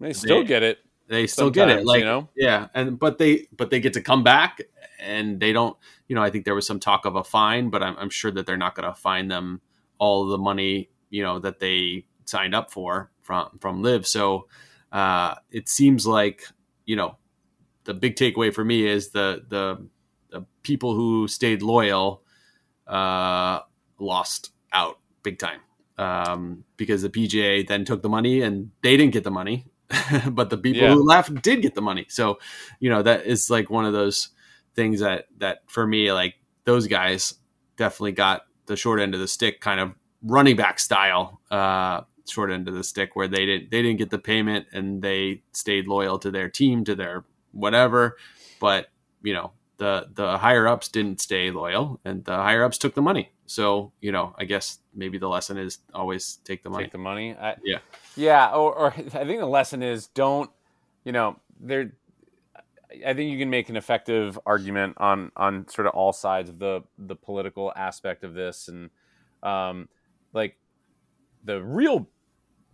they 0.00 0.12
still 0.12 0.40
They- 0.40 0.44
get 0.46 0.62
it 0.62 0.78
they 1.08 1.26
still 1.26 1.50
get 1.50 1.68
it, 1.70 1.84
like 1.84 2.00
you 2.00 2.04
know 2.04 2.28
yeah, 2.36 2.68
and 2.74 2.98
but 2.98 3.18
they 3.18 3.48
but 3.56 3.70
they 3.70 3.80
get 3.80 3.94
to 3.94 4.02
come 4.02 4.22
back, 4.22 4.60
and 5.00 5.40
they 5.40 5.52
don't. 5.52 5.76
You 6.06 6.14
know, 6.14 6.22
I 6.22 6.30
think 6.30 6.44
there 6.44 6.54
was 6.54 6.66
some 6.66 6.80
talk 6.80 7.04
of 7.04 7.16
a 7.16 7.24
fine, 7.24 7.70
but 7.70 7.82
I'm, 7.82 7.96
I'm 7.98 8.10
sure 8.10 8.30
that 8.30 8.46
they're 8.46 8.56
not 8.56 8.74
going 8.74 8.88
to 8.88 8.94
fine 8.94 9.28
them 9.28 9.60
all 9.98 10.26
the 10.26 10.38
money 10.38 10.88
you 11.10 11.22
know 11.22 11.38
that 11.38 11.60
they 11.60 12.04
signed 12.24 12.54
up 12.54 12.70
for 12.70 13.10
from 13.22 13.58
from 13.60 13.82
LIV. 13.82 14.06
So 14.06 14.48
uh, 14.92 15.34
it 15.50 15.68
seems 15.68 16.06
like 16.06 16.42
you 16.86 16.96
know 16.96 17.16
the 17.84 17.94
big 17.94 18.16
takeaway 18.16 18.52
for 18.52 18.64
me 18.64 18.86
is 18.86 19.10
the 19.10 19.44
the, 19.48 19.86
the 20.30 20.46
people 20.62 20.94
who 20.94 21.28
stayed 21.28 21.62
loyal 21.62 22.22
uh, 22.86 23.60
lost 23.98 24.52
out 24.72 24.98
big 25.22 25.38
time 25.38 25.60
um, 25.96 26.64
because 26.76 27.02
the 27.02 27.10
PGA 27.10 27.66
then 27.66 27.84
took 27.84 28.02
the 28.02 28.08
money 28.08 28.42
and 28.42 28.70
they 28.82 28.96
didn't 28.96 29.12
get 29.12 29.24
the 29.24 29.30
money, 29.30 29.66
but 30.30 30.50
the 30.50 30.58
people 30.58 30.82
Yeah. 30.82 30.94
who 30.94 31.02
left 31.04 31.42
did 31.42 31.62
get 31.62 31.74
the 31.74 31.80
money. 31.82 32.06
So 32.08 32.38
you 32.80 32.90
know 32.90 33.02
that 33.02 33.26
is 33.26 33.50
like 33.50 33.70
one 33.70 33.84
of 33.84 33.92
those 33.92 34.28
things 34.74 35.00
that 35.00 35.26
that 35.38 35.62
for 35.66 35.86
me 35.86 36.12
like 36.12 36.34
those 36.64 36.86
guys 36.86 37.34
definitely 37.76 38.12
got 38.12 38.42
the 38.66 38.76
short 38.76 39.00
end 39.00 39.14
of 39.14 39.20
the 39.20 39.28
stick, 39.28 39.60
kind 39.60 39.80
of 39.80 39.92
running 40.22 40.56
back 40.56 40.78
style. 40.78 41.40
Uh, 41.50 42.02
short 42.26 42.50
end 42.50 42.68
of 42.68 42.74
the 42.74 42.84
stick 42.84 43.16
where 43.16 43.26
they 43.28 43.46
didn't 43.46 43.70
they 43.70 43.80
didn't 43.80 43.96
get 43.96 44.10
the 44.10 44.18
payment 44.18 44.66
and 44.72 45.00
they 45.00 45.42
stayed 45.52 45.86
loyal 45.86 46.18
to 46.18 46.30
their 46.30 46.46
team 46.50 46.84
to 46.84 46.94
their 46.94 47.24
whatever 47.52 48.18
but 48.60 48.88
you 49.22 49.32
know 49.32 49.50
the 49.78 50.06
the 50.12 50.36
higher 50.36 50.68
ups 50.68 50.88
didn't 50.88 51.20
stay 51.22 51.50
loyal, 51.50 52.00
and 52.04 52.24
the 52.26 52.34
higher 52.36 52.64
ups 52.64 52.76
took 52.78 52.94
the 52.94 53.00
money. 53.00 53.30
So 53.48 53.92
you 54.02 54.12
know, 54.12 54.34
I 54.38 54.44
guess 54.44 54.78
maybe 54.94 55.16
the 55.16 55.28
lesson 55.28 55.56
is 55.56 55.78
always 55.94 56.36
take 56.44 56.62
the 56.62 56.68
money. 56.70 56.84
Take 56.84 56.92
the 56.92 56.98
money. 56.98 57.34
I, 57.34 57.56
yeah, 57.64 57.78
yeah. 58.14 58.50
Or, 58.50 58.74
or 58.74 58.86
I 58.96 59.00
think 59.00 59.40
the 59.40 59.46
lesson 59.46 59.82
is 59.82 60.08
don't. 60.08 60.50
You 61.04 61.12
know, 61.12 61.40
there. 61.58 61.92
I 63.06 63.14
think 63.14 63.30
you 63.30 63.38
can 63.38 63.48
make 63.50 63.68
an 63.70 63.76
effective 63.76 64.38
argument 64.44 64.96
on 64.98 65.32
on 65.36 65.66
sort 65.68 65.86
of 65.86 65.94
all 65.94 66.12
sides 66.12 66.50
of 66.50 66.58
the 66.58 66.82
the 66.98 67.16
political 67.16 67.72
aspect 67.74 68.22
of 68.22 68.34
this, 68.34 68.68
and 68.68 68.90
um, 69.42 69.88
like 70.34 70.56
the 71.44 71.62
real 71.62 72.06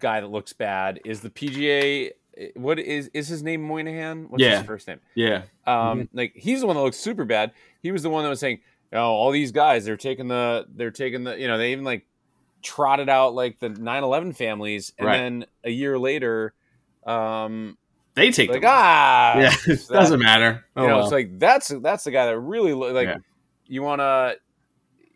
guy 0.00 0.20
that 0.20 0.26
looks 0.30 0.52
bad 0.52 1.00
is 1.04 1.20
the 1.20 1.30
PGA. 1.30 2.10
What 2.56 2.80
is 2.80 3.10
is 3.14 3.28
his 3.28 3.44
name 3.44 3.62
Moynihan. 3.62 4.24
What's 4.28 4.42
Yeah. 4.42 4.58
his 4.58 4.66
first 4.66 4.88
name? 4.88 4.98
yeah, 5.14 5.42
Um, 5.68 6.08
like 6.12 6.32
he's 6.34 6.62
the 6.62 6.66
one 6.66 6.74
that 6.74 6.82
looks 6.82 6.96
super 6.96 7.24
bad. 7.24 7.52
He 7.80 7.92
was 7.92 8.02
the 8.02 8.10
one 8.10 8.24
that 8.24 8.28
was 8.28 8.40
saying, 8.40 8.58
"Oh, 8.94 9.00
all 9.00 9.30
these 9.30 9.52
guys, 9.52 9.84
they're 9.84 9.96
taking 9.96 10.28
the, 10.28 10.66
they're 10.74 10.90
taking 10.90 11.24
the, 11.24 11.38
you 11.38 11.48
know, 11.48 11.58
they 11.58 11.72
even 11.72 11.84
like 11.84 12.06
trotted 12.62 13.08
out 13.08 13.34
like 13.34 13.58
the 13.58 13.68
9/11 13.68 14.34
families, 14.36 14.92
and 14.98 15.06
Right. 15.06 15.16
then 15.16 15.46
a 15.64 15.70
year 15.70 15.98
later, 15.98 16.54
um, 17.06 17.76
they 18.14 18.30
take 18.30 18.50
like 18.50 18.62
ah, 18.64 19.38
yeah, 19.38 19.74
doesn't 19.88 20.20
matter. 20.20 20.64
Oh, 20.76 20.82
you 20.82 20.88
know, 20.88 20.96
well. 20.96 21.04
it's 21.04 21.12
like 21.12 21.38
that's 21.38 21.68
that's 21.68 22.04
the 22.04 22.10
guy 22.10 22.26
that 22.26 22.38
really 22.38 22.72
like 22.72 23.08
Yeah. 23.08 23.16
you 23.66 23.82
want 23.82 24.00
to, 24.00 24.36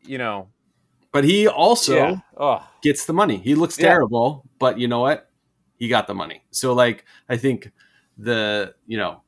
you 0.02 0.18
know, 0.18 0.48
but 1.12 1.24
he 1.24 1.48
also 1.48 1.94
yeah, 1.94 2.16
oh, 2.36 2.68
gets 2.82 3.06
the 3.06 3.12
money. 3.12 3.38
He 3.38 3.54
looks 3.54 3.78
Yeah. 3.78 3.88
terrible, 3.88 4.44
but 4.58 4.78
you 4.78 4.88
know 4.88 5.00
what? 5.00 5.30
He 5.76 5.88
got 5.88 6.06
the 6.06 6.14
money. 6.14 6.42
So 6.50 6.74
like 6.74 7.04
I 7.28 7.36
think 7.36 7.70
the 8.16 8.74
you 8.86 8.98
know 8.98 9.22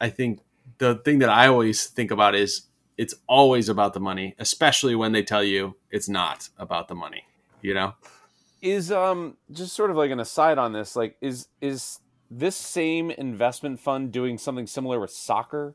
I 0.00 0.08
think 0.08 0.40
the 0.78 0.96
thing 1.04 1.18
that 1.18 1.28
I 1.28 1.48
always 1.48 1.86
think 1.86 2.10
about 2.10 2.34
is 2.34 2.62
it's 2.98 3.14
always 3.26 3.68
about 3.68 3.94
the 3.94 4.00
money, 4.00 4.34
especially 4.38 4.94
when 4.94 5.12
they 5.12 5.22
tell 5.22 5.44
you 5.44 5.76
it's 5.90 6.08
not 6.08 6.48
about 6.58 6.88
the 6.88 6.94
money. 6.94 7.24
You 7.62 7.74
know? 7.74 7.94
is 8.62 8.90
um 8.90 9.36
just 9.52 9.74
sort 9.74 9.90
of 9.90 9.96
like 9.96 10.10
an 10.10 10.20
aside 10.20 10.58
on 10.58 10.72
this, 10.72 10.96
like 10.96 11.16
is 11.20 11.48
is 11.60 12.00
this 12.30 12.56
same 12.56 13.10
investment 13.10 13.78
fund 13.78 14.12
doing 14.12 14.38
something 14.38 14.66
similar 14.66 14.98
with 14.98 15.10
soccer? 15.10 15.74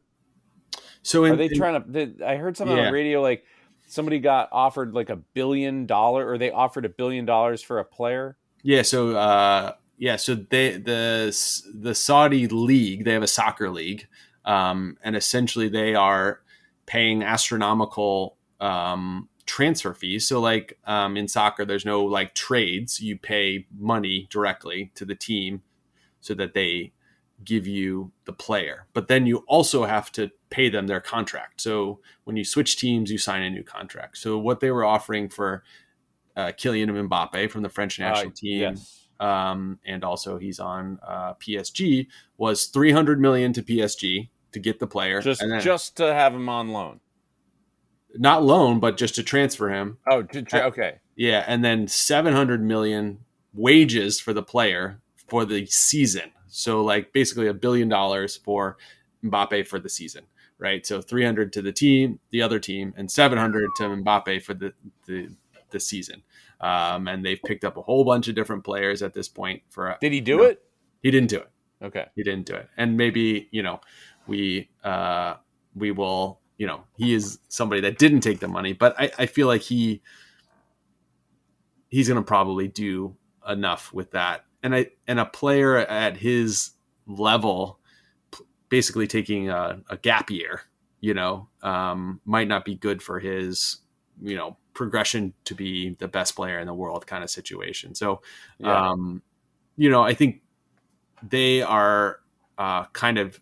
So 1.02 1.24
in, 1.26 1.34
Are 1.34 1.36
they 1.38 1.46
in- 1.46 1.58
trying 1.58 1.82
to? 1.82 1.90
They, 1.90 2.26
I 2.26 2.36
heard 2.36 2.58
something 2.58 2.78
on 2.78 2.86
the 2.86 2.92
radio 2.92 3.22
like 3.22 3.44
somebody 3.88 4.20
got 4.20 4.50
offered 4.52 4.94
like 4.94 5.10
a 5.10 5.16
billion 5.16 5.86
dollar, 5.86 6.28
or 6.28 6.38
they 6.38 6.52
offered 6.52 6.86
a 6.86 6.90
billion 6.90 7.26
dollars 7.26 7.62
for 7.62 7.80
a 7.80 7.86
player. 7.86 8.38
Yeah, 8.64 8.84
so 8.84 9.16
uh, 9.16 9.74
yeah, 9.98 10.16
so 10.18 10.36
they 10.36 10.78
the 10.78 11.36
the 11.74 11.96
Saudi 11.96 12.48
league 12.48 13.06
they 13.06 13.14
have 13.14 13.24
a 13.24 13.28
soccer 13.28 13.70
league, 13.70 14.08
um, 14.46 14.98
and 15.04 15.16
essentially 15.16 15.70
they 15.70 15.96
are 15.96 16.42
paying 16.86 17.24
astronomical 17.24 18.38
um, 18.60 19.30
transfer 19.46 19.94
fees. 19.94 20.28
So 20.28 20.40
like 20.40 20.78
um, 20.86 21.18
in 21.18 21.28
soccer, 21.28 21.66
there's 21.66 21.86
no 21.86 22.04
like 22.04 22.36
trades; 22.36 23.00
you 23.00 23.18
pay 23.18 23.68
money 23.78 24.28
directly 24.30 24.92
to 24.96 25.06
the 25.06 25.16
team 25.16 25.62
so 26.20 26.34
that 26.36 26.54
they 26.54 26.94
give 27.44 27.66
you 27.66 28.12
the 28.26 28.34
player. 28.34 28.86
But 28.94 29.08
then 29.08 29.26
you 29.26 29.38
also 29.48 29.86
have 29.86 30.12
to 30.12 30.30
pay 30.52 30.70
them 30.70 30.86
their 30.88 31.02
contract. 31.02 31.60
So 31.62 32.00
when 32.26 32.38
you 32.38 32.44
switch 32.44 32.78
teams, 32.78 33.12
you 33.12 33.18
sign 33.18 33.42
a 33.42 33.50
new 33.50 33.64
contract. 33.64 34.20
So 34.20 34.38
what 34.38 34.60
they 34.60 34.70
were 34.70 34.86
offering 34.86 35.28
for 35.28 35.64
uh, 36.36 36.52
Kylian 36.58 37.10
Mbappe 37.10 37.50
from 37.50 37.64
the 37.64 37.70
French 37.70 38.00
national 38.00 38.32
Uh, 38.32 38.36
team, 38.36 38.62
Yes. 38.62 39.08
um, 39.20 39.80
and 39.86 40.04
also 40.04 40.38
he's 40.38 40.60
on 40.60 41.00
uh, 41.06 41.34
PSG, 41.36 42.08
was 42.38 42.66
300 42.68 43.20
million 43.20 43.54
to 43.54 43.64
PSG 43.64 44.30
to 44.54 44.60
get 44.60 44.80
the 44.80 44.88
player, 44.88 45.22
Just 45.22 45.42
and 45.42 45.52
then, 45.52 45.62
just 45.62 45.98
to 45.98 46.14
have 46.14 46.34
him 46.34 46.50
on 46.50 46.70
loan. 46.70 47.00
not 48.16 48.44
loan, 48.44 48.80
but 48.80 48.98
just 48.98 49.16
to 49.16 49.24
transfer 49.24 49.70
him. 49.70 49.98
Oh, 50.10 50.22
to, 50.24 50.42
tra- 50.42 50.62
okay. 50.68 51.00
Yeah, 51.16 51.44
and 51.48 51.64
then 51.64 51.88
700 51.88 52.64
million 52.64 53.20
wages 53.54 54.20
for 54.20 54.34
the 54.34 54.44
player 54.44 55.00
for 55.28 55.46
the 55.46 55.66
season. 55.66 56.32
So 56.48 56.82
like 56.84 57.14
basically 57.14 57.48
a 57.48 57.54
billion 57.54 57.88
dollars 57.90 58.36
for 58.38 58.78
Mbappe 59.24 59.68
for 59.68 59.80
the 59.80 59.88
season, 59.90 60.26
right? 60.58 60.86
So 60.86 61.02
300 61.02 61.54
to 61.54 61.62
the 61.62 61.72
team, 61.72 62.20
the 62.32 62.42
other 62.42 62.60
team, 62.60 62.94
and 62.98 63.10
700 63.10 63.70
to 63.78 63.84
Mbappe 63.84 64.42
for 64.44 64.54
the 64.54 64.74
the, 65.08 65.30
the 65.70 65.80
season. 65.80 66.24
Um, 66.60 67.08
and 67.08 67.26
they've 67.26 67.42
picked 67.46 67.64
up 67.64 67.78
a 67.78 67.82
whole 67.82 68.04
bunch 68.04 68.28
of 68.28 68.36
different 68.36 68.64
players 68.64 69.02
at 69.02 69.14
this 69.14 69.28
point. 69.28 69.64
For 69.70 69.98
Did 70.02 70.12
he 70.12 70.20
do 70.22 70.38
No. 70.38 70.44
it? 70.44 70.64
he 71.02 71.10
didn't 71.12 71.30
do 71.30 71.38
it. 71.38 71.50
Okay. 71.82 72.06
He 72.16 72.22
didn't 72.24 72.46
do 72.46 72.54
it. 72.56 72.70
And 72.78 72.98
maybe 72.98 73.48
you 73.52 73.64
know 73.64 73.80
we 74.32 74.70
uh, 74.84 75.36
we 75.76 75.92
will 75.92 76.40
you 76.58 76.66
know 76.66 76.86
he 76.98 77.14
is 77.14 77.38
somebody 77.50 77.82
that 77.82 78.00
didn't 78.00 78.22
take 78.22 78.40
the 78.40 78.48
money, 78.48 78.72
but 78.72 78.96
I, 78.98 79.12
I 79.20 79.26
feel 79.26 79.48
like 79.48 79.62
he 79.62 80.02
he's 81.90 82.08
going 82.08 82.20
to 82.20 82.26
probably 82.26 82.70
do 82.70 83.16
enough 83.48 83.94
with 83.94 84.12
that. 84.12 84.46
And 84.64 84.74
I 84.74 84.88
and 85.06 85.20
a 85.20 85.26
player 85.26 85.78
at 85.78 86.16
his 86.18 86.72
level, 87.06 87.80
basically 88.70 89.06
taking 89.06 89.50
a, 89.50 89.82
a 89.90 89.98
gap 89.98 90.30
year, 90.32 90.62
you 91.02 91.14
know, 91.14 91.50
um, 91.62 92.22
might 92.24 92.48
not 92.48 92.64
be 92.64 92.76
good 92.76 93.04
for 93.04 93.20
his 93.20 93.80
you 94.22 94.36
know 94.38 94.56
progression 94.74 95.34
to 95.44 95.54
be 95.54 95.96
the 96.00 96.08
best 96.08 96.36
player 96.38 96.58
in 96.60 96.68
the 96.68 96.74
world 96.74 97.06
kind 97.06 97.24
of 97.24 97.30
situation. 97.30 97.94
So, 97.96 98.22
Yeah. 98.60 98.92
um, 98.92 99.22
you 99.76 99.90
know, 99.90 100.02
I 100.04 100.14
think 100.14 100.42
they 101.22 101.62
are 101.62 102.22
uh, 102.58 102.86
kind 102.94 103.18
of 103.18 103.42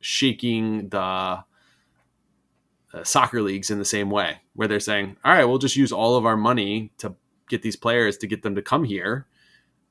shaking 0.00 0.88
the 0.90 0.98
uh, 1.00 1.44
soccer 3.04 3.42
leagues 3.42 3.70
in 3.70 3.78
the 3.78 3.84
same 3.84 4.10
way, 4.10 4.38
where 4.54 4.68
they're 4.68 4.80
saying, 4.80 5.16
"All 5.24 5.32
right, 5.32 5.44
we'll 5.44 5.58
just 5.58 5.76
use 5.76 5.92
all 5.92 6.16
of 6.16 6.24
our 6.26 6.36
money 6.36 6.92
to 6.98 7.14
get 7.48 7.62
these 7.62 7.76
players 7.76 8.16
to 8.18 8.26
get 8.26 8.42
them 8.42 8.54
to 8.54 8.62
come 8.62 8.84
here." 8.84 9.26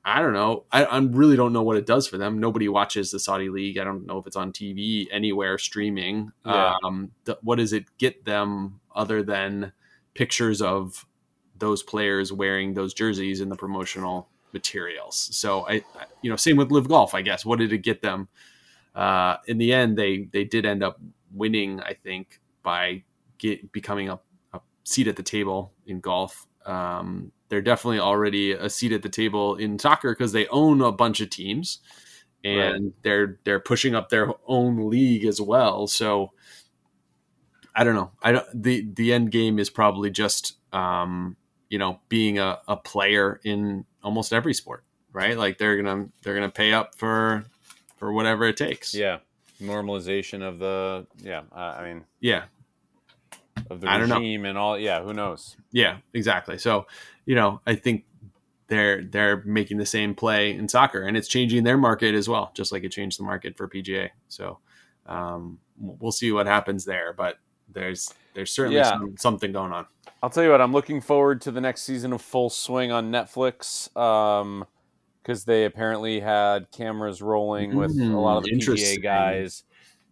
I 0.04 0.22
don't 0.22 0.32
know. 0.32 0.64
I, 0.72 0.84
I 0.84 0.98
really 0.98 1.36
don't 1.36 1.52
know 1.52 1.62
what 1.62 1.76
it 1.76 1.84
does 1.84 2.08
for 2.08 2.16
them. 2.16 2.38
Nobody 2.40 2.66
watches 2.68 3.10
the 3.10 3.18
Saudi 3.18 3.50
league. 3.50 3.76
I 3.78 3.84
don't 3.84 4.06
know 4.06 4.16
if 4.18 4.26
it's 4.26 4.36
on 4.36 4.52
TV 4.52 5.06
anywhere 5.10 5.58
streaming. 5.58 6.30
Yeah. 6.46 6.76
Um, 6.82 7.10
th- 7.26 7.36
what 7.42 7.56
does 7.58 7.74
it 7.74 7.84
get 7.98 8.24
them 8.24 8.80
other 8.94 9.22
than 9.22 9.72
pictures 10.14 10.62
of 10.62 11.04
those 11.58 11.82
players 11.82 12.32
wearing 12.32 12.72
those 12.72 12.94
jerseys 12.94 13.42
in 13.42 13.50
the 13.50 13.56
promotional 13.56 14.28
materials? 14.54 15.28
So 15.36 15.66
I, 15.68 15.72
I- 15.98 16.06
you 16.22 16.30
know, 16.30 16.36
same 16.36 16.56
with 16.56 16.70
LIV 16.70 16.88
Golf. 16.88 17.14
I 17.14 17.20
guess. 17.20 17.44
What 17.44 17.58
did 17.58 17.72
it 17.72 17.78
get 17.78 18.00
them? 18.00 18.28
Uh, 18.94 19.36
in 19.46 19.58
the 19.58 19.72
end, 19.72 19.96
they 19.96 20.28
they 20.32 20.44
did 20.44 20.66
end 20.66 20.82
up 20.82 21.00
winning. 21.32 21.80
I 21.80 21.94
think 21.94 22.40
by 22.62 23.04
get, 23.38 23.72
becoming 23.72 24.08
a, 24.08 24.18
a 24.52 24.60
seat 24.84 25.08
at 25.08 25.16
the 25.16 25.22
table 25.22 25.72
in 25.86 26.00
golf. 26.00 26.46
Um, 26.66 27.32
they're 27.48 27.62
definitely 27.62 28.00
already 28.00 28.52
a 28.52 28.68
seat 28.68 28.92
at 28.92 29.02
the 29.02 29.08
table 29.08 29.56
in 29.56 29.78
soccer 29.78 30.12
because 30.12 30.32
they 30.32 30.46
own 30.48 30.82
a 30.82 30.92
bunch 30.92 31.20
of 31.20 31.30
teams, 31.30 31.78
and 32.44 32.92
they're 33.02 33.38
they're 33.44 33.60
pushing 33.60 33.94
up 33.94 34.08
their 34.10 34.32
own 34.46 34.90
league 34.90 35.24
as 35.24 35.40
well. 35.40 35.86
So 35.86 36.32
I 37.74 37.84
don't 37.84 37.94
know. 37.94 38.10
I 38.22 38.32
don't. 38.32 38.62
the 38.62 38.88
The 38.92 39.12
end 39.12 39.30
game 39.30 39.58
is 39.58 39.70
probably 39.70 40.10
just 40.10 40.58
um, 40.74 41.36
you 41.70 41.78
know 41.78 42.00
being 42.08 42.38
a, 42.38 42.58
a 42.66 42.76
player 42.76 43.40
in 43.44 43.84
almost 44.02 44.32
every 44.32 44.52
sport, 44.52 44.84
right? 45.12 45.38
Like 45.38 45.58
they're 45.58 45.80
gonna 45.80 46.08
they're 46.22 46.34
gonna 46.34 46.50
pay 46.50 46.72
up 46.72 46.96
for 46.96 47.46
for 47.98 48.12
whatever 48.12 48.44
it 48.44 48.56
takes. 48.56 48.94
Yeah. 48.94 49.18
Normalization 49.60 50.42
of 50.42 50.58
the 50.58 51.06
yeah. 51.18 51.42
Uh, 51.52 51.76
I 51.78 51.84
mean 51.84 52.04
yeah, 52.20 52.44
of 53.70 53.80
the 53.80 53.90
I 53.90 53.98
don't 53.98 54.08
know. 54.08 54.16
regime 54.16 54.44
and 54.44 54.56
all. 54.56 54.78
Yeah. 54.78 55.02
Who 55.02 55.12
knows? 55.12 55.56
Yeah, 55.72 55.98
exactly. 56.14 56.58
So, 56.58 56.86
you 57.26 57.34
know, 57.34 57.60
I 57.66 57.74
think 57.74 58.04
they're 58.68 59.02
they're 59.02 59.42
making 59.44 59.78
the 59.78 59.86
same 59.86 60.14
play 60.14 60.52
in 60.52 60.68
soccer, 60.68 61.02
and 61.02 61.16
it's 61.16 61.28
changing 61.28 61.64
their 61.64 61.76
market 61.78 62.14
as 62.14 62.28
well, 62.28 62.52
just 62.54 62.70
like 62.70 62.84
it 62.84 62.90
changed 62.92 63.18
the 63.18 63.24
market 63.24 63.56
for 63.56 63.66
PGA. 63.68 64.10
So, 64.28 64.58
um, 65.06 65.58
we'll 65.78 66.12
see 66.12 66.30
what 66.32 66.46
happens 66.46 66.84
there, 66.84 67.12
but 67.12 67.38
there's 67.72 68.14
there's 68.34 68.50
certainly 68.52 68.78
Yeah. 68.78 68.90
some, 68.90 69.16
something 69.18 69.52
going 69.52 69.72
on. 69.72 69.86
I'll 70.22 70.30
tell 70.30 70.44
you 70.44 70.50
what. 70.50 70.60
I'm 70.60 70.72
looking 70.72 71.00
forward 71.00 71.40
to 71.42 71.50
the 71.50 71.60
next 71.60 71.82
season 71.82 72.12
of 72.12 72.20
Full 72.22 72.50
Swing 72.50 72.92
on 72.92 73.10
Netflix. 73.10 73.94
Um, 73.96 74.66
because 75.28 75.44
they 75.44 75.66
apparently 75.66 76.20
had 76.20 76.70
cameras 76.70 77.20
rolling 77.20 77.76
with 77.76 77.90
a 78.00 78.04
lot 78.06 78.38
of 78.38 78.44
the 78.44 78.52
Mm. 78.52 78.60
PGA 78.60 79.02
guys 79.02 79.62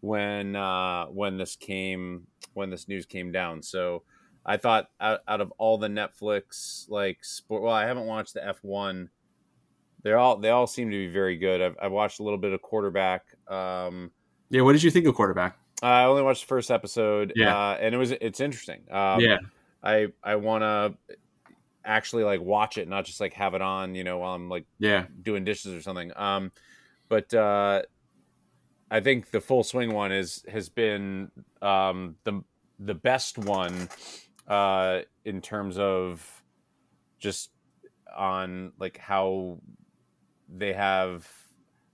when 0.00 0.54
uh, 0.54 1.06
when 1.06 1.38
this 1.38 1.56
came 1.56 2.26
when 2.52 2.68
this 2.68 2.86
news 2.86 3.06
came 3.06 3.32
down. 3.32 3.62
So 3.62 4.02
I 4.44 4.58
thought 4.58 4.88
out, 5.00 5.20
out 5.26 5.40
of 5.40 5.52
all 5.56 5.78
the 5.78 5.88
Netflix 5.88 6.84
like 6.90 7.24
sport, 7.24 7.62
well, 7.62 7.72
I 7.72 7.86
haven't 7.86 8.04
watched 8.04 8.34
the 8.34 8.40
F1. 8.40 9.08
They're 10.02 10.18
all 10.18 10.36
they 10.36 10.50
all 10.50 10.66
seem 10.66 10.90
to 10.90 10.96
be 10.96 11.08
very 11.10 11.38
good. 11.38 11.62
I've, 11.62 11.76
I've 11.80 11.92
watched 11.92 12.20
a 12.20 12.22
little 12.22 12.38
bit 12.38 12.52
of 12.52 12.60
quarterback. 12.60 13.22
Um, 13.48 14.10
Yeah, 14.50 14.60
what 14.60 14.72
did 14.72 14.82
you 14.82 14.90
think 14.90 15.06
of 15.06 15.14
quarterback? 15.14 15.58
I 15.82 16.04
only 16.04 16.22
watched 16.22 16.42
the 16.42 16.46
first 16.48 16.70
episode, 16.70 17.32
Yeah. 17.36 17.56
uh, 17.56 17.78
and 17.80 17.94
it 17.94 17.98
was 17.98 18.10
it's 18.12 18.40
interesting. 18.40 18.82
Um, 18.90 19.20
yeah, 19.20 19.38
I 19.82 20.08
I 20.22 20.36
want 20.36 20.62
to 20.62 21.16
actually 21.86 22.24
like 22.24 22.40
watch 22.40 22.76
it, 22.76 22.88
not 22.88 23.04
just 23.04 23.20
like 23.20 23.32
have 23.34 23.54
it 23.54 23.62
on, 23.62 23.94
you 23.94 24.04
know, 24.04 24.18
while 24.18 24.34
I'm 24.34 24.48
like 24.48 24.66
yeah, 24.78 25.06
doing 25.22 25.44
dishes 25.44 25.72
or 25.72 25.80
something. 25.80 26.12
Um, 26.16 26.52
but 27.08 27.32
uh, 27.32 27.82
I 28.90 29.00
think 29.00 29.30
the 29.30 29.40
full 29.40 29.64
swing 29.64 29.92
one 29.92 30.12
is 30.12 30.44
has 30.48 30.68
been 30.68 31.30
um, 31.62 32.16
the 32.24 32.42
the 32.78 32.94
best 32.94 33.38
one 33.38 33.88
uh, 34.46 35.00
in 35.24 35.40
terms 35.40 35.78
of 35.78 36.42
just 37.18 37.50
on 38.14 38.72
like 38.78 38.98
how 38.98 39.58
they 40.48 40.72
have 40.72 41.28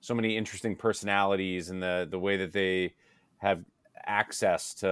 so 0.01 0.15
many 0.15 0.37
interesting 0.37 0.77
personalities 0.77 1.71
and 1.71 1.83
the 1.83 2.09
the 2.11 2.19
way 2.19 2.39
that 2.39 2.53
they 2.53 2.95
have 3.39 3.65
access 4.05 4.75
to 4.75 4.89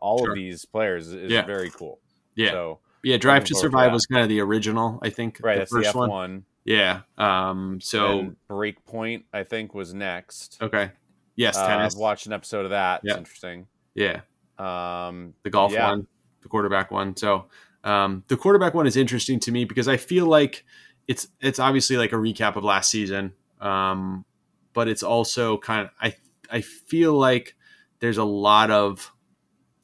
all 0.00 0.18
sure. 0.18 0.30
of 0.30 0.34
these 0.36 0.64
players 0.64 1.08
is 1.08 1.30
yeah. 1.30 1.44
very 1.44 1.70
cool. 1.70 2.00
Yeah. 2.34 2.50
So 2.50 2.80
yeah, 3.04 3.16
Drive 3.16 3.44
to 3.44 3.54
Survive 3.54 3.92
was 3.92 4.06
kind 4.06 4.22
of 4.22 4.28
the 4.28 4.40
original, 4.40 4.98
I 5.02 5.10
think. 5.10 5.38
Right, 5.42 5.60
the 5.60 5.66
first 5.66 5.92
the 5.92 5.98
F1. 5.98 6.08
One. 6.08 6.44
Yeah. 6.64 7.02
Um. 7.18 7.80
So 7.80 8.18
and 8.20 8.36
Breakpoint, 8.48 9.24
I 9.32 9.44
think, 9.44 9.74
was 9.74 9.94
next. 9.94 10.58
Okay. 10.60 10.90
Yes, 11.36 11.56
uh, 11.56 11.66
tennis. 11.66 11.94
I've 11.94 12.00
watched 12.00 12.26
an 12.26 12.32
episode 12.32 12.64
of 12.64 12.70
that. 12.70 13.02
It's 13.04 13.16
interesting. 13.16 13.66
Yeah. 13.94 14.20
Um. 14.58 15.34
The 15.42 15.50
golf 15.50 15.72
yeah. 15.72 15.90
one, 15.90 16.06
the 16.42 16.48
quarterback 16.48 16.90
one. 16.90 17.16
So, 17.16 17.46
um, 17.82 18.24
the 18.28 18.36
quarterback 18.36 18.74
one 18.74 18.86
is 18.86 18.96
interesting 18.96 19.40
to 19.40 19.52
me 19.52 19.64
because 19.64 19.88
I 19.88 19.96
feel 19.96 20.26
like 20.26 20.64
it's 21.06 21.28
it's 21.40 21.58
obviously 21.58 21.96
like 21.96 22.12
a 22.12 22.16
recap 22.16 22.56
of 22.56 22.64
last 22.64 22.90
season. 22.90 23.34
Um, 23.60 24.24
but 24.72 24.88
it's 24.88 25.02
also 25.02 25.58
kind 25.58 25.82
of 25.82 25.90
I 26.00 26.16
I 26.50 26.60
feel 26.62 27.14
like 27.14 27.56
there's 28.00 28.18
a 28.18 28.24
lot 28.24 28.70
of 28.70 29.13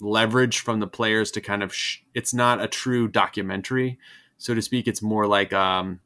leverage 0.01 0.61
from 0.61 0.81
the 0.81 0.87
players 0.87 1.31
to 1.31 1.41
kind 1.41 1.63
of 1.63 1.75
sh- 1.75 1.99
it's 2.15 2.33
not 2.33 2.61
a 2.61 2.69
true 2.69 3.09
documentary 3.09 3.99
so 4.39 4.55
to 4.55 4.63
speak 4.63 4.87
it's 4.87 5.03
more 5.03 5.27
like 5.27 5.53
um 5.53 6.01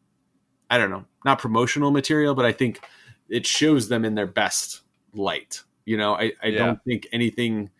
i 0.71 0.79
don't 0.79 0.91
know 0.91 1.05
not 1.25 1.39
promotional 1.39 1.91
material 1.91 2.35
but 2.35 2.45
i 2.45 2.53
think 2.53 2.81
it 3.29 3.47
shows 3.47 3.89
them 3.89 4.05
in 4.05 4.15
their 4.15 4.27
best 4.27 4.83
light 5.15 5.63
you 5.85 5.97
know 5.97 6.15
i, 6.15 6.33
I 6.43 6.49
yeah. 6.49 6.59
don't 6.59 6.85
think 6.85 7.07
anything 7.13 7.71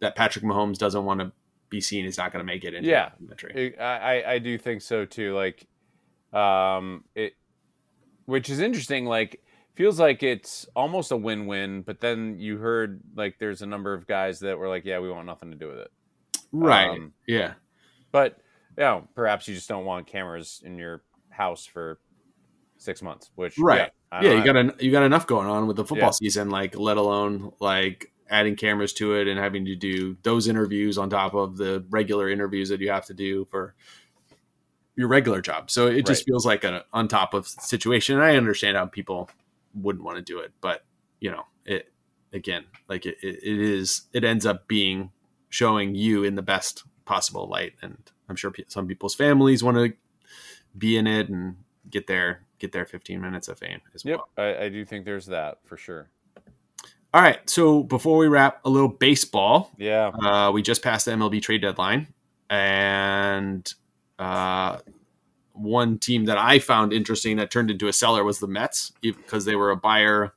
that 0.00 0.16
patrick 0.16 0.44
mahomes 0.44 0.78
doesn't 0.78 1.04
want 1.04 1.20
to 1.20 1.32
be 1.68 1.80
seen 1.80 2.04
is 2.04 2.18
not 2.18 2.32
going 2.32 2.44
to 2.44 2.52
make 2.52 2.64
it 2.64 2.74
into 2.74 2.88
yeah 2.88 3.10
documentary. 3.26 3.78
I, 3.78 4.32
I 4.34 4.38
do 4.38 4.58
think 4.58 4.82
so 4.82 5.04
too 5.04 5.34
like 5.34 5.66
um 6.32 7.04
it 7.14 7.34
which 8.26 8.50
is 8.50 8.60
interesting 8.60 9.06
like 9.06 9.40
feels 9.80 9.98
like 9.98 10.22
it's 10.22 10.66
almost 10.76 11.10
a 11.10 11.16
win-win 11.16 11.80
but 11.80 12.02
then 12.02 12.38
you 12.38 12.58
heard 12.58 13.00
like 13.16 13.38
there's 13.38 13.62
a 13.62 13.66
number 13.66 13.94
of 13.94 14.06
guys 14.06 14.40
that 14.40 14.58
were 14.58 14.68
like 14.68 14.84
yeah 14.84 14.98
we 14.98 15.10
want 15.10 15.24
nothing 15.24 15.50
to 15.50 15.56
do 15.56 15.68
with 15.68 15.78
it. 15.78 15.90
Right. 16.52 16.90
Um, 16.90 17.14
yeah. 17.26 17.54
but 18.12 18.36
you 18.76 18.84
know 18.84 19.08
perhaps 19.14 19.48
you 19.48 19.54
just 19.54 19.70
don't 19.70 19.86
want 19.86 20.06
cameras 20.06 20.60
in 20.66 20.76
your 20.76 21.02
house 21.30 21.64
for 21.64 21.98
six 22.76 23.00
months 23.00 23.30
which 23.36 23.56
right. 23.58 23.90
Yeah, 24.12 24.20
yeah 24.20 24.32
you 24.32 24.44
got 24.44 24.56
an, 24.56 24.72
you 24.80 24.92
got 24.92 25.02
enough 25.02 25.26
going 25.26 25.46
on 25.46 25.66
with 25.66 25.78
the 25.78 25.84
football 25.86 26.08
yeah. 26.08 26.10
season 26.10 26.50
like 26.50 26.78
let 26.78 26.98
alone 26.98 27.52
like 27.58 28.12
adding 28.28 28.56
cameras 28.56 28.92
to 28.92 29.14
it 29.14 29.28
and 29.28 29.40
having 29.40 29.64
to 29.64 29.76
do 29.76 30.14
those 30.24 30.46
interviews 30.46 30.98
on 30.98 31.08
top 31.08 31.32
of 31.32 31.56
the 31.56 31.86
regular 31.88 32.28
interviews 32.28 32.68
that 32.68 32.80
you 32.80 32.90
have 32.90 33.06
to 33.06 33.14
do 33.14 33.46
for 33.46 33.74
your 34.94 35.08
regular 35.08 35.40
job. 35.40 35.70
So 35.70 35.86
it 35.86 35.94
right. 35.94 36.06
just 36.06 36.26
feels 36.26 36.44
like 36.44 36.64
an 36.64 36.82
on 36.92 37.08
top 37.08 37.32
of 37.32 37.48
situation. 37.48 38.16
And 38.16 38.24
i 38.24 38.36
understand 38.36 38.76
how 38.76 38.86
people 38.86 39.30
wouldn't 39.74 40.04
want 40.04 40.16
to 40.16 40.22
do 40.22 40.40
it. 40.40 40.52
But 40.60 40.84
you 41.20 41.30
know, 41.30 41.44
it 41.64 41.92
again, 42.32 42.64
like 42.88 43.06
it, 43.06 43.18
it 43.22 43.44
is, 43.44 44.02
it 44.12 44.24
ends 44.24 44.46
up 44.46 44.68
being 44.68 45.10
showing 45.48 45.94
you 45.94 46.24
in 46.24 46.34
the 46.34 46.42
best 46.42 46.84
possible 47.04 47.48
light. 47.48 47.74
And 47.82 47.98
I'm 48.28 48.36
sure 48.36 48.52
some 48.68 48.86
people's 48.86 49.14
families 49.14 49.62
want 49.62 49.76
to 49.76 49.92
be 50.76 50.96
in 50.96 51.06
it 51.06 51.28
and 51.28 51.56
get 51.88 52.06
their 52.06 52.42
get 52.58 52.72
their 52.72 52.84
15 52.84 53.20
minutes 53.20 53.48
of 53.48 53.58
fame 53.58 53.80
as 53.94 54.04
yep, 54.04 54.20
well. 54.36 54.46
I, 54.46 54.64
I 54.64 54.68
do 54.68 54.84
think 54.84 55.04
there's 55.04 55.26
that 55.26 55.58
for 55.64 55.76
sure. 55.76 56.08
All 57.12 57.20
right. 57.20 57.38
So 57.48 57.82
before 57.82 58.18
we 58.18 58.28
wrap, 58.28 58.60
a 58.64 58.70
little 58.70 58.88
baseball. 58.88 59.72
Yeah. 59.78 60.08
Uh, 60.08 60.52
we 60.52 60.62
just 60.62 60.82
passed 60.82 61.06
the 61.06 61.12
MLB 61.12 61.42
trade 61.42 61.62
deadline, 61.62 62.08
and 62.48 63.72
uh, 64.18 64.78
one 65.60 65.98
team 65.98 66.24
that 66.24 66.38
I 66.38 66.58
found 66.58 66.92
interesting 66.92 67.36
that 67.36 67.50
turned 67.50 67.70
into 67.70 67.88
a 67.88 67.92
seller 67.92 68.24
was 68.24 68.38
the 68.38 68.46
Mets 68.46 68.92
because 69.00 69.44
they 69.44 69.56
were 69.56 69.70
a 69.70 69.76
buyer. 69.76 70.32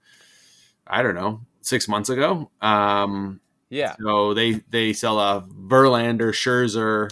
I 0.85 1.01
don't 1.01 1.15
know 1.15 1.41
six 1.61 1.87
months 1.87 2.09
ago. 2.09 2.51
Um, 2.61 3.39
yeah. 3.69 3.95
So 4.01 4.33
they 4.33 4.61
they 4.69 4.93
sell 4.93 5.19
a 5.19 5.41
Verlander, 5.41 6.31
Scherzer, 6.31 7.09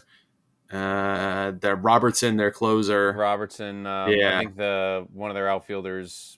uh, 0.71 1.51
the 1.59 1.75
Robertson, 1.75 2.37
their 2.37 2.51
closer. 2.51 3.13
Robertson. 3.13 3.87
Uh, 3.87 4.07
yeah. 4.07 4.37
I 4.37 4.39
think 4.39 4.57
the 4.57 5.07
one 5.13 5.31
of 5.31 5.35
their 5.35 5.49
outfielders 5.49 6.37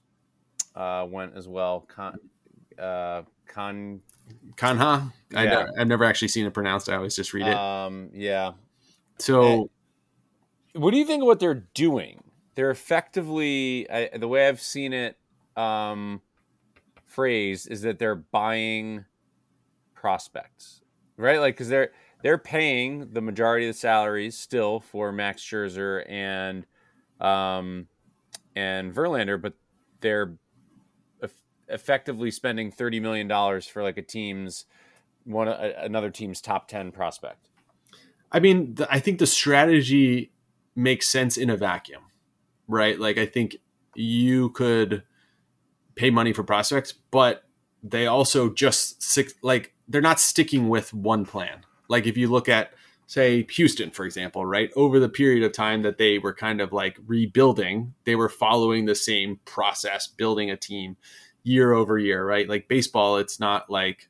uh, 0.75 1.05
went 1.09 1.35
as 1.35 1.47
well. 1.47 1.81
Con. 1.81 2.17
Uh, 2.79 3.23
Con. 3.47 4.01
Canha. 4.55 5.11
Yeah. 5.31 5.65
I, 5.75 5.79
have 5.79 5.87
never 5.87 6.05
actually 6.05 6.29
seen 6.29 6.45
it 6.45 6.53
pronounced. 6.53 6.89
I 6.89 6.95
always 6.95 7.15
just 7.15 7.33
read 7.33 7.47
it. 7.47 7.55
Um. 7.55 8.09
Yeah. 8.13 8.51
So 9.19 9.69
what 10.73 10.91
do 10.91 10.97
you 10.97 11.05
think 11.05 11.21
of 11.21 11.27
what 11.27 11.39
they're 11.39 11.65
doing? 11.73 12.23
They're 12.55 12.71
effectively 12.71 13.89
I, 13.89 14.09
the 14.17 14.27
way 14.27 14.47
I've 14.47 14.61
seen 14.61 14.93
it 14.93 15.17
um, 15.55 16.21
phrased 17.05 17.69
is 17.69 17.81
that 17.81 17.99
they're 17.99 18.15
buying 18.15 19.05
prospects, 19.93 20.81
right? 21.17 21.39
Like 21.39 21.55
because 21.55 21.69
they're 21.69 21.91
they're 22.21 22.37
paying 22.37 23.11
the 23.11 23.21
majority 23.21 23.67
of 23.67 23.75
the 23.75 23.79
salaries 23.79 24.37
still 24.37 24.79
for 24.79 25.11
Max 25.11 25.41
Scherzer 25.41 26.03
and 26.09 26.65
um, 27.19 27.87
and 28.55 28.93
Verlander, 28.93 29.41
but 29.41 29.53
they're 30.01 30.35
effectively 31.69 32.29
spending 32.29 32.71
thirty 32.71 32.99
million 32.99 33.27
dollars 33.27 33.65
for 33.67 33.81
like 33.81 33.97
a 33.97 34.01
team's 34.01 34.65
one 35.23 35.47
another 35.47 36.09
team's 36.11 36.41
top 36.41 36.67
ten 36.67 36.91
prospect. 36.91 37.49
I 38.31 38.39
mean, 38.39 38.75
the, 38.75 38.91
I 38.91 38.99
think 38.99 39.19
the 39.19 39.27
strategy 39.27 40.32
makes 40.75 41.07
sense 41.07 41.37
in 41.37 41.49
a 41.49 41.57
vacuum, 41.57 42.03
right? 42.67 42.99
Like 42.99 43.17
I 43.17 43.25
think 43.25 43.57
you 43.95 44.49
could 44.49 45.03
pay 45.95 46.09
money 46.09 46.33
for 46.33 46.43
prospects, 46.43 46.93
but 47.11 47.43
they 47.83 48.07
also 48.07 48.49
just 48.51 49.19
like 49.41 49.73
they're 49.87 50.01
not 50.01 50.19
sticking 50.19 50.69
with 50.69 50.93
one 50.93 51.25
plan. 51.25 51.61
Like 51.89 52.07
if 52.07 52.17
you 52.17 52.29
look 52.29 52.49
at 52.49 52.73
say 53.05 53.45
Houston 53.51 53.91
for 53.91 54.05
example, 54.05 54.45
right? 54.45 54.71
Over 54.75 54.99
the 54.99 55.09
period 55.09 55.43
of 55.43 55.51
time 55.51 55.81
that 55.83 55.97
they 55.97 56.17
were 56.17 56.33
kind 56.33 56.61
of 56.61 56.71
like 56.71 56.97
rebuilding, 57.05 57.93
they 58.05 58.15
were 58.15 58.29
following 58.29 58.85
the 58.85 58.95
same 58.95 59.39
process, 59.45 60.07
building 60.07 60.49
a 60.49 60.57
team 60.57 60.97
year 61.43 61.73
over 61.73 61.97
year, 61.97 62.25
right? 62.25 62.47
Like 62.47 62.67
baseball, 62.67 63.17
it's 63.17 63.39
not 63.39 63.69
like 63.69 64.09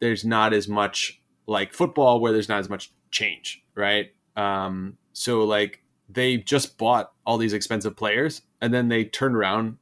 there's 0.00 0.24
not 0.24 0.52
as 0.52 0.68
much 0.68 1.20
like 1.46 1.74
football 1.74 2.20
where 2.20 2.32
there's 2.32 2.48
not 2.48 2.60
as 2.60 2.68
much 2.68 2.92
change, 3.10 3.62
right? 3.74 4.12
Um, 4.36 4.96
so 5.12 5.44
like 5.44 5.82
they 6.08 6.36
just 6.36 6.78
bought 6.78 7.12
all 7.26 7.38
these 7.38 7.52
expensive 7.52 7.96
players 7.96 8.42
and 8.60 8.72
then 8.72 8.88
they 8.88 9.04
turned 9.04 9.36
around 9.36 9.78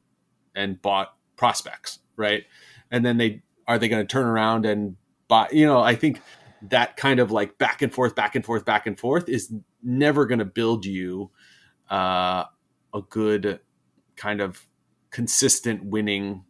and 0.55 0.81
bought 0.81 1.15
prospects, 1.35 1.99
right? 2.15 2.43
And 2.89 3.05
then 3.05 3.17
they 3.17 3.41
are 3.67 3.79
they 3.79 3.87
going 3.87 4.05
to 4.05 4.11
turn 4.11 4.25
around 4.25 4.65
and 4.65 4.95
buy, 5.27 5.47
you 5.51 5.65
know, 5.65 5.79
I 5.79 5.95
think 5.95 6.21
that 6.69 6.97
kind 6.97 7.19
of 7.19 7.31
like 7.31 7.57
back 7.57 7.81
and 7.81 7.93
forth, 7.93 8.15
back 8.15 8.35
and 8.35 8.45
forth, 8.45 8.65
back 8.65 8.85
and 8.85 8.99
forth 8.99 9.29
is 9.29 9.53
never 9.81 10.25
going 10.25 10.39
to 10.39 10.45
build 10.45 10.85
you 10.85 11.31
uh, 11.89 12.45
a 12.93 13.01
good 13.09 13.59
kind 14.15 14.41
of 14.41 14.63
consistent 15.09 15.85
winning 15.85 16.43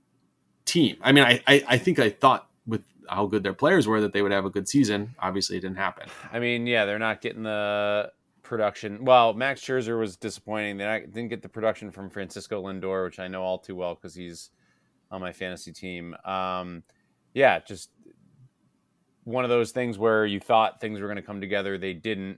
team. 0.66 0.98
I 1.02 1.12
mean, 1.12 1.24
I, 1.24 1.42
I, 1.48 1.64
I 1.68 1.78
think 1.78 2.00
I 2.00 2.10
thought 2.10 2.50
with 2.66 2.84
how 3.10 3.26
good 3.26 3.44
their 3.44 3.54
players 3.54 3.88
were 3.88 4.02
that 4.02 4.14
they 4.14 4.22
would 4.22 4.32
have 4.32 4.46
a 4.46 4.50
good 4.50 4.68
season. 4.68 5.16
Obviously, 5.20 5.58
it 5.58 5.62
didn't 5.62 5.78
happen. 5.78 6.10
I 6.32 6.40
mean, 6.40 6.68
yeah, 6.68 6.86
they're 6.86 7.00
not 7.00 7.22
getting 7.22 7.44
the 7.44 8.12
production. 8.52 9.06
Well, 9.06 9.32
Max 9.32 9.62
Scherzer 9.62 9.98
was 9.98 10.18
disappointing. 10.18 10.76
They 10.76 11.06
didn't 11.14 11.30
get 11.30 11.42
the 11.42 11.48
production 11.48 11.90
from 11.90 12.10
Francisco 12.10 12.62
Lindor, 12.62 13.06
which 13.06 13.18
I 13.18 13.30
know 13.30 13.44
all 13.44 13.58
too 13.58 13.78
well 13.78 13.96
because 13.96 14.14
he's 14.14 14.50
on 15.10 15.22
my 15.22 15.32
fantasy 15.32 15.72
team. 15.72 16.14
Um, 16.26 16.84
yeah, 17.34 17.60
just 17.60 17.92
one 19.24 19.46
of 19.46 19.50
those 19.50 19.72
things 19.72 19.98
where 19.98 20.26
you 20.26 20.42
thought 20.42 20.82
things 20.82 21.00
were 21.00 21.08
going 21.08 21.16
to 21.16 21.22
come 21.22 21.40
together, 21.40 21.78
they 21.78 21.94
didn't. 21.94 22.38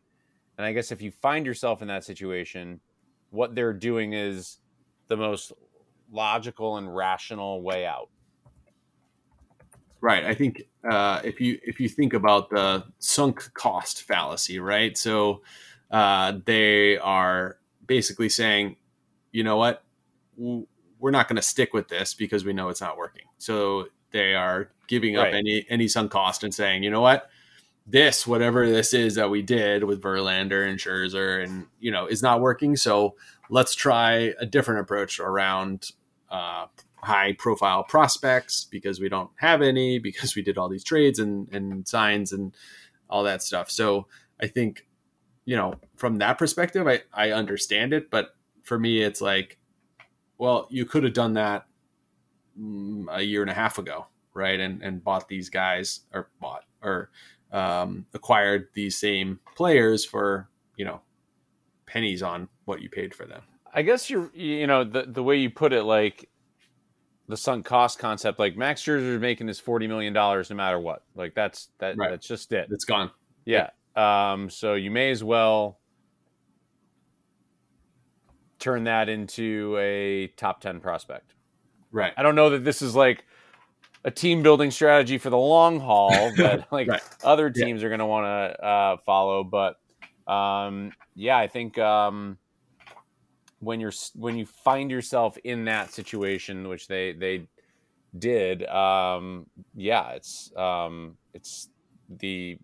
And 0.59 0.67
I 0.67 0.71
guess 0.71 0.91
if 0.91 1.01
you 1.01 1.09
find 1.09 1.47
yourself 1.47 1.81
in 1.81 1.87
that 1.87 2.03
situation, 2.03 2.79
what 3.31 3.55
they're 3.55 3.73
doing 3.73 4.13
is 4.13 4.59
the 5.07 5.17
most 5.17 5.51
logical 6.11 6.77
and 6.77 6.95
rational 6.95 7.63
way 7.63 7.87
out. 7.87 8.11
Right. 9.99 10.25
I 10.25 10.35
think 10.35 10.61
uh, 10.87 11.21
if 11.23 11.41
you 11.41 11.57
if 11.63 11.79
you 11.79 11.89
think 11.89 12.13
about 12.13 12.51
the 12.51 12.83
sunk 12.99 13.51
cost 13.55 14.03
fallacy, 14.03 14.59
right? 14.59 14.95
So 14.95 15.41
uh, 15.93 16.33
they 16.45 16.97
are 16.97 17.57
basically 17.85 18.27
saying, 18.27 18.75
you 19.31 19.43
know 19.43 19.57
what, 19.57 19.83
we're 20.35 21.11
not 21.11 21.27
going 21.27 21.35
to 21.35 21.41
stick 21.41 21.71
with 21.71 21.87
this 21.87 22.15
because 22.15 22.43
we 22.43 22.51
know 22.51 22.69
it's 22.69 22.81
not 22.81 22.97
working. 22.97 23.25
So 23.37 23.85
they 24.11 24.33
are 24.33 24.71
giving 24.87 25.15
up 25.17 25.25
right. 25.25 25.35
any 25.35 25.65
any 25.69 25.87
sunk 25.87 26.11
cost 26.11 26.43
and 26.43 26.53
saying, 26.53 26.81
you 26.81 26.89
know 26.89 27.01
what, 27.01 27.29
this 27.85 28.25
whatever 28.25 28.67
this 28.67 28.93
is 28.93 29.15
that 29.15 29.29
we 29.29 29.43
did 29.43 29.83
with 29.83 30.01
Verlander 30.01 30.67
and 30.67 30.79
Scherzer 30.79 31.43
and 31.43 31.67
you 31.79 31.91
know 31.91 32.07
is 32.07 32.23
not 32.23 32.41
working. 32.41 32.75
So 32.75 33.15
let's 33.51 33.75
try 33.75 34.33
a 34.39 34.47
different 34.47 34.81
approach 34.81 35.19
around 35.19 35.91
uh, 36.31 36.65
high 36.95 37.33
profile 37.33 37.83
prospects 37.83 38.65
because 38.71 38.99
we 38.99 39.09
don't 39.09 39.29
have 39.35 39.61
any 39.61 39.99
because 40.07 40.35
we 40.35 40.41
did 40.41 40.57
all 40.57 40.69
these 40.69 40.83
trades 40.83 41.19
and 41.19 41.53
and 41.53 41.87
signs 41.87 42.31
and 42.31 42.55
all 43.11 43.23
that 43.23 43.43
stuff. 43.43 43.69
So 43.69 44.07
I 44.41 44.47
think 44.47 44.87
you 45.45 45.55
know 45.55 45.75
from 45.97 46.17
that 46.17 46.37
perspective, 46.37 46.87
I 46.87 47.01
I 47.13 47.31
understand 47.31 47.93
it, 47.93 48.09
but 48.09 48.35
for 48.63 48.79
me, 48.79 49.01
it's 49.01 49.21
like, 49.21 49.57
well, 50.37 50.67
you 50.69 50.85
could 50.85 51.03
have 51.03 51.13
done 51.13 51.33
that 51.33 51.65
mm, 52.59 53.05
a 53.11 53.21
year 53.21 53.41
and 53.41 53.51
a 53.51 53.53
half 53.53 53.77
ago, 53.77 54.07
right? 54.33 54.59
And 54.59 54.81
and 54.81 55.03
bought 55.03 55.27
these 55.27 55.49
guys 55.49 56.01
or 56.13 56.29
bought 56.39 56.63
or 56.81 57.09
um, 57.51 58.05
acquired 58.13 58.67
these 58.73 58.97
same 58.97 59.39
players 59.55 60.03
for 60.05 60.49
you 60.75 60.85
know 60.85 61.01
pennies 61.85 62.23
on 62.23 62.47
what 62.65 62.81
you 62.81 62.89
paid 62.89 63.13
for 63.13 63.25
them. 63.25 63.43
I 63.73 63.81
guess 63.81 64.09
you're 64.09 64.31
you 64.33 64.67
know 64.67 64.83
the 64.83 65.03
the 65.03 65.23
way 65.23 65.37
you 65.37 65.49
put 65.49 65.73
it 65.73 65.83
like 65.83 66.29
the 67.27 67.37
sunk 67.37 67.65
cost 67.65 67.99
concept 67.99 68.37
like 68.37 68.57
Max 68.57 68.83
Scherzer 68.83 69.15
is 69.15 69.21
making 69.21 69.47
his 69.47 69.59
40 69.59 69.87
million 69.87 70.13
dollars 70.13 70.49
no 70.49 70.55
matter 70.55 70.79
what. 70.79 71.03
Like 71.15 71.33
that's 71.35 71.69
that 71.79 71.97
right. 71.97 72.11
that's 72.11 72.27
just 72.27 72.51
it. 72.51 72.67
It's 72.71 72.85
gone. 72.85 73.11
Yeah. 73.45 73.69
Um 73.95 74.49
so 74.49 74.73
you 74.75 74.91
may 74.91 75.11
as 75.11 75.23
well 75.23 75.79
turn 78.59 78.85
that 78.85 79.09
into 79.09 79.77
a 79.77 80.27
top 80.37 80.61
10 80.61 80.79
prospect. 80.79 81.33
Right. 81.91 82.13
I 82.15 82.23
don't 82.23 82.35
know 82.35 82.49
that 82.51 82.63
this 82.63 82.81
is 82.81 82.95
like 82.95 83.25
a 84.05 84.11
team 84.11 84.41
building 84.41 84.71
strategy 84.71 85.17
for 85.17 85.29
the 85.29 85.37
long 85.37 85.79
haul 85.79 86.31
that 86.37 86.71
like 86.71 86.87
right. 86.87 87.01
other 87.23 87.49
teams 87.49 87.81
yeah. 87.81 87.87
are 87.87 87.89
going 87.89 87.99
to 87.99 88.05
want 88.05 88.25
to 88.25 88.65
uh, 88.65 88.97
follow. 89.05 89.43
But 89.43 89.77
um, 90.31 90.91
yeah, 91.15 91.37
I 91.37 91.47
think 91.47 91.77
um, 91.77 92.37
when 93.59 93.79
you're 93.79 93.93
when 94.15 94.37
you 94.37 94.45
find 94.45 94.91
yourself 94.91 95.37
in 95.43 95.65
that 95.65 95.91
situation, 95.93 96.67
which 96.67 96.87
they 96.87 97.13
they 97.13 97.47
did, 98.17 98.65
um, 98.67 99.45
yeah, 99.75 100.11
it's 100.11 100.51
um, 100.55 101.17
it's 101.33 101.69
the 102.19 102.57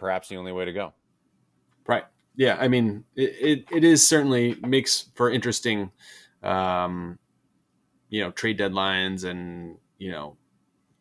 perhaps 0.00 0.28
the 0.28 0.36
only 0.36 0.50
way 0.50 0.64
to 0.64 0.72
go. 0.72 0.92
Right 1.86 2.04
yeah, 2.40 2.56
I 2.58 2.68
mean, 2.68 3.04
it, 3.16 3.36
it, 3.40 3.64
it 3.70 3.84
is 3.84 4.06
certainly 4.06 4.56
makes 4.66 5.10
for 5.14 5.30
interesting, 5.30 5.90
um, 6.42 7.18
you 8.08 8.22
know, 8.22 8.30
trade 8.30 8.58
deadlines 8.58 9.24
and, 9.24 9.76
you 9.98 10.10
know, 10.10 10.38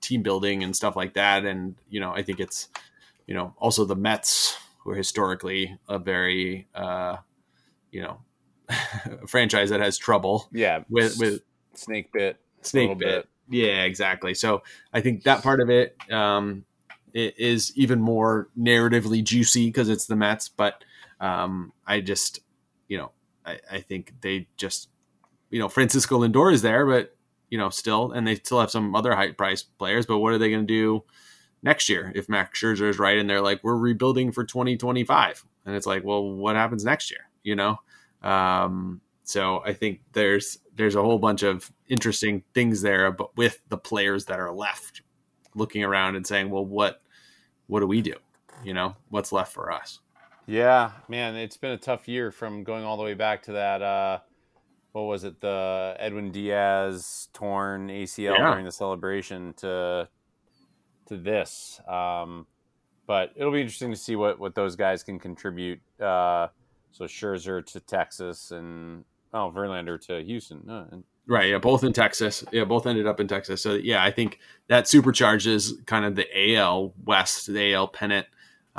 team 0.01 0.21
building 0.21 0.63
and 0.63 0.75
stuff 0.75 0.97
like 0.97 1.13
that. 1.13 1.45
And, 1.45 1.75
you 1.89 1.99
know, 2.01 2.11
I 2.11 2.23
think 2.23 2.41
it's, 2.41 2.67
you 3.25 3.35
know, 3.35 3.53
also 3.57 3.85
the 3.85 3.95
Mets 3.95 4.57
who 4.79 4.91
are 4.91 4.95
historically 4.95 5.77
a 5.87 5.99
very, 5.99 6.67
uh, 6.75 7.15
you 7.91 8.01
know, 8.01 8.19
franchise 9.27 9.69
that 9.69 9.79
has 9.79 9.97
trouble. 9.97 10.49
Yeah. 10.51 10.83
With, 10.89 11.17
with 11.19 11.41
snake 11.73 12.11
bit, 12.11 12.37
snake 12.63 12.97
bit. 12.97 13.07
bit. 13.07 13.29
Yeah, 13.49 13.83
exactly. 13.83 14.33
So 14.33 14.63
I 14.93 15.01
think 15.01 15.23
that 15.23 15.41
part 15.41 15.61
of 15.61 15.69
it, 15.69 15.95
um, 16.11 16.65
it 17.13 17.35
is 17.37 17.71
even 17.75 17.99
more 17.99 18.49
narratively 18.57 19.23
juicy 19.23 19.67
because 19.67 19.89
it's 19.89 20.05
the 20.05 20.15
Mets, 20.15 20.49
but 20.49 20.83
um, 21.19 21.73
I 21.85 22.01
just, 22.01 22.39
you 22.87 22.97
know, 22.97 23.11
I, 23.45 23.59
I 23.71 23.79
think 23.79 24.13
they 24.21 24.47
just, 24.57 24.89
you 25.49 25.59
know, 25.59 25.69
Francisco 25.69 26.19
Lindor 26.19 26.53
is 26.53 26.61
there, 26.61 26.85
but 26.85 27.15
you 27.49 27.57
know, 27.57 27.69
still, 27.69 28.11
and 28.11 28.27
they 28.27 28.35
still 28.35 28.59
have 28.59 28.71
some 28.71 28.95
other 28.95 29.15
high 29.15 29.31
price 29.31 29.63
players. 29.63 30.05
But 30.05 30.19
what 30.19 30.33
are 30.33 30.37
they 30.37 30.49
going 30.49 30.65
to 30.65 30.73
do 30.73 31.03
next 31.63 31.89
year 31.89 32.11
if 32.15 32.29
Max 32.29 32.59
Scherzer 32.59 32.89
is 32.89 32.99
right 32.99 33.17
and 33.17 33.29
they're 33.29 33.41
like, 33.41 33.63
we're 33.63 33.75
rebuilding 33.75 34.31
for 34.31 34.43
2025, 34.43 35.45
and 35.65 35.75
it's 35.75 35.87
like, 35.87 36.03
well, 36.03 36.23
what 36.23 36.55
happens 36.55 36.85
next 36.85 37.11
year? 37.11 37.21
You 37.43 37.55
know, 37.55 37.79
um, 38.21 39.01
so 39.23 39.61
I 39.65 39.73
think 39.73 40.01
there's 40.13 40.59
there's 40.75 40.95
a 40.95 41.01
whole 41.01 41.19
bunch 41.19 41.43
of 41.43 41.71
interesting 41.87 42.43
things 42.53 42.81
there, 42.81 43.11
but 43.11 43.35
with 43.37 43.59
the 43.69 43.77
players 43.77 44.25
that 44.25 44.39
are 44.39 44.51
left, 44.51 45.01
looking 45.55 45.83
around 45.83 46.15
and 46.15 46.25
saying, 46.25 46.49
well, 46.49 46.65
what 46.65 47.01
what 47.67 47.81
do 47.81 47.87
we 47.87 48.01
do? 48.01 48.15
You 48.63 48.73
know, 48.73 48.95
what's 49.09 49.31
left 49.31 49.53
for 49.53 49.71
us? 49.71 49.99
Yeah, 50.45 50.91
man, 51.07 51.35
it's 51.35 51.57
been 51.57 51.71
a 51.71 51.77
tough 51.77 52.07
year 52.07 52.31
from 52.31 52.63
going 52.63 52.83
all 52.83 52.97
the 52.97 53.03
way 53.03 53.13
back 53.13 53.43
to 53.43 53.51
that. 53.53 53.81
Uh, 53.81 54.19
what 54.93 55.03
was 55.03 55.23
it? 55.23 55.39
The 55.39 55.95
Edwin 55.99 56.31
Diaz 56.31 57.29
torn 57.33 57.89
ACL 57.89 58.37
yeah. 58.37 58.51
during 58.51 58.65
the 58.65 58.71
celebration 58.71 59.53
to 59.57 60.09
to 61.07 61.17
this. 61.17 61.79
Um, 61.87 62.47
but 63.05 63.31
it'll 63.35 63.51
be 63.51 63.61
interesting 63.61 63.91
to 63.91 63.97
see 63.97 64.15
what 64.15 64.39
what 64.39 64.55
those 64.55 64.75
guys 64.75 65.03
can 65.03 65.19
contribute. 65.19 65.79
Uh, 65.99 66.47
so 66.91 67.05
Scherzer 67.05 67.65
to 67.67 67.79
Texas 67.79 68.51
and 68.51 69.05
oh 69.33 69.51
Verlander 69.55 69.99
to 70.07 70.23
Houston. 70.23 70.69
Uh, 70.69 70.87
and, 70.91 71.03
Right. 71.29 71.51
Yeah. 71.51 71.59
Both 71.59 71.83
in 71.83 71.93
Texas. 71.93 72.43
Yeah. 72.51 72.65
Both 72.65 72.87
ended 72.87 73.07
up 73.07 73.19
in 73.19 73.27
Texas. 73.27 73.61
So 73.61 73.75
yeah, 73.75 74.03
I 74.03 74.11
think 74.11 74.39
that 74.67 74.85
supercharges 74.85 75.85
kind 75.85 76.03
of 76.03 76.15
the 76.15 76.55
AL 76.55 76.93
West, 77.05 77.47
the 77.47 77.73
AL 77.73 77.89
pennant 77.89 78.25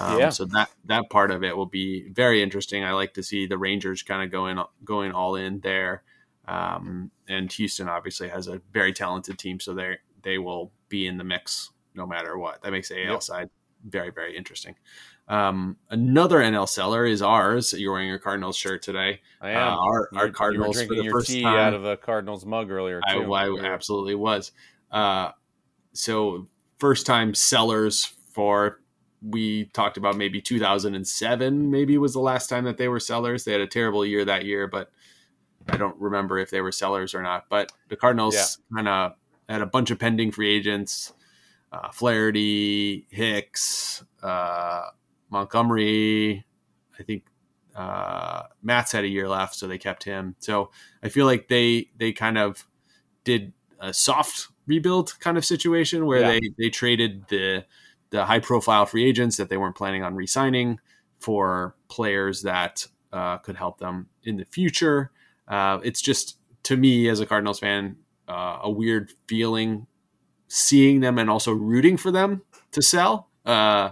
um, 0.00 0.18
yeah. 0.18 0.30
So 0.30 0.46
that 0.46 0.70
that 0.86 1.10
part 1.10 1.30
of 1.30 1.44
it 1.44 1.56
will 1.56 1.66
be 1.66 2.08
very 2.08 2.42
interesting. 2.42 2.84
I 2.84 2.92
like 2.92 3.14
to 3.14 3.22
see 3.22 3.46
the 3.46 3.58
Rangers 3.58 4.02
kind 4.02 4.22
of 4.22 4.30
going 4.30 4.58
going 4.82 5.12
all 5.12 5.36
in 5.36 5.60
there, 5.60 6.02
um, 6.48 7.10
and 7.28 7.52
Houston 7.52 7.88
obviously 7.88 8.28
has 8.28 8.48
a 8.48 8.62
very 8.72 8.94
talented 8.94 9.38
team, 9.38 9.60
so 9.60 9.74
they 9.74 9.98
they 10.22 10.38
will 10.38 10.72
be 10.88 11.06
in 11.06 11.18
the 11.18 11.24
mix 11.24 11.70
no 11.94 12.06
matter 12.06 12.38
what. 12.38 12.62
That 12.62 12.72
makes 12.72 12.88
the 12.88 13.04
AL 13.04 13.12
yep. 13.12 13.22
side 13.22 13.50
very 13.84 14.10
very 14.10 14.36
interesting. 14.36 14.74
Um, 15.30 15.76
another 15.90 16.38
NL 16.38 16.68
seller 16.68 17.06
is 17.06 17.22
ours. 17.22 17.72
You're 17.72 17.92
wearing 17.92 18.08
your 18.08 18.18
Cardinals 18.18 18.56
shirt 18.56 18.82
today. 18.82 19.20
I 19.40 19.50
am. 19.50 19.74
Uh, 19.74 19.76
our, 19.76 20.08
our 20.16 20.26
you, 20.26 20.32
Cardinals 20.32 20.82
you 20.82 20.88
for 20.88 20.94
the 20.96 21.08
first 21.08 21.32
time 21.32 21.46
out 21.46 21.72
of 21.72 21.84
a 21.84 21.96
Cardinals 21.96 22.44
mug 22.44 22.68
earlier. 22.68 23.00
Too. 23.08 23.32
I, 23.32 23.46
I 23.46 23.64
absolutely 23.64 24.16
was. 24.16 24.50
Uh, 24.90 25.30
so 25.92 26.48
first 26.78 27.06
time 27.06 27.32
sellers 27.34 28.12
for 28.32 28.80
we 29.22 29.66
talked 29.66 29.98
about 29.98 30.16
maybe 30.16 30.40
2007 30.40 31.70
maybe 31.70 31.98
was 31.98 32.14
the 32.14 32.20
last 32.20 32.48
time 32.48 32.64
that 32.64 32.78
they 32.78 32.88
were 32.88 32.98
sellers 32.98 33.44
they 33.44 33.52
had 33.52 33.60
a 33.60 33.66
terrible 33.66 34.06
year 34.06 34.24
that 34.24 34.46
year 34.46 34.66
but 34.66 34.90
i 35.68 35.76
don't 35.76 35.94
remember 36.00 36.38
if 36.38 36.48
they 36.48 36.62
were 36.62 36.72
sellers 36.72 37.14
or 37.14 37.20
not 37.20 37.44
but 37.50 37.70
the 37.88 37.96
cardinals 37.96 38.34
yeah. 38.34 38.76
kind 38.76 38.88
of 38.88 39.12
had 39.46 39.60
a 39.60 39.66
bunch 39.66 39.90
of 39.90 39.98
pending 39.98 40.32
free 40.32 40.50
agents 40.50 41.12
uh, 41.70 41.90
flaherty 41.90 43.06
hicks 43.10 44.02
uh, 44.22 44.86
montgomery 45.30 46.44
i 46.98 47.02
think 47.02 47.24
uh, 47.76 48.42
Matz 48.62 48.92
had 48.92 49.04
a 49.04 49.08
year 49.08 49.28
left 49.28 49.54
so 49.54 49.68
they 49.68 49.78
kept 49.78 50.04
him 50.04 50.34
so 50.40 50.70
i 51.02 51.08
feel 51.08 51.24
like 51.24 51.48
they 51.48 51.88
they 51.96 52.12
kind 52.12 52.36
of 52.36 52.66
did 53.24 53.52
a 53.78 53.94
soft 53.94 54.48
rebuild 54.66 55.18
kind 55.20 55.38
of 55.38 55.44
situation 55.44 56.04
where 56.04 56.20
yeah. 56.20 56.28
they 56.32 56.40
they 56.58 56.68
traded 56.68 57.26
the 57.28 57.64
the 58.10 58.24
high 58.24 58.40
profile 58.40 58.86
free 58.86 59.04
agents 59.04 59.36
that 59.36 59.48
they 59.48 59.56
weren't 59.56 59.76
planning 59.76 60.02
on 60.02 60.14
re-signing 60.14 60.78
for 61.20 61.76
players 61.88 62.42
that 62.42 62.86
uh, 63.12 63.38
could 63.38 63.56
help 63.56 63.78
them 63.78 64.08
in 64.24 64.36
the 64.36 64.44
future. 64.44 65.10
Uh, 65.48 65.78
it's 65.82 66.00
just 66.00 66.38
to 66.64 66.76
me 66.76 67.08
as 67.08 67.20
a 67.20 67.26
Cardinals 67.26 67.60
fan 67.60 67.96
uh, 68.28 68.58
a 68.62 68.70
weird 68.70 69.12
feeling 69.26 69.86
seeing 70.48 71.00
them 71.00 71.18
and 71.18 71.30
also 71.30 71.52
rooting 71.52 71.96
for 71.96 72.10
them 72.10 72.42
to 72.72 72.82
sell. 72.82 73.28
Uh, 73.46 73.90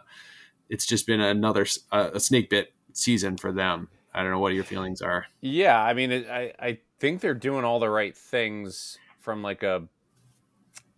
it's 0.69 0.87
just 0.87 1.07
been 1.07 1.21
another 1.21 1.67
a 1.93 2.21
snake 2.21 2.51
bit 2.51 2.73
season 2.93 3.37
for 3.37 3.53
them. 3.53 3.89
I 4.15 4.23
don't 4.23 4.31
know 4.31 4.39
what 4.39 4.55
your 4.55 4.65
feelings 4.65 5.01
are. 5.01 5.27
Yeah, 5.41 5.81
I 5.81 5.95
mean, 5.95 6.11
it, 6.11 6.29
I 6.29 6.53
I 6.59 6.79
think 6.99 7.21
they're 7.21 7.35
doing 7.35 7.65
all 7.65 7.79
the 7.79 7.91
right 7.91 8.17
things 8.17 8.99
from 9.21 9.43
like 9.43 9.63
a 9.63 9.87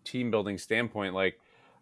team 0.04 0.30
building 0.30 0.58
standpoint. 0.58 1.14
Like 1.14 1.38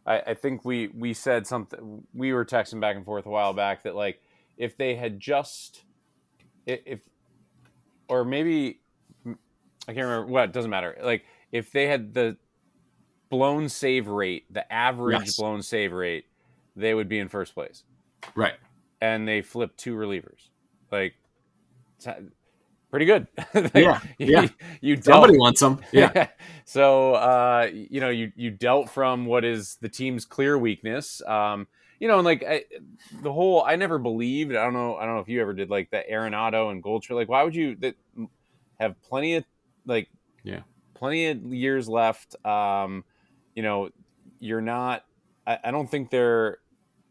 I, 0.06 0.20
I 0.28 0.34
think 0.34 0.64
we 0.64 0.88
we 0.88 1.14
said 1.14 1.46
something. 1.46 2.06
We 2.14 2.32
were 2.32 2.44
texting 2.44 2.80
back 2.80 2.96
and 2.96 3.04
forth 3.04 3.26
a 3.26 3.30
while 3.30 3.52
back 3.52 3.82
that 3.84 3.94
like 3.94 4.20
if 4.56 4.76
they 4.76 4.96
had 4.96 5.20
just 5.20 5.84
if 6.66 7.00
or 8.08 8.24
maybe 8.24 8.80
I 9.26 9.94
can't 9.94 10.06
remember 10.06 10.26
what 10.26 10.52
doesn't 10.52 10.70
matter. 10.70 10.98
Like 11.02 11.24
if 11.52 11.72
they 11.72 11.86
had 11.86 12.14
the 12.14 12.36
blown 13.30 13.68
save 13.68 14.08
rate, 14.08 14.52
the 14.52 14.70
average 14.72 15.26
yes. 15.26 15.36
blown 15.36 15.62
save 15.62 15.92
rate, 15.92 16.24
they 16.78 16.94
would 16.94 17.08
be 17.08 17.18
in 17.18 17.28
first 17.28 17.54
place. 17.54 17.84
Right. 18.34 18.54
And 19.00 19.26
they 19.26 19.42
flipped 19.42 19.78
two 19.78 19.94
relievers. 19.94 20.48
Like 20.90 21.14
pretty 22.90 23.06
good. 23.06 23.26
like, 23.54 23.74
yeah, 23.74 24.00
yeah. 24.18 24.42
You, 24.42 24.50
you 24.80 24.96
dealt, 24.96 25.22
Somebody 25.22 25.38
wants 25.38 25.60
them. 25.60 25.80
Yeah. 25.92 26.28
so 26.64 27.14
uh, 27.14 27.68
you 27.72 28.00
know, 28.00 28.10
you 28.10 28.32
you 28.36 28.50
dealt 28.50 28.90
from 28.90 29.26
what 29.26 29.44
is 29.44 29.76
the 29.80 29.88
team's 29.88 30.24
clear 30.24 30.58
weakness. 30.58 31.22
Um, 31.26 31.66
you 32.00 32.06
know, 32.06 32.18
and 32.18 32.24
like 32.24 32.44
I, 32.44 32.64
the 33.22 33.32
whole, 33.32 33.64
I 33.64 33.76
never 33.76 33.98
believed. 33.98 34.54
I 34.54 34.64
don't 34.64 34.72
know. 34.72 34.96
I 34.96 35.04
don't 35.04 35.16
know 35.16 35.20
if 35.20 35.28
you 35.28 35.40
ever 35.40 35.52
did 35.52 35.68
like 35.68 35.90
the 35.90 36.04
Arenado 36.10 36.70
and 36.70 36.82
Goldschmidt. 36.82 37.16
Like, 37.16 37.28
why 37.28 37.42
would 37.42 37.54
you 37.54 37.76
that 37.76 37.96
have 38.78 39.00
plenty 39.02 39.34
of 39.34 39.44
like, 39.84 40.08
yeah, 40.44 40.60
plenty 40.94 41.26
of 41.26 41.42
years 41.52 41.88
left? 41.88 42.36
Um, 42.46 43.04
you 43.54 43.62
know, 43.62 43.90
you're 44.38 44.60
not. 44.60 45.04
I, 45.46 45.58
I 45.64 45.70
don't 45.70 45.90
think 45.90 46.10
they're. 46.10 46.58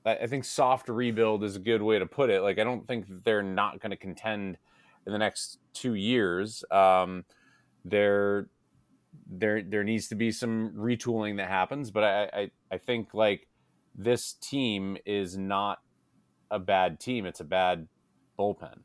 I 0.07 0.27
think 0.27 0.45
soft 0.45 0.89
rebuild 0.89 1.43
is 1.43 1.55
a 1.55 1.59
good 1.59 1.81
way 1.81 1.99
to 1.99 2.05
put 2.05 2.29
it. 2.29 2.41
Like, 2.41 2.59
I 2.59 2.63
don't 2.63 2.87
think 2.87 3.05
they're 3.23 3.43
not 3.43 3.79
going 3.81 3.91
to 3.91 3.97
contend 3.97 4.57
in 5.05 5.13
the 5.13 5.19
next 5.19 5.59
two 5.73 5.95
years. 5.95 6.63
Um, 6.71 7.25
they're 7.85 8.47
there 9.29 9.61
there 9.61 9.83
needs 9.83 10.07
to 10.09 10.15
be 10.15 10.31
some 10.31 10.71
retooling 10.71 11.37
that 11.37 11.49
happens. 11.49 11.91
But 11.91 12.03
I, 12.03 12.23
I, 12.33 12.51
I 12.71 12.77
think 12.77 13.13
like 13.13 13.47
this 13.95 14.33
team 14.33 14.97
is 15.05 15.37
not 15.37 15.79
a 16.51 16.59
bad 16.59 16.99
team. 16.99 17.25
It's 17.25 17.39
a 17.39 17.45
bad 17.45 17.87
bullpen. 18.37 18.79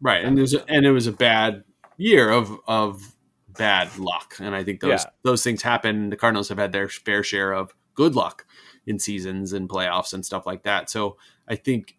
Right, 0.00 0.24
and 0.24 0.36
there's 0.36 0.54
a, 0.54 0.64
and 0.68 0.84
it 0.84 0.90
was 0.90 1.06
a 1.06 1.12
bad 1.12 1.64
year 1.96 2.30
of 2.30 2.58
of 2.66 3.14
bad 3.56 3.96
luck, 3.98 4.34
and 4.40 4.54
I 4.54 4.64
think 4.64 4.80
those 4.80 5.04
yeah. 5.04 5.10
those 5.22 5.44
things 5.44 5.62
happen. 5.62 6.10
The 6.10 6.16
Cardinals 6.16 6.48
have 6.48 6.58
had 6.58 6.72
their 6.72 6.88
fair 6.88 7.22
share 7.22 7.52
of 7.52 7.72
good 7.94 8.14
luck 8.14 8.44
in 8.86 8.98
seasons 8.98 9.52
and 9.52 9.68
playoffs 9.68 10.12
and 10.12 10.24
stuff 10.24 10.46
like 10.46 10.62
that. 10.64 10.90
So 10.90 11.16
I 11.48 11.56
think 11.56 11.96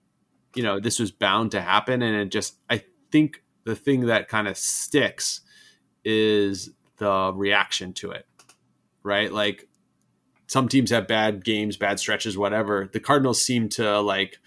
you 0.56 0.64
know 0.64 0.80
this 0.80 1.00
was 1.00 1.12
bound 1.12 1.52
to 1.52 1.62
happen, 1.62 2.02
and 2.02 2.16
it 2.16 2.30
just 2.30 2.58
I 2.70 2.84
think 3.12 3.44
the 3.66 3.76
thing 3.76 4.08
that 4.08 4.28
kind 4.28 4.48
of 4.48 4.58
sticks 4.58 5.42
is 6.04 6.72
the 6.98 7.32
reaction 7.34 7.94
to 7.94 8.12
it, 8.12 8.26
right? 9.04 9.32
Like 9.32 9.68
some 10.48 10.68
teams 10.68 10.92
have 10.92 11.08
bad 11.08 11.44
games, 11.44 11.78
bad 11.78 12.00
stretches, 12.00 12.38
whatever. 12.38 12.90
The 12.92 13.00
Cardinals 13.00 13.42
seem 13.42 13.70
to 13.70 14.00
like 14.02 14.40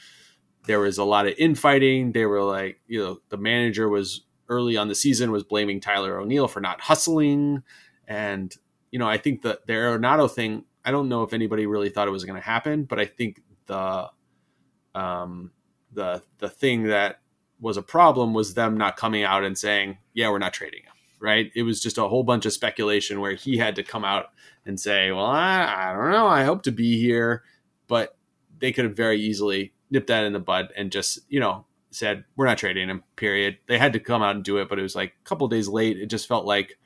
there 0.66 0.80
was 0.80 0.98
a 0.98 1.04
lot 1.04 1.26
of 1.26 1.34
infighting. 1.38 2.12
They 2.12 2.26
were 2.26 2.42
like, 2.42 2.80
you 2.86 3.02
know, 3.02 3.18
the 3.28 3.36
manager 3.36 3.88
was 3.88 4.22
early 4.48 4.76
on 4.76 4.88
the 4.88 4.94
season 4.94 5.30
was 5.30 5.44
blaming 5.44 5.80
Tyler 5.80 6.18
O'Neill 6.18 6.48
for 6.48 6.60
not 6.60 6.80
hustling. 6.80 7.62
And, 8.06 8.54
you 8.90 8.98
know, 8.98 9.08
I 9.08 9.18
think 9.18 9.42
that 9.42 9.66
the 9.66 9.72
Arenado 9.72 10.30
thing, 10.30 10.64
I 10.86 10.90
don't 10.92 11.10
know 11.10 11.22
if 11.24 11.34
anybody 11.34 11.66
really 11.66 11.90
thought 11.90 12.08
it 12.08 12.12
was 12.12 12.24
going 12.24 12.40
to 12.40 12.46
happen, 12.46 12.84
but 12.84 12.98
I 12.98 13.04
think 13.04 13.42
the, 13.66 14.08
um, 14.94 15.50
the, 15.92 16.22
the 16.38 16.48
thing 16.48 16.84
that 16.84 17.20
was 17.60 17.76
a 17.76 17.82
problem 17.82 18.32
was 18.32 18.54
them 18.54 18.78
not 18.78 18.96
coming 18.96 19.24
out 19.24 19.44
and 19.44 19.58
saying, 19.58 19.98
yeah, 20.14 20.30
we're 20.30 20.38
not 20.38 20.54
trading 20.54 20.84
him. 20.84 20.92
Right. 21.18 21.50
It 21.54 21.62
was 21.62 21.80
just 21.80 21.96
a 21.96 22.06
whole 22.06 22.22
bunch 22.22 22.44
of 22.44 22.52
speculation 22.52 23.20
where 23.20 23.34
he 23.34 23.56
had 23.56 23.76
to 23.76 23.82
come 23.82 24.04
out 24.04 24.26
and 24.66 24.78
say, 24.78 25.10
well, 25.10 25.24
I, 25.24 25.64
I 25.64 25.92
don't 25.94 26.10
know. 26.10 26.26
I 26.26 26.44
hope 26.44 26.62
to 26.64 26.70
be 26.72 27.00
here. 27.00 27.42
But 27.88 28.16
they 28.58 28.70
could 28.70 28.84
have 28.84 28.96
very 28.96 29.18
easily 29.18 29.72
nipped 29.90 30.08
that 30.08 30.24
in 30.24 30.34
the 30.34 30.40
bud 30.40 30.68
and 30.76 30.92
just, 30.92 31.20
you 31.30 31.40
know, 31.40 31.64
said 31.90 32.24
we're 32.36 32.44
not 32.46 32.58
trading 32.58 32.88
him. 32.88 33.02
Period. 33.16 33.56
They 33.66 33.78
had 33.78 33.94
to 33.94 33.98
come 33.98 34.22
out 34.22 34.34
and 34.34 34.44
do 34.44 34.58
it, 34.58 34.68
but 34.68 34.78
it 34.78 34.82
was 34.82 34.94
like 34.94 35.14
a 35.18 35.28
couple 35.28 35.48
days 35.48 35.68
late. 35.68 35.96
It 35.96 36.06
just 36.06 36.28
felt 36.28 36.44
like 36.44 36.78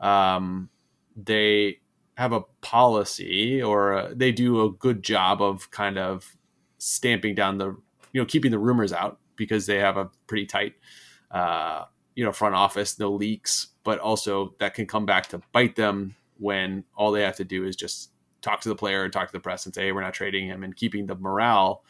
um, 0.00 0.68
they 1.16 1.78
have 2.18 2.32
a 2.32 2.40
policy 2.62 3.62
or 3.62 3.92
a, 3.92 4.12
they 4.12 4.32
do 4.32 4.64
a 4.64 4.72
good 4.72 5.04
job 5.04 5.40
of 5.40 5.70
kind 5.70 5.96
of 5.96 6.36
stamping 6.78 7.32
down 7.32 7.58
the 7.58 7.66
you 8.12 8.20
know 8.20 8.24
keeping 8.24 8.50
the 8.50 8.58
rumors 8.58 8.92
out 8.92 9.20
because 9.36 9.66
they 9.66 9.78
have 9.78 9.96
a 9.96 10.10
pretty 10.26 10.44
tight 10.44 10.74
uh, 11.30 11.84
you 12.16 12.24
know 12.24 12.32
front 12.32 12.56
office, 12.56 12.98
no 12.98 13.12
leaks, 13.12 13.68
but 13.84 14.00
also 14.00 14.56
that 14.58 14.74
can 14.74 14.84
come 14.84 15.06
back 15.06 15.28
to 15.28 15.40
bite 15.52 15.76
them 15.76 16.16
when 16.38 16.82
all 16.96 17.12
they 17.12 17.22
have 17.22 17.36
to 17.36 17.44
do 17.44 17.64
is 17.64 17.76
just 17.76 18.10
talk 18.42 18.60
to 18.62 18.68
the 18.68 18.74
player 18.74 19.04
and 19.04 19.12
talk 19.12 19.28
to 19.28 19.32
the 19.32 19.38
press 19.38 19.64
and 19.64 19.72
say 19.72 19.84
hey, 19.84 19.92
we're 19.92 20.02
not 20.02 20.12
trading 20.12 20.48
him 20.48 20.64
and 20.64 20.74
keeping 20.74 21.06
the 21.06 21.14
morale 21.14 21.84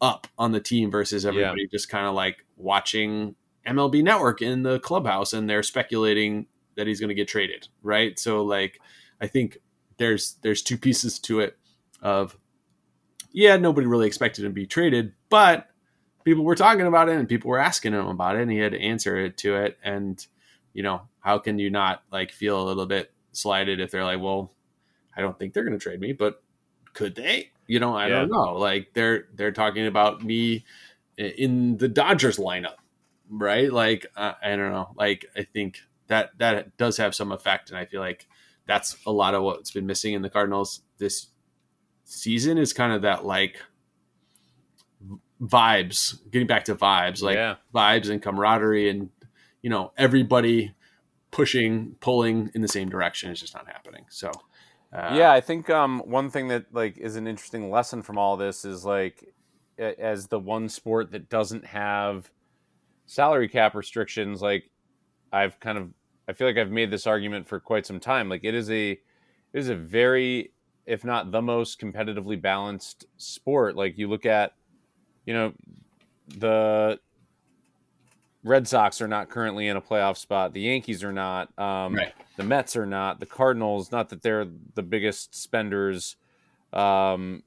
up 0.00 0.26
on 0.38 0.52
the 0.52 0.60
team 0.60 0.90
versus 0.90 1.26
everybody 1.26 1.62
yeah. 1.62 1.68
just 1.70 1.90
kind 1.90 2.06
of 2.06 2.14
like 2.14 2.46
watching 2.56 3.34
MLB 3.66 4.02
Network 4.02 4.40
in 4.40 4.62
the 4.62 4.80
clubhouse 4.80 5.34
and 5.34 5.50
they're 5.50 5.62
speculating 5.62 6.46
that 6.76 6.86
he's 6.86 6.98
going 6.98 7.08
to 7.08 7.14
get 7.14 7.28
traded, 7.28 7.68
right? 7.82 8.18
So 8.18 8.42
like 8.42 8.80
I 9.20 9.26
think 9.26 9.58
there's 9.98 10.36
there's 10.42 10.62
two 10.62 10.78
pieces 10.78 11.18
to 11.20 11.40
it 11.40 11.56
of 12.02 12.36
yeah, 13.32 13.56
nobody 13.56 13.86
really 13.86 14.06
expected 14.06 14.44
him 14.44 14.52
to 14.52 14.54
be 14.54 14.66
traded, 14.66 15.12
but 15.28 15.68
people 16.24 16.44
were 16.44 16.54
talking 16.54 16.86
about 16.86 17.08
it 17.08 17.16
and 17.16 17.28
people 17.28 17.50
were 17.50 17.58
asking 17.58 17.92
him 17.92 18.06
about 18.06 18.36
it 18.36 18.42
and 18.42 18.50
he 18.50 18.58
had 18.58 18.72
to 18.72 18.80
answer 18.80 19.16
it 19.16 19.36
to 19.38 19.56
it 19.56 19.78
and 19.82 20.26
you 20.72 20.82
know, 20.82 21.02
how 21.20 21.38
can 21.38 21.58
you 21.58 21.70
not 21.70 22.02
like 22.12 22.32
feel 22.32 22.60
a 22.60 22.64
little 22.64 22.84
bit 22.84 23.10
slighted 23.32 23.80
if 23.80 23.90
they're 23.90 24.04
like, 24.04 24.20
well, 24.20 24.52
I 25.16 25.22
don't 25.22 25.38
think 25.38 25.54
they're 25.54 25.64
going 25.64 25.78
to 25.78 25.82
trade 25.82 26.00
me, 26.00 26.12
but 26.12 26.42
could 26.92 27.14
they? 27.14 27.50
You 27.66 27.80
know, 27.80 27.96
I 27.96 28.08
yeah. 28.08 28.20
don't 28.20 28.30
know. 28.30 28.54
Like 28.54 28.90
they're 28.92 29.26
they're 29.34 29.52
talking 29.52 29.86
about 29.86 30.22
me 30.22 30.64
in 31.16 31.78
the 31.78 31.88
Dodgers 31.88 32.36
lineup, 32.36 32.76
right? 33.30 33.72
Like 33.72 34.06
uh, 34.16 34.34
I 34.42 34.50
don't 34.50 34.70
know. 34.70 34.90
Like 34.96 35.26
I 35.34 35.44
think 35.44 35.78
that 36.08 36.36
that 36.38 36.76
does 36.76 36.98
have 36.98 37.14
some 37.14 37.32
effect, 37.32 37.70
and 37.70 37.78
I 37.78 37.86
feel 37.86 38.00
like 38.00 38.26
that's 38.66 38.96
a 39.06 39.12
lot 39.12 39.34
of 39.34 39.42
what's 39.42 39.70
been 39.70 39.86
missing 39.86 40.14
in 40.14 40.22
the 40.22 40.30
Cardinals 40.30 40.80
this 40.98 41.28
season 42.04 42.58
is 42.58 42.72
kind 42.72 42.92
of 42.92 43.02
that 43.02 43.24
like 43.24 43.56
vibes, 45.40 46.18
getting 46.30 46.46
back 46.46 46.64
to 46.64 46.74
vibes, 46.74 47.22
like 47.22 47.36
yeah. 47.36 47.56
vibes 47.74 48.10
and 48.10 48.22
camaraderie, 48.22 48.88
and 48.88 49.10
you 49.62 49.70
know 49.70 49.92
everybody 49.96 50.74
pushing, 51.30 51.96
pulling 52.00 52.50
in 52.54 52.62
the 52.62 52.68
same 52.68 52.88
direction 52.88 53.30
is 53.30 53.40
just 53.40 53.54
not 53.54 53.66
happening. 53.66 54.04
So 54.08 54.30
uh, 54.92 55.12
yeah, 55.14 55.32
I 55.32 55.40
think 55.40 55.68
um, 55.70 56.00
one 56.06 56.30
thing 56.30 56.48
that 56.48 56.66
like 56.72 56.96
is 56.98 57.16
an 57.16 57.26
interesting 57.26 57.70
lesson 57.70 58.02
from 58.02 58.18
all 58.18 58.36
this 58.36 58.64
is 58.64 58.84
like 58.84 59.34
as 59.78 60.28
the 60.28 60.38
one 60.38 60.68
sport 60.68 61.10
that 61.12 61.28
doesn't 61.28 61.64
have 61.66 62.30
salary 63.06 63.48
cap 63.48 63.74
restrictions, 63.74 64.40
like 64.40 64.70
I've 65.32 65.58
kind 65.60 65.76
of 65.76 65.90
I 66.28 66.32
feel 66.32 66.46
like 66.46 66.56
I've 66.56 66.70
made 66.70 66.90
this 66.90 67.06
argument 67.06 67.46
for 67.48 67.60
quite 67.60 67.86
some 67.86 68.00
time. 68.00 68.28
Like 68.28 68.44
it 68.44 68.54
is 68.54 68.70
a 68.70 68.92
it 68.92 69.00
is 69.52 69.68
a 69.68 69.76
very 69.76 70.52
if 70.86 71.04
not 71.04 71.32
the 71.32 71.42
most 71.42 71.80
competitively 71.80 72.40
balanced 72.40 73.06
sport. 73.16 73.76
Like 73.76 73.98
you 73.98 74.08
look 74.08 74.24
at, 74.24 74.52
you 75.24 75.34
know, 75.34 75.52
the 76.28 77.00
Red 78.44 78.68
Sox 78.68 79.00
are 79.00 79.08
not 79.08 79.28
currently 79.28 79.66
in 79.66 79.76
a 79.76 79.80
playoff 79.80 80.16
spot. 80.16 80.52
The 80.52 80.60
Yankees 80.60 81.02
are 81.02 81.12
not. 81.12 81.56
Um, 81.58 81.94
right. 81.96 82.14
The 82.36 82.44
Mets 82.44 82.76
are 82.76 82.86
not. 82.86 83.18
The 83.18 83.26
Cardinals, 83.26 83.90
not 83.90 84.08
that 84.10 84.22
they're 84.22 84.46
the 84.74 84.82
biggest 84.82 85.34
spenders 85.34 86.16
um, 86.72 87.42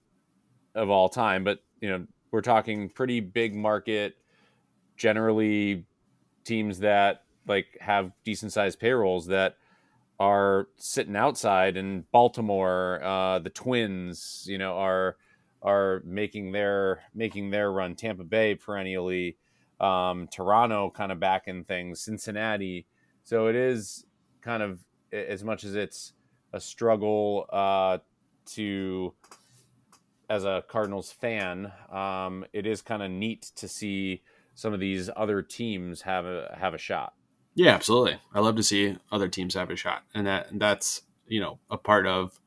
of 0.76 0.90
all 0.90 1.08
time, 1.08 1.44
but 1.44 1.60
you 1.80 1.90
know 1.90 2.06
we're 2.32 2.42
talking 2.42 2.90
pretty 2.90 3.20
big 3.22 3.56
market. 3.56 4.18
Generally, 4.98 5.86
teams 6.44 6.80
that 6.80 7.24
like 7.48 7.78
have 7.82 8.12
decent 8.24 8.54
sized 8.54 8.80
payrolls 8.80 9.28
that 9.28 9.56
are 10.20 10.68
sitting 10.78 11.16
outside 11.16 11.78
in 11.78 12.06
Baltimore. 12.12 13.02
Uh, 13.04 13.40
the 13.40 13.50
Twins, 13.50 14.46
you 14.48 14.58
know, 14.58 14.74
are 14.76 15.18
are 15.62 16.02
making 16.06 16.52
their 16.52 17.04
making 17.14 17.50
their 17.52 17.72
run. 17.72 17.96
Tampa 17.96 18.24
Bay 18.24 18.56
perennially 18.56 19.38
um, 19.80 20.28
Toronto 20.28 20.90
kind 20.90 21.12
of 21.12 21.20
back 21.20 21.48
in 21.48 21.64
things, 21.64 22.02
Cincinnati. 22.02 22.86
So 23.24 23.48
it 23.48 23.56
is 23.56 24.06
kind 24.42 24.64
of 24.64 24.80
as 25.12 25.44
much 25.44 25.64
as 25.64 25.76
it's 25.76 26.14
a 26.54 26.60
struggle 26.60 27.46
uh, 27.52 28.00
to, 28.54 29.14
as 30.30 30.44
a 30.44 30.64
Cardinals 30.68 31.12
fan, 31.12 31.72
um, 31.92 32.46
it 32.54 32.66
is 32.66 32.82
kind 32.82 33.04
of 33.04 33.12
neat 33.12 33.52
to 33.56 33.68
see 33.68 34.24
some 34.56 34.74
of 34.74 34.80
these 34.80 35.10
other 35.16 35.42
teams 35.42 36.02
have 36.02 36.26
a 36.26 36.58
have 36.60 36.74
a 36.74 36.78
shot. 36.78 37.14
Yeah, 37.60 37.76
absolutely. 37.76 38.18
I 38.34 38.40
love 38.40 38.56
to 38.56 38.64
see 38.64 38.96
other 39.12 39.28
teams 39.28 39.54
have 39.56 39.70
a 39.70 39.76
shot, 39.76 40.04
and 40.14 40.26
that 40.26 40.48
that's 40.54 41.02
you 41.28 41.42
know 41.42 41.60
a 41.70 41.76
part 41.78 42.08
of 42.08 42.40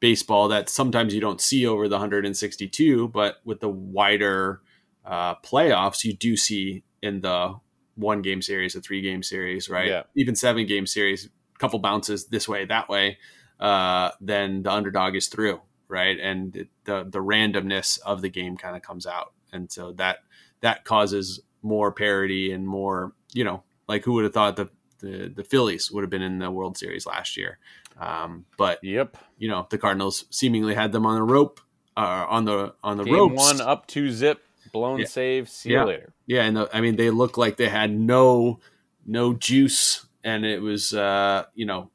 baseball 0.00 0.48
that 0.48 0.68
sometimes 0.68 1.14
you 1.14 1.20
don't 1.20 1.40
see 1.40 1.64
over 1.64 1.86
the 1.86 1.94
162, 1.94 3.06
but 3.08 3.36
with 3.44 3.60
the 3.60 3.68
wider 3.68 4.60
uh, 5.04 5.36
playoffs, 5.36 6.02
you 6.02 6.14
do 6.14 6.36
see 6.36 6.82
in 7.00 7.20
the 7.20 7.54
one 7.94 8.22
game 8.22 8.42
series, 8.42 8.74
a 8.74 8.80
three 8.80 9.00
game 9.00 9.22
series, 9.22 9.68
right? 9.68 9.86
Yeah. 9.86 10.02
Even 10.16 10.34
seven 10.34 10.66
game 10.66 10.84
series, 10.84 11.26
a 11.26 11.58
couple 11.60 11.78
bounces 11.78 12.26
this 12.26 12.48
way, 12.48 12.64
that 12.64 12.88
way, 12.88 13.18
uh, 13.60 14.10
then 14.20 14.64
the 14.64 14.72
underdog 14.72 15.14
is 15.14 15.28
through, 15.28 15.60
right? 15.86 16.18
And 16.18 16.56
it, 16.56 16.68
the 16.86 17.04
the 17.08 17.20
randomness 17.20 18.00
of 18.00 18.20
the 18.20 18.28
game 18.28 18.56
kind 18.56 18.74
of 18.74 18.82
comes 18.82 19.06
out, 19.06 19.32
and 19.52 19.70
so 19.70 19.92
that 19.92 20.24
that 20.60 20.84
causes 20.84 21.38
more 21.62 21.92
parity 21.92 22.50
and 22.50 22.66
more, 22.66 23.12
you 23.32 23.44
know, 23.44 23.62
like 23.90 24.04
who 24.04 24.12
would 24.12 24.24
have 24.24 24.32
thought 24.32 24.54
the 24.54 24.70
the, 25.00 25.32
the 25.34 25.44
Phillies 25.44 25.90
would 25.90 26.02
have 26.02 26.10
been 26.10 26.22
in 26.22 26.38
the 26.38 26.50
World 26.50 26.78
Series 26.78 27.06
last 27.06 27.36
year. 27.36 27.58
Um, 27.98 28.44
but 28.56 28.78
yep, 28.84 29.16
you 29.36 29.48
know 29.48 29.66
the 29.68 29.78
Cardinals 29.78 30.26
seemingly 30.30 30.74
had 30.74 30.92
them 30.92 31.04
on 31.04 31.16
the 31.16 31.22
rope, 31.22 31.60
uh, 31.96 32.24
on 32.28 32.44
the 32.44 32.74
on 32.84 32.96
the 32.96 33.04
ropes. 33.04 33.34
One 33.36 33.60
up 33.60 33.88
two 33.88 34.10
zip 34.12 34.40
blown 34.72 35.00
yeah. 35.00 35.06
save. 35.06 35.48
See 35.48 35.72
yeah. 35.72 35.80
you 35.80 35.86
later. 35.86 36.12
Yeah, 36.26 36.42
and 36.44 36.56
the, 36.56 36.70
I 36.72 36.80
mean 36.80 36.96
they 36.96 37.10
looked 37.10 37.36
like 37.36 37.56
they 37.56 37.68
had 37.68 37.92
no 37.92 38.60
no 39.04 39.34
juice, 39.34 40.06
and 40.22 40.46
it 40.46 40.62
was 40.62 40.94
uh, 40.94 41.44
you 41.54 41.66
know 41.66 41.90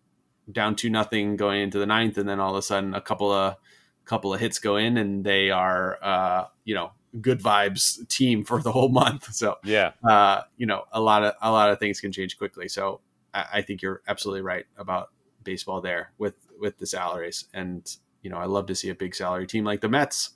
down 0.52 0.76
to 0.76 0.90
nothing 0.90 1.38
going 1.38 1.62
into 1.62 1.80
the 1.80 1.86
ninth, 1.86 2.18
and 2.18 2.28
then 2.28 2.42
all 2.42 2.52
of 2.52 2.58
a 2.58 2.62
sudden 2.62 2.94
a 2.94 3.02
couple 3.02 3.32
of 3.32 3.56
couple 4.04 4.34
of 4.34 4.42
hits 4.42 4.60
go 4.60 4.76
in, 4.76 4.98
and 4.98 5.24
they 5.24 5.50
are 5.50 5.98
uh, 6.04 6.46
you 6.66 6.76
know 6.76 6.92
good 7.22 7.42
vibes 7.42 8.08
team 8.08 8.44
for 8.44 8.62
the 8.62 8.72
whole 8.72 8.90
month. 8.90 9.34
So 9.34 9.56
yeah, 9.64 9.92
uh, 10.08 10.42
you 10.58 10.66
know 10.66 10.84
a 10.92 11.02
lot 11.02 11.24
of 11.24 11.34
a 11.42 11.52
lot 11.52 11.70
of 11.70 11.80
things 11.80 12.00
can 12.00 12.12
change 12.12 12.38
quickly. 12.38 12.68
So 12.68 13.02
I, 13.34 13.46
I 13.54 13.62
think 13.62 13.82
you're 13.82 14.02
absolutely 14.08 14.42
right 14.42 14.66
about 14.78 15.10
baseball 15.44 15.82
there 15.82 16.12
with 16.18 16.36
with 16.60 16.78
the 16.78 16.86
salaries, 16.86 17.46
and 17.54 17.96
you 18.22 18.30
know 18.30 18.38
I 18.38 18.46
love 18.46 18.66
to 18.68 18.76
see 18.76 18.90
a 18.90 18.96
big 18.96 19.16
salary 19.16 19.48
team 19.48 19.64
like 19.64 19.82
the 19.82 19.90
Mets 19.90 20.32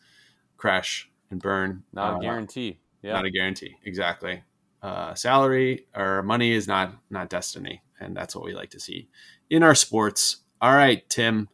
crash 0.58 1.10
and 1.32 1.42
burn. 1.42 1.84
Not 1.94 2.16
uh, 2.16 2.18
a 2.18 2.22
guarantee. 2.22 2.80
Yeah. 3.02 3.14
Not 3.14 3.26
a 3.26 3.32
guarantee. 3.32 3.76
Exactly. 3.86 4.44
Uh, 4.82 5.14
salary 5.14 5.88
or 5.96 6.24
money 6.24 6.52
is 6.52 6.68
not 6.68 6.94
not 7.10 7.30
destiny, 7.30 7.82
and 8.00 8.16
that's 8.16 8.36
what 8.36 8.46
we 8.46 8.54
like 8.54 8.70
to 8.70 8.80
see 8.80 9.10
in 9.50 9.64
our 9.64 9.76
sports. 9.76 10.38
All 10.62 10.74
right, 10.74 11.08
Tim. 11.10 11.50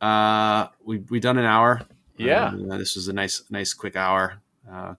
Uh, 0.00 0.68
we 0.82 0.98
we 1.10 1.20
done 1.20 1.36
an 1.36 1.44
hour. 1.44 1.82
Yeah, 2.16 2.48
um, 2.48 2.68
this 2.68 2.96
was 2.96 3.08
a 3.08 3.12
nice 3.12 3.42
nice 3.50 3.74
quick 3.74 3.96
hour. 3.96 4.40
Uh, 4.70 4.94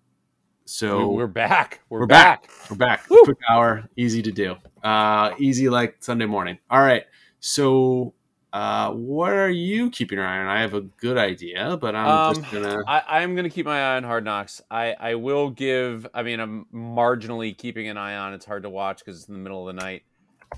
so 0.66 1.10
we're 1.12 1.28
back. 1.28 1.82
We're, 1.90 2.02
we're 2.02 2.08
back. 2.08 2.44
back. 2.44 2.70
We're 2.70 2.78
back. 2.78 3.08
Quick 3.08 3.38
hour, 3.50 3.88
easy 3.96 4.22
to 4.22 4.32
do. 4.32 4.56
Uh, 4.84 5.32
easy 5.40 5.70
like 5.70 5.98
Sunday 6.00 6.26
morning. 6.26 6.58
All 6.70 6.82
right. 6.82 7.04
So, 7.40 8.14
uh, 8.54 8.92
what 8.92 9.32
are 9.32 9.50
you 9.50 9.90
keeping 9.90 10.18
your 10.18 10.28
eye 10.28 10.40
on? 10.40 10.48
I 10.48 10.62
have 10.62 10.74
a 10.74 10.82
good 10.82 11.18
idea, 11.18 11.78
but 11.80 11.96
I'm 11.96 12.08
Um, 12.08 12.36
just 12.36 12.52
gonna. 12.52 12.84
I, 12.88 13.22
I'm 13.22 13.34
going 13.34 13.46
to 13.46 13.50
keep 13.50 13.66
my 13.66 13.94
eye 13.94 13.98
on 13.98 14.04
Hard 14.04 14.26
Knocks. 14.26 14.62
I, 14.70 14.94
I 15.00 15.16
will 15.16 15.50
give. 15.50 16.06
I 16.14 16.24
mean, 16.24 16.40
I'm 16.40 16.66
marginally 16.74 17.58
keeping 17.58 17.88
an 17.88 17.98
eye 17.98 18.16
on. 18.16 18.34
It's 18.34 18.46
hard 18.46 18.64
to 18.64 18.70
watch 18.70 19.00
because 19.00 19.20
it's 19.22 19.28
in 19.30 19.34
the 19.36 19.40
middle 19.40 19.68
of 19.68 19.76
the 19.76 19.82
night. 19.82 20.04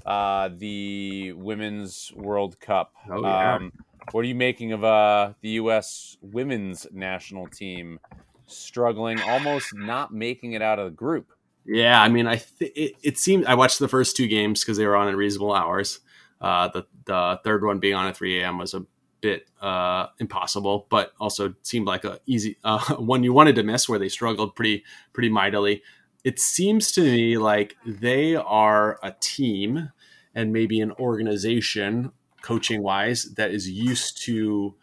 Uh, 0.06 0.50
the 0.58 1.34
Women's 1.34 2.12
World 2.16 2.60
Cup. 2.60 2.94
Oh, 3.10 3.22
yeah. 3.22 3.56
Um, 3.56 3.72
what 4.12 4.22
are 4.22 4.28
you 4.28 4.36
making 4.36 4.74
of 4.74 4.84
uh, 4.84 5.34
the 5.42 5.50
U.S. 5.50 6.18
Women's 6.22 6.88
National 6.92 7.48
Team 7.48 8.00
struggling, 8.48 9.22
almost 9.22 9.74
not 9.74 10.14
making 10.14 10.54
it 10.54 10.62
out 10.62 10.80
of 10.80 10.86
the 10.86 10.92
group? 10.92 11.32
Yeah, 11.66 12.02
I 12.02 12.10
mean, 12.10 12.28
I 12.28 12.38
th- 12.38 12.72
it, 12.76 12.94
it 13.02 13.18
seemed 13.18 13.46
I 13.46 13.56
watched 13.56 13.80
the 13.80 13.88
first 13.88 14.18
two 14.18 14.28
games 14.28 14.62
because 14.62 14.78
they 14.78 14.86
were 14.86 14.96
on 14.96 15.08
at 15.08 15.16
reasonable 15.16 15.54
hours. 15.54 16.00
Uh, 16.42 16.68
the 16.68 16.86
the 17.06 17.40
third 17.44 17.64
one 17.64 17.80
being 17.80 17.96
on 17.96 18.08
at 18.08 18.18
3 18.18 18.42
a.m. 18.42 18.58
was 18.58 18.74
a 18.74 18.86
bit 19.22 19.50
uh, 19.62 20.08
impossible, 20.20 20.88
but 20.90 21.14
also 21.20 21.56
seemed 21.64 21.88
like 21.88 22.04
a 22.04 22.20
easy 22.26 22.58
uh, 22.64 22.96
one 22.96 23.24
you 23.24 23.34
wanted 23.34 23.56
to 23.56 23.64
miss 23.64 23.88
where 23.88 24.00
they 24.00 24.10
struggled 24.10 24.56
pretty 24.56 24.84
pretty 25.14 25.30
mightily. 25.30 25.82
It 26.24 26.40
seems 26.40 26.92
to 26.94 27.02
me 27.02 27.38
like 27.38 27.76
they 27.86 28.36
are 28.36 29.00
a 29.02 29.14
team 29.20 29.92
and 30.36 30.54
maybe 30.54 30.80
an 30.80 30.92
organization 30.94 32.12
coaching 32.42 32.82
wise 32.82 33.34
that 33.36 33.52
is 33.52 33.70
used 33.70 34.22
to 34.24 34.76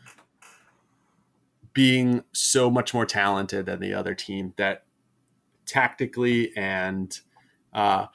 being 1.73 2.25
so 2.33 2.71
much 2.71 2.93
more 2.93 3.07
talented 3.07 3.67
than 3.67 3.81
the 3.81 3.95
other 3.95 4.15
team 4.15 4.53
that 4.57 4.85
tactically 5.67 6.57
and 6.57 7.21
uh, 7.73 8.07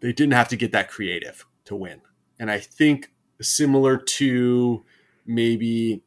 they 0.00 0.12
didn't 0.12 0.34
have 0.34 0.48
to 0.48 0.56
get 0.56 0.72
that 0.72 0.90
creative 0.90 1.46
to 1.64 1.74
win. 1.74 2.00
And 2.38 2.50
I 2.50 2.58
think 2.58 3.10
similar 3.40 3.96
to 3.96 4.84
maybe 5.26 6.02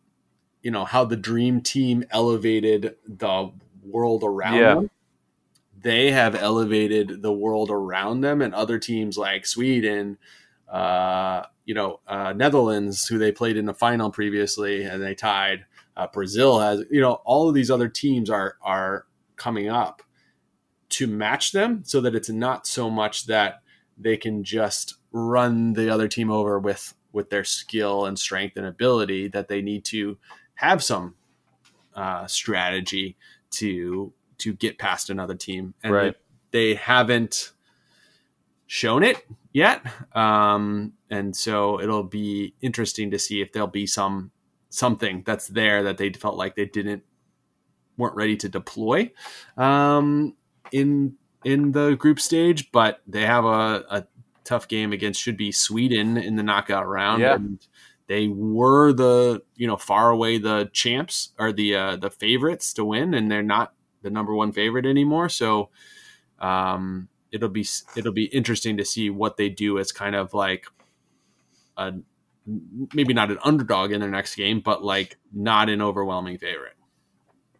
you 0.61 0.71
know 0.71 0.85
how 0.85 1.03
the 1.05 1.17
dream 1.17 1.61
team 1.61 2.03
elevated 2.11 2.95
the 3.07 3.51
world 3.83 4.23
around 4.23 4.55
Yeah. 4.59 4.75
them 4.75 4.89
they 5.81 6.11
have 6.11 6.35
elevated 6.35 7.21
the 7.21 7.33
world 7.33 7.69
around 7.69 8.21
them 8.21 8.41
and 8.41 8.53
other 8.53 8.79
teams 8.79 9.17
like 9.17 9.45
sweden 9.45 10.17
uh, 10.69 11.43
you 11.65 11.73
know 11.73 11.99
uh, 12.07 12.33
netherlands 12.33 13.07
who 13.07 13.17
they 13.17 13.31
played 13.31 13.57
in 13.57 13.65
the 13.65 13.73
final 13.73 14.09
previously 14.09 14.83
and 14.83 15.01
they 15.01 15.15
tied 15.15 15.65
uh, 15.97 16.07
brazil 16.13 16.59
has 16.59 16.83
you 16.89 17.01
know 17.01 17.13
all 17.25 17.47
of 17.49 17.55
these 17.55 17.69
other 17.71 17.87
teams 17.87 18.29
are 18.29 18.57
are 18.61 19.05
coming 19.35 19.69
up 19.69 20.01
to 20.89 21.07
match 21.07 21.51
them 21.51 21.81
so 21.83 21.99
that 22.01 22.13
it's 22.15 22.29
not 22.29 22.67
so 22.67 22.89
much 22.89 23.25
that 23.25 23.61
they 23.97 24.15
can 24.17 24.43
just 24.43 24.95
run 25.11 25.73
the 25.73 25.89
other 25.89 26.07
team 26.07 26.29
over 26.31 26.59
with 26.59 26.93
with 27.11 27.29
their 27.29 27.43
skill 27.43 28.05
and 28.05 28.17
strength 28.17 28.57
and 28.57 28.65
ability 28.65 29.27
that 29.27 29.47
they 29.47 29.61
need 29.61 29.83
to 29.85 30.17
have 30.55 30.83
some 30.83 31.15
uh, 31.95 32.25
strategy 32.27 33.15
to 33.51 34.11
to 34.39 34.53
get 34.53 34.77
past 34.79 35.09
another 35.09 35.35
team 35.35 35.73
and 35.83 35.93
Right. 35.93 36.15
they, 36.51 36.69
they 36.71 36.75
haven't 36.75 37.51
shown 38.65 39.03
it 39.03 39.17
yet 39.51 39.83
um, 40.15 40.93
and 41.09 41.35
so 41.35 41.79
it'll 41.79 42.03
be 42.03 42.53
interesting 42.61 43.11
to 43.11 43.19
see 43.19 43.41
if 43.41 43.51
there'll 43.51 43.67
be 43.67 43.85
some 43.85 44.31
something 44.73 45.21
that's 45.23 45.47
there 45.49 45.83
that 45.83 45.97
they 45.97 46.11
felt 46.11 46.35
like 46.35 46.55
they 46.55 46.65
didn't 46.65 47.03
weren't 47.95 48.15
ready 48.15 48.35
to 48.35 48.49
deploy 48.49 49.11
um, 49.55 50.35
in 50.71 51.13
in 51.43 51.73
the 51.73 51.95
group 51.95 52.19
stage, 52.19 52.71
but 52.71 53.01
they 53.05 53.21
have 53.21 53.45
a, 53.45 53.85
a 53.89 54.07
tough 54.43 54.67
game 54.67 54.91
against 54.91 55.21
should 55.21 55.37
be 55.37 55.51
Sweden 55.51 56.17
in 56.17 56.35
the 56.37 56.43
knockout 56.43 56.87
round. 56.87 57.21
Yeah. 57.21 57.35
And 57.35 57.59
they 58.07 58.27
were 58.27 58.93
the 58.93 59.43
you 59.55 59.67
know 59.67 59.77
far 59.77 60.09
away 60.09 60.39
the 60.39 60.69
champs 60.73 61.29
or 61.37 61.51
the 61.51 61.75
uh, 61.75 61.95
the 61.97 62.09
favorites 62.09 62.73
to 62.73 62.85
win, 62.85 63.13
and 63.13 63.29
they're 63.29 63.43
not 63.43 63.73
the 64.01 64.09
number 64.09 64.33
one 64.33 64.51
favorite 64.51 64.87
anymore. 64.87 65.29
So 65.29 65.69
um, 66.39 67.09
it'll 67.31 67.49
be 67.49 67.65
it'll 67.95 68.11
be 68.11 68.25
interesting 68.25 68.77
to 68.77 68.85
see 68.85 69.11
what 69.11 69.37
they 69.37 69.49
do 69.49 69.77
as 69.77 69.91
kind 69.91 70.15
of 70.15 70.33
like 70.33 70.65
a 71.77 71.93
maybe 72.93 73.13
not 73.13 73.31
an 73.31 73.37
underdog 73.43 73.91
in 73.91 74.01
their 74.01 74.09
next 74.09 74.35
game, 74.35 74.59
but 74.59 74.83
like 74.83 75.17
not 75.31 75.69
an 75.69 75.81
overwhelming 75.81 76.37
favorite. 76.37 76.73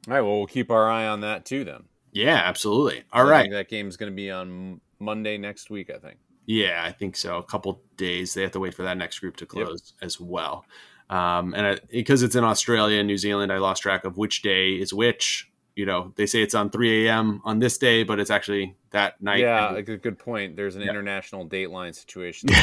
All 0.08 0.14
right. 0.14 0.22
Well, 0.22 0.38
we'll 0.38 0.48
keep 0.48 0.72
our 0.72 0.90
eye 0.90 1.08
on 1.08 1.22
that 1.22 1.46
too. 1.46 1.64
Then. 1.64 1.84
Yeah, 2.12 2.42
absolutely. 2.44 3.04
All 3.12 3.26
I 3.26 3.30
right. 3.30 3.42
think 3.44 3.54
that 3.54 3.70
game's 3.70 3.98
going 3.98 4.12
to 4.12 4.16
be 4.16 4.30
on 4.30 4.82
Monday 5.00 5.38
next 5.38 5.70
week. 5.70 5.90
I 5.90 5.98
think. 5.98 6.18
Yeah, 6.46 6.84
I 6.86 6.92
think 6.92 7.16
so. 7.16 7.38
A 7.38 7.44
couple 7.44 7.82
days. 7.96 8.34
They 8.34 8.42
have 8.42 8.52
to 8.52 8.60
wait 8.60 8.74
for 8.74 8.84
that 8.84 8.98
next 8.98 9.20
group 9.20 9.38
to 9.38 9.46
close 9.46 9.94
as 10.02 10.20
well. 10.20 10.66
Um, 11.10 11.54
and 11.54 11.66
I, 11.68 11.78
because 11.90 12.24
it's 12.24 12.36
in 12.36 12.44
Australia 12.44 13.00
and 13.00 13.08
New 13.08 13.18
Zealand, 13.18 13.52
I 13.52 13.60
lost 13.60 13.82
track 13.82 14.04
of 14.04 14.18
which 14.18 14.42
day 14.42 14.74
is 14.74 14.94
which. 14.94 15.50
You 15.76 15.86
know, 15.88 16.14
they 16.16 16.26
say 16.28 16.44
it's 16.44 16.54
on 16.54 16.70
3 16.70 17.08
a.m. 17.08 17.42
on 17.44 17.58
this 17.60 17.78
day, 17.80 18.04
but 18.04 18.20
it's 18.20 18.30
actually 18.30 18.76
that 18.92 19.20
night. 19.24 19.40
yeah, 19.40 19.74
a 19.76 19.82
good, 19.82 20.04
good 20.04 20.20
point. 20.20 20.56
There's 20.56 20.76
an 20.76 20.84
international 20.84 21.48
dateline 21.48 21.96
situation. 21.96 22.50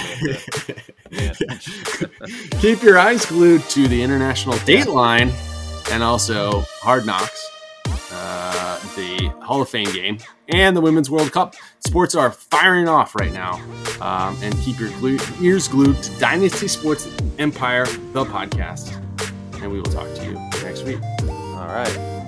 Yeah. 1.10 1.32
Keep 2.60 2.84
your 2.84 2.96
eyes 2.98 3.26
glued 3.26 3.62
to 3.70 3.88
the 3.88 4.00
international 4.00 4.54
dateline 4.58 5.32
and 5.90 6.04
also 6.04 6.60
Hard 6.80 7.04
Knocks, 7.04 7.50
uh, 8.12 8.78
the 8.94 9.32
Hall 9.42 9.60
of 9.60 9.68
Fame 9.68 9.90
game, 9.92 10.18
and 10.48 10.76
the 10.76 10.80
Women's 10.80 11.10
World 11.10 11.32
Cup. 11.32 11.56
Sports 11.80 12.14
are 12.14 12.30
firing 12.30 12.86
off 12.88 13.16
right 13.16 13.32
now. 13.32 13.54
Um, 14.00 14.38
and 14.40 14.54
keep 14.58 14.78
your 14.78 14.90
glu- 15.00 15.18
ears 15.40 15.66
glued 15.66 16.00
to 16.00 16.20
Dynasty 16.20 16.68
Sports 16.68 17.08
Empire, 17.40 17.86
the 18.12 18.24
podcast. 18.24 18.94
And 19.60 19.70
we 19.72 19.78
will 19.80 19.90
talk 19.90 20.06
to 20.14 20.24
you 20.24 20.34
next 20.62 20.84
week. 20.84 21.00
All 21.28 21.66
right. 21.66 22.19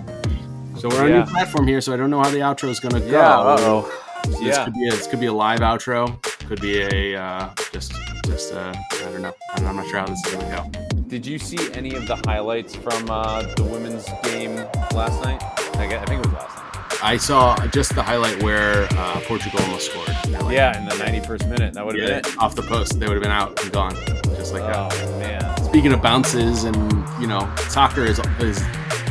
So 0.83 0.89
we're 0.89 1.03
on 1.05 1.12
a 1.12 1.18
new 1.20 1.30
platform 1.30 1.68
here, 1.68 1.80
so 1.80 1.95
I 1.95 1.97
don't 1.97 2.11
know 2.11 2.18
how 2.20 2.28
the 2.28 2.39
outro 2.39 2.68
is 2.68 2.80
going 2.80 2.95
to 2.95 2.99
go. 3.01 3.07
Yeah. 3.07 4.28
This 4.28 4.41
Yeah. 4.43 4.64
could 4.64 4.74
be 4.74 4.89
a, 4.89 4.91
this 4.91 5.07
could 5.07 5.20
be 5.20 5.26
a 5.26 5.33
live 5.33 5.61
outro. 5.61 6.20
Could 6.49 6.61
be 6.61 6.80
a 6.83 7.14
uh, 7.22 7.51
just 7.72 7.93
just 8.26 8.53
uh, 8.53 8.72
I 8.91 8.99
don't 9.05 9.22
know. 9.22 9.33
I'm 9.54 9.64
I'm 9.68 9.76
not 9.76 9.87
sure 9.87 10.00
how 10.00 10.07
this 10.07 10.18
is 10.26 10.34
going 10.34 10.45
to 10.50 10.57
go. 10.91 11.03
Did 11.07 11.25
you 11.25 11.38
see 11.38 11.72
any 11.75 11.95
of 11.95 12.09
the 12.09 12.17
highlights 12.26 12.75
from 12.75 13.09
uh, 13.09 13.42
the 13.54 13.63
women's 13.63 14.07
game 14.25 14.57
last 14.92 15.22
night? 15.22 15.41
I, 15.76 15.87
guess, 15.87 16.03
I 16.03 16.07
think 16.07 16.25
it 16.25 16.26
was 16.26 16.34
last 16.34 16.57
night. 16.57 16.99
I 17.00 17.17
saw 17.17 17.57
just 17.68 17.95
the 17.95 18.03
highlight 18.03 18.42
where 18.42 18.88
uh, 18.91 19.21
Portugal 19.21 19.61
almost 19.63 19.92
scored. 19.92 20.09
Like, 20.42 20.53
Yeah, 20.53 20.76
in 20.76 20.84
the 20.87 20.96
91st 20.96 21.49
minute. 21.49 21.75
That 21.75 21.87
would 21.87 21.96
have 21.96 22.09
yeah, 22.09 22.21
been 22.22 22.33
it. 22.33 22.38
off 22.38 22.57
the 22.57 22.63
post. 22.63 22.99
They 22.99 23.07
would 23.07 23.14
have 23.14 23.22
been 23.22 23.30
out 23.30 23.63
and 23.63 23.71
gone, 23.72 23.95
just 24.34 24.53
like 24.53 24.63
Oh 24.64 24.88
that. 24.88 25.18
man. 25.21 25.64
Speaking 25.64 25.92
of 25.92 26.03
bounces, 26.03 26.64
and 26.64 26.76
you 27.21 27.29
know, 27.29 27.49
soccer 27.68 28.03
is 28.04 28.18
is 28.41 28.61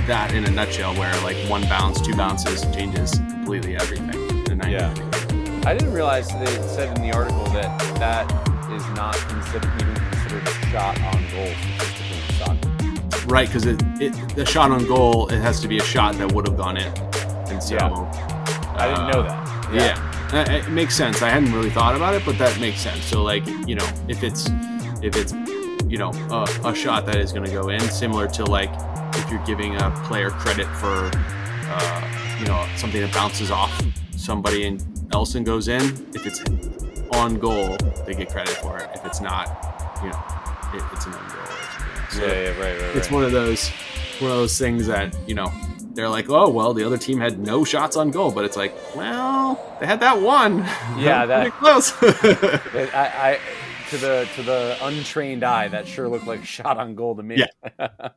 that 0.08 0.34
in 0.34 0.46
a 0.46 0.52
nutshell, 0.52 0.94
where 0.96 1.14
like 1.22 1.38
one 1.50 1.64
bounce, 1.64 2.02
two 2.02 2.16
bounces 2.16 2.64
changes 2.76 3.12
completely 3.14 3.76
everything. 3.76 4.10
Yeah. 4.70 4.94
I 5.66 5.74
didn't 5.74 5.94
realize 5.94 6.28
they 6.30 6.46
said 6.68 6.98
in 6.98 7.04
the 7.04 7.16
article 7.16 7.44
that 7.46 7.80
that 7.96 8.32
is 8.72 8.86
not 8.96 9.16
considered 9.28 9.70
even 9.82 9.96
considered 9.96 10.48
a 10.48 10.52
shot 10.68 11.00
on 11.02 11.22
goal 11.32 11.54
statistically 11.76 12.18
in 12.18 12.34
soccer. 12.38 13.28
Right, 13.28 13.48
because 13.48 13.66
it, 13.66 13.82
it 14.00 14.36
the 14.36 14.46
shot 14.46 14.72
on 14.72 14.86
goal, 14.86 15.28
it 15.28 15.40
has 15.40 15.60
to 15.62 15.68
be 15.68 15.78
a 15.78 15.84
shot 15.84 16.16
that 16.16 16.32
would 16.32 16.48
have 16.48 16.58
gone 16.58 16.78
in, 16.78 16.88
and 17.50 17.62
so 17.62 17.76
Yeah. 17.76 17.90
I 18.76 18.88
didn't 18.88 19.08
know 19.12 19.22
uh, 19.22 19.72
that. 19.72 19.74
Yeah. 19.74 20.08
Uh, 20.34 20.52
It 20.52 20.70
makes 20.70 20.96
sense. 20.96 21.22
I 21.22 21.30
hadn't 21.30 21.52
really 21.54 21.70
thought 21.70 21.96
about 21.96 22.14
it, 22.14 22.24
but 22.26 22.38
that 22.38 22.60
makes 22.60 22.80
sense. 22.80 23.04
So, 23.04 23.22
like, 23.22 23.46
you 23.68 23.76
know, 23.76 23.88
if 24.08 24.24
it's 24.24 24.50
if 25.04 25.16
it's 25.18 25.34
you 25.88 25.98
know 25.98 26.12
a, 26.32 26.70
a 26.70 26.76
shot 26.76 27.06
that 27.08 27.18
is 27.18 27.34
going 27.34 27.46
to 27.46 27.52
go 27.52 27.70
in, 27.70 27.82
similar 27.82 28.28
to 28.30 28.46
like 28.46 28.72
if 29.16 29.30
you're 29.30 29.44
giving 29.46 29.76
a 29.78 29.92
player 30.06 30.30
credit 30.30 30.68
for 30.68 31.12
uh, 31.14 32.38
you 32.40 32.46
know 32.46 32.66
something 32.78 33.02
that 33.02 33.14
bounces 33.14 33.52
off 33.52 33.72
somebody 34.16 34.66
and 34.66 34.84
else 35.14 35.36
and 35.36 35.46
goes 35.46 35.68
in. 35.68 35.82
If 36.14 36.26
it's 36.26 36.42
on 37.12 37.36
goal, 37.40 37.78
they 38.06 38.14
get 38.14 38.30
credit 38.30 38.54
for 38.56 38.78
it. 38.80 38.90
If 38.96 39.06
it's 39.06 39.20
not, 39.22 39.48
you 40.04 40.10
know, 40.10 40.24
it, 40.74 40.84
it's 40.94 41.06
an 41.06 41.14
own 41.14 41.28
goal. 41.28 41.46
So 42.10 42.26
Yeah, 42.26 42.34
yeah, 42.34 42.48
right, 42.50 42.60
right, 42.60 42.82
right. 42.82 42.96
it's 42.96 43.12
one 43.12 43.24
of 43.24 43.32
those 43.32 43.70
one 44.20 44.32
of 44.32 44.38
those 44.38 44.58
things 44.58 44.88
that 44.88 45.16
you 45.28 45.36
know 45.36 45.52
they're 45.94 46.10
like, 46.10 46.30
oh 46.30 46.50
well, 46.50 46.74
the 46.74 46.84
other 46.86 46.98
team 46.98 47.20
had 47.20 47.40
no 47.40 47.64
shots 47.66 47.98
on 47.98 48.12
goal, 48.12 48.32
but 48.32 48.46
it's 48.46 48.56
like, 48.56 48.74
well, 48.96 49.76
they 49.80 49.86
had 49.86 50.00
that 50.00 50.22
one. 50.22 50.60
Yeah, 50.98 51.26
that- 51.28 51.42
Pretty 51.52 51.58
close. 51.58 51.92
I, 52.94 53.12
I 53.34 53.40
to 53.90 53.98
the 53.98 54.28
to 54.36 54.44
the 54.44 54.78
untrained 54.82 55.44
eye, 55.44 55.68
that 55.68 55.86
sure 55.88 56.08
looked 56.08 56.28
like 56.28 56.42
a 56.42 56.46
shot 56.46 56.78
on 56.78 56.96
goal 56.96 57.16
to 57.16 57.24
me. 57.24 57.44
Yeah. 57.80 57.88